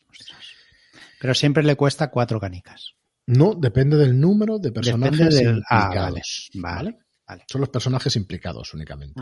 Pero 1.21 1.35
siempre 1.35 1.61
le 1.61 1.75
cuesta 1.75 2.09
cuatro 2.09 2.39
canicas. 2.39 2.95
No, 3.27 3.53
depende 3.53 3.95
del 3.95 4.19
número 4.19 4.57
de 4.57 4.71
personajes 4.71 5.39
ah, 5.69 5.83
implicados. 5.83 6.49
vale, 6.55 6.97
vale, 7.27 7.45
Son 7.47 7.61
los 7.61 7.69
personajes 7.69 8.15
implicados 8.15 8.73
únicamente. 8.73 9.21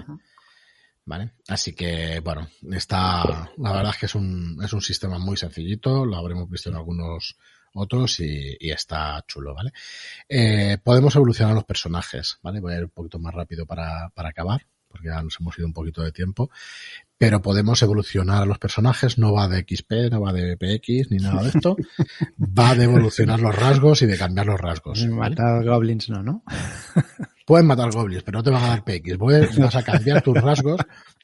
¿Vale? 1.03 1.33
Así 1.49 1.73
que, 1.73 2.21
bueno, 2.21 2.47
está. 2.71 3.51
La 3.57 3.73
verdad 3.73 3.91
es 3.93 3.97
que 3.97 4.05
es 4.05 4.15
un, 4.15 4.57
es 4.63 4.71
un 4.71 4.81
sistema 4.81 5.19
muy 5.19 5.35
sencillito, 5.35 6.05
lo 6.05 6.15
habremos 6.15 6.49
visto 6.49 6.69
en 6.69 6.77
algunos 6.77 7.35
otros 7.73 8.21
y, 8.21 8.55
está 8.61 9.21
chulo, 9.27 9.53
¿vale? 9.53 9.73
Eh, 10.29 10.77
podemos 10.81 11.13
evolucionar 11.17 11.53
los 11.53 11.65
personajes, 11.65 12.39
¿vale? 12.41 12.61
Voy 12.61 12.73
a 12.73 12.77
ir 12.77 12.83
un 12.85 12.91
poquito 12.91 13.19
más 13.19 13.33
rápido 13.33 13.65
para, 13.65 14.09
para 14.15 14.29
acabar, 14.29 14.65
porque 14.87 15.09
ya 15.09 15.21
nos 15.21 15.37
hemos 15.41 15.57
ido 15.57 15.67
un 15.67 15.73
poquito 15.73 16.01
de 16.01 16.13
tiempo 16.13 16.49
pero 17.19 17.41
podemos 17.41 17.81
evolucionar 17.83 18.43
a 18.43 18.45
los 18.45 18.59
personajes, 18.59 19.17
no 19.17 19.33
va 19.33 19.49
de 19.49 19.65
XP, 19.67 20.09
no 20.09 20.21
va 20.21 20.31
de 20.31 20.55
PX, 20.55 21.11
ni 21.11 21.17
nada 21.17 21.43
de 21.43 21.49
esto, 21.49 21.75
va 22.39 22.73
de 22.75 22.85
evolucionar 22.85 23.41
los 23.41 23.53
rasgos 23.53 24.01
y 24.01 24.05
de 24.05 24.17
cambiar 24.17 24.45
los 24.47 24.59
rasgos. 24.59 25.05
Matar 25.05 25.65
goblins 25.65 26.09
no, 26.09 26.23
¿no? 26.23 26.43
Pueden 27.45 27.67
matar 27.67 27.91
goblins, 27.91 28.23
pero 28.23 28.37
no 28.37 28.43
te 28.43 28.51
van 28.51 28.63
a 28.63 28.67
dar 28.69 28.85
PX, 28.85 29.17
vas 29.57 29.75
a 29.75 29.83
cambiar 29.83 30.21
tus 30.21 30.35
rasgos, 30.41 30.79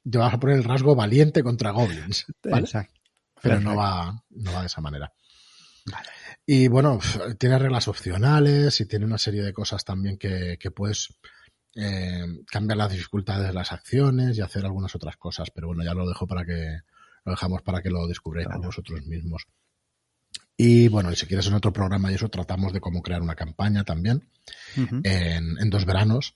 te 0.10 0.17
vas 0.17 0.34
a 0.34 0.38
poner 0.38 0.58
el 0.58 0.65
rasgo 0.65 0.95
valiente 0.95 1.41
contra 1.41 1.71
goblins, 1.71 2.25
Exacto. 2.43 2.99
Pero 3.41 3.62
no 3.62 3.75
va, 3.75 4.21
no 4.31 4.51
va 4.51 4.62
de 4.62 4.67
esa 4.67 4.81
manera. 4.81 5.13
Vale. 5.86 6.10
Y 6.45 6.67
bueno, 6.67 6.99
tiene 7.38 7.58
reglas 7.58 7.88
opcionales 7.88 8.81
y 8.81 8.86
tiene 8.86 9.05
una 9.05 9.17
serie 9.17 9.43
de 9.43 9.53
cosas 9.53 9.86
también 9.86 10.17
que, 10.17 10.58
que 10.60 10.71
puedes 10.71 11.10
eh, 11.76 12.26
cambiar 12.50 12.78
las 12.78 12.92
dificultades 12.92 13.48
de 13.48 13.54
las 13.54 13.72
acciones 13.72 14.38
y 14.38 14.42
hacer 14.42 14.66
algunas 14.66 14.96
otras 14.96 15.17
cosas, 15.17 15.52
pero 15.52 15.67
bueno, 15.67 15.84
ya 15.84 15.94
lo 15.94 16.08
dejo 16.08 16.26
para 16.26 16.46
que 16.46 16.80
lo 17.26 17.32
dejamos 17.32 17.62
para 17.63 17.82
que 17.82 17.90
lo 17.90 18.08
descubréis 18.08 18.48
vosotros 18.62 19.06
mismos. 19.06 19.48
Y 20.58 20.88
bueno, 20.88 21.12
y 21.12 21.15
si 21.15 21.26
quieres 21.26 21.48
en 21.48 21.56
otro 21.56 21.73
programa 21.73 22.12
y 22.12 22.15
eso, 22.15 22.30
tratamos 22.30 22.71
de 22.71 22.80
cómo 22.80 23.02
crear 23.02 23.21
una 23.21 23.36
campaña 23.36 23.84
también 23.84 24.30
en, 25.04 25.69
dos 25.69 25.86
veranos, 25.86 26.36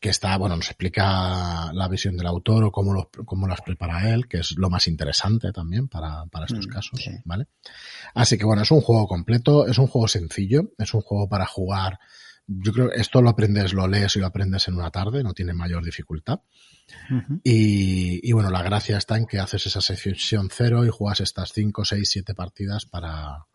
que 0.00 0.08
está, 0.08 0.36
bueno, 0.38 0.56
nos 0.56 0.66
explica 0.66 1.72
la 1.72 1.88
visión 1.88 2.16
del 2.16 2.26
autor 2.26 2.64
o 2.64 2.72
cómo, 2.72 3.08
cómo 3.24 3.46
las 3.46 3.60
prepara 3.60 4.12
él, 4.12 4.26
que 4.26 4.38
es 4.38 4.56
lo 4.56 4.70
más 4.70 4.88
interesante 4.88 5.52
también 5.52 5.86
para, 5.86 6.26
para 6.26 6.46
estos 6.46 6.66
mm, 6.66 6.70
casos, 6.70 7.00
¿vale? 7.24 7.46
Así 8.14 8.36
que 8.36 8.44
bueno, 8.44 8.62
es 8.62 8.70
un 8.72 8.80
juego 8.80 9.06
completo, 9.06 9.68
es 9.68 9.78
un 9.78 9.86
juego 9.86 10.08
sencillo, 10.08 10.72
es 10.78 10.92
un 10.92 11.02
juego 11.02 11.28
para 11.28 11.46
jugar 11.46 12.00
yo 12.46 12.72
creo 12.72 12.90
que 12.90 13.00
esto 13.00 13.22
lo 13.22 13.30
aprendes, 13.30 13.72
lo 13.72 13.88
lees 13.88 14.16
y 14.16 14.20
lo 14.20 14.26
aprendes 14.26 14.68
en 14.68 14.74
una 14.74 14.90
tarde, 14.90 15.22
no 15.22 15.32
tiene 15.32 15.54
mayor 15.54 15.84
dificultad. 15.84 16.40
y, 17.42 18.32
bueno, 18.32 18.50
la 18.50 18.62
gracia 18.62 18.98
está 18.98 19.16
en 19.16 19.26
que 19.26 19.38
haces 19.38 19.66
esa 19.66 19.80
sesión 19.80 20.48
cero 20.52 20.84
y 20.84 20.90
juegas 20.90 21.20
estas 21.20 21.52
5, 21.52 21.84
6, 21.84 22.08
7 22.10 22.34
partidas 22.34 22.84
para, 22.84 23.46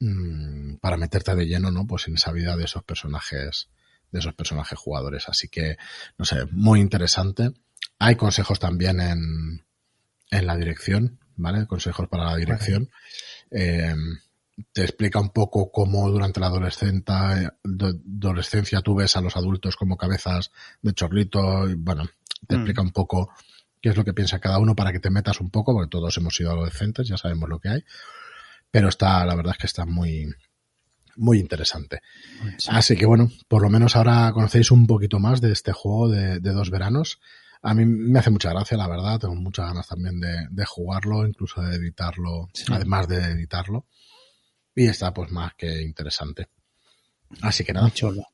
mm, 0.00 0.76
para 0.76 0.96
meterte 0.96 1.34
de 1.36 1.46
lleno, 1.46 1.70
¿no? 1.70 1.86
Pues 1.86 2.08
en 2.08 2.14
esa 2.14 2.32
vida 2.32 2.56
de 2.56 2.64
esos 2.64 2.82
personajes, 2.82 3.68
de 4.10 4.18
esos 4.18 4.34
personajes 4.34 4.78
jugadores. 4.78 5.28
Así 5.28 5.48
que, 5.48 5.76
no 6.18 6.24
sé, 6.24 6.46
muy 6.50 6.80
interesante. 6.80 7.52
Hay 8.00 8.16
consejos 8.16 8.58
también 8.58 9.00
en, 9.00 9.64
en 10.30 10.46
la 10.46 10.56
dirección, 10.56 11.20
¿vale? 11.36 11.66
Consejos 11.66 12.08
para 12.08 12.24
la 12.24 12.36
dirección. 12.36 12.90
Eh, 13.52 13.94
te 14.72 14.82
explica 14.82 15.20
un 15.20 15.30
poco 15.30 15.70
cómo 15.70 16.08
durante 16.10 16.40
la 16.40 16.46
adolescencia, 16.46 17.54
adolescencia 17.62 18.80
tú 18.82 18.94
ves 18.94 19.16
a 19.16 19.20
los 19.20 19.36
adultos 19.36 19.76
como 19.76 19.96
cabezas 19.96 20.50
de 20.82 20.92
chorrito. 20.92 21.68
Y, 21.68 21.74
bueno, 21.74 22.08
te 22.46 22.56
mm. 22.56 22.58
explica 22.60 22.82
un 22.82 22.92
poco 22.92 23.30
qué 23.80 23.90
es 23.90 23.96
lo 23.96 24.04
que 24.04 24.14
piensa 24.14 24.38
cada 24.40 24.58
uno 24.58 24.74
para 24.74 24.92
que 24.92 25.00
te 25.00 25.10
metas 25.10 25.40
un 25.40 25.50
poco, 25.50 25.72
porque 25.72 25.90
todos 25.90 26.16
hemos 26.18 26.34
sido 26.34 26.50
adolescentes, 26.50 27.08
ya 27.08 27.16
sabemos 27.16 27.48
lo 27.48 27.58
que 27.58 27.68
hay. 27.68 27.84
Pero 28.70 28.88
está, 28.88 29.24
la 29.24 29.34
verdad 29.34 29.52
es 29.52 29.58
que 29.58 29.66
está 29.66 29.84
muy, 29.86 30.28
muy 31.16 31.38
interesante. 31.38 32.00
Así 32.68 32.96
que 32.96 33.06
bueno, 33.06 33.30
por 33.48 33.62
lo 33.62 33.70
menos 33.70 33.96
ahora 33.96 34.30
conocéis 34.32 34.70
un 34.70 34.86
poquito 34.86 35.18
más 35.18 35.40
de 35.40 35.52
este 35.52 35.72
juego 35.72 36.08
de, 36.08 36.40
dos 36.40 36.70
veranos. 36.70 37.20
A 37.62 37.74
mí 37.74 37.84
me 37.84 38.18
hace 38.18 38.30
mucha 38.30 38.50
gracia, 38.50 38.76
la 38.76 38.88
verdad. 38.88 39.18
Tengo 39.18 39.34
muchas 39.34 39.66
ganas 39.66 39.86
también 39.86 40.20
de, 40.20 40.64
jugarlo, 40.64 41.26
incluso 41.26 41.60
de 41.60 41.76
editarlo, 41.76 42.48
además 42.70 43.08
de 43.08 43.18
editarlo. 43.18 43.86
Y 44.74 44.86
está 44.86 45.12
pues 45.12 45.30
más 45.30 45.54
que 45.54 45.82
interesante. 45.82 46.48
Así 47.42 47.64
que 47.64 47.72
nada. 47.72 47.90
Chulo. 47.90 48.24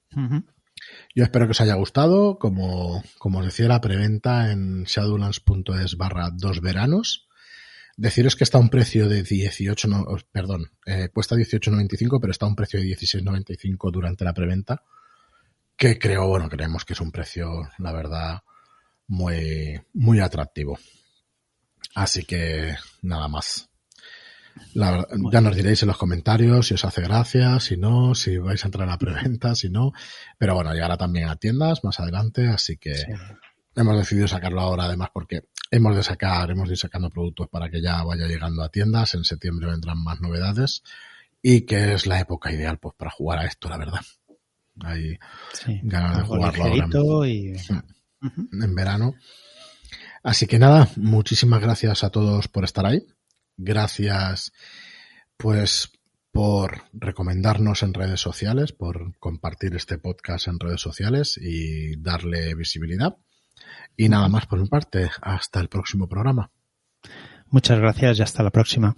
Yo 1.15 1.25
espero 1.25 1.47
que 1.47 1.53
os 1.53 1.61
haya 1.61 1.75
gustado. 1.75 2.39
Como, 2.39 3.03
como 3.19 3.39
os 3.39 3.47
decía, 3.47 3.69
la 3.69 3.81
preventa 3.81 4.51
en 4.51 4.85
shadowlands.es 4.85 5.97
barra 5.97 6.31
dos 6.33 6.61
veranos. 6.61 7.29
Deciros 7.97 8.37
que 8.37 8.45
está 8.45 8.59
a 8.59 8.61
un 8.61 8.69
precio 8.69 9.09
de 9.09 9.23
18, 9.23 9.89
no, 9.89 10.05
perdón, 10.31 10.71
eh, 10.85 11.09
cuesta 11.09 11.35
18.95, 11.35 12.19
pero 12.21 12.31
está 12.31 12.45
a 12.45 12.49
un 12.51 12.55
precio 12.55 12.79
de 12.79 12.87
16.95 12.87 13.91
durante 13.91 14.25
la 14.25 14.35
preventa. 14.35 14.83
Que 15.77 15.99
creo, 15.99 16.29
bueno, 16.29 16.49
creemos 16.51 16.85
que 16.85 16.93
es 16.93 17.01
un 17.01 17.11
precio, 17.11 17.71
la 17.79 17.93
verdad, 17.93 18.43
muy, 19.09 19.81
muy 19.95 20.21
atractivo. 20.21 20.79
Así 21.95 22.25
que 22.25 22.75
nada 23.01 23.29
más 23.29 23.71
ya 24.75 25.41
nos 25.41 25.57
diréis 25.57 25.83
en 25.83 25.89
los 25.89 25.99
comentarios 25.99 26.67
si 26.67 26.75
os 26.75 26.85
hace 26.85 27.03
gracia, 27.03 27.61
si 27.61 27.77
no, 27.77 28.15
si 28.15 28.39
vais 28.39 28.63
a 28.65 28.69
entrar 28.69 28.89
a 28.89 28.93
la 28.93 28.99
preventa, 28.99 29.55
si 29.55 29.71
no. 29.71 29.93
Pero 30.39 30.55
bueno, 30.55 30.73
llegará 30.73 30.97
también 30.97 31.29
a 31.29 31.37
tiendas 31.37 31.85
más 31.85 32.01
adelante, 32.01 32.49
así 32.49 32.77
que 32.77 32.95
hemos 33.75 33.97
decidido 33.97 34.29
sacarlo 34.29 34.61
ahora 34.61 34.85
además 34.85 35.11
porque 35.13 35.43
hemos 35.71 35.97
de 35.97 36.03
sacar, 36.03 36.51
hemos 36.51 36.69
de 36.69 36.75
ir 36.75 36.79
sacando 36.79 37.11
productos 37.11 37.49
para 37.49 37.69
que 37.71 37.83
ya 37.83 38.03
vaya 38.03 38.27
llegando 38.27 38.63
a 38.63 38.71
tiendas. 38.71 39.15
En 39.15 39.25
septiembre 39.25 39.67
vendrán 39.67 40.03
más 40.03 40.21
novedades 40.21 40.83
y 41.43 41.63
que 41.63 41.95
es 41.95 42.07
la 42.07 42.21
época 42.21 42.53
ideal 42.53 42.79
pues 42.79 42.95
para 42.97 43.11
jugar 43.11 43.41
a 43.41 43.47
esto, 43.47 43.69
la 43.69 43.77
verdad. 43.77 44.01
Hay 44.81 45.19
ganas 45.83 46.19
de 46.19 46.23
jugarlo 46.25 46.65
ahora. 46.65 47.29
Y... 47.29 47.55
En 48.53 48.75
verano. 48.75 49.15
Así 50.23 50.47
que 50.47 50.59
nada, 50.59 50.89
muchísimas 50.97 51.61
gracias 51.61 52.03
a 52.03 52.11
todos 52.11 52.49
por 52.49 52.65
estar 52.65 52.85
ahí. 52.85 53.07
Gracias, 53.57 54.53
pues, 55.37 55.91
por 56.33 56.83
recomendarnos 56.93 57.83
en 57.83 57.95
redes 57.95 58.21
sociales, 58.21 58.73
por 58.73 59.17
compartir 59.19 59.75
este 59.75 59.97
podcast 59.97 60.49
en 60.49 60.61
redes 60.61 60.81
sociales 60.81 61.39
y 61.41 61.97
darle 61.97 62.55
visibilidad. 62.55 63.17
Y 63.97 64.09
nada 64.09 64.29
más 64.29 64.47
por 64.47 64.61
mi 64.61 64.69
parte. 64.69 65.11
Hasta 65.23 65.61
el 65.61 65.69
próximo 65.69 66.09
programa. 66.09 66.51
Muchas 67.49 67.79
gracias 67.79 68.19
y 68.19 68.23
hasta 68.23 68.43
la 68.43 68.51
próxima. 68.51 68.97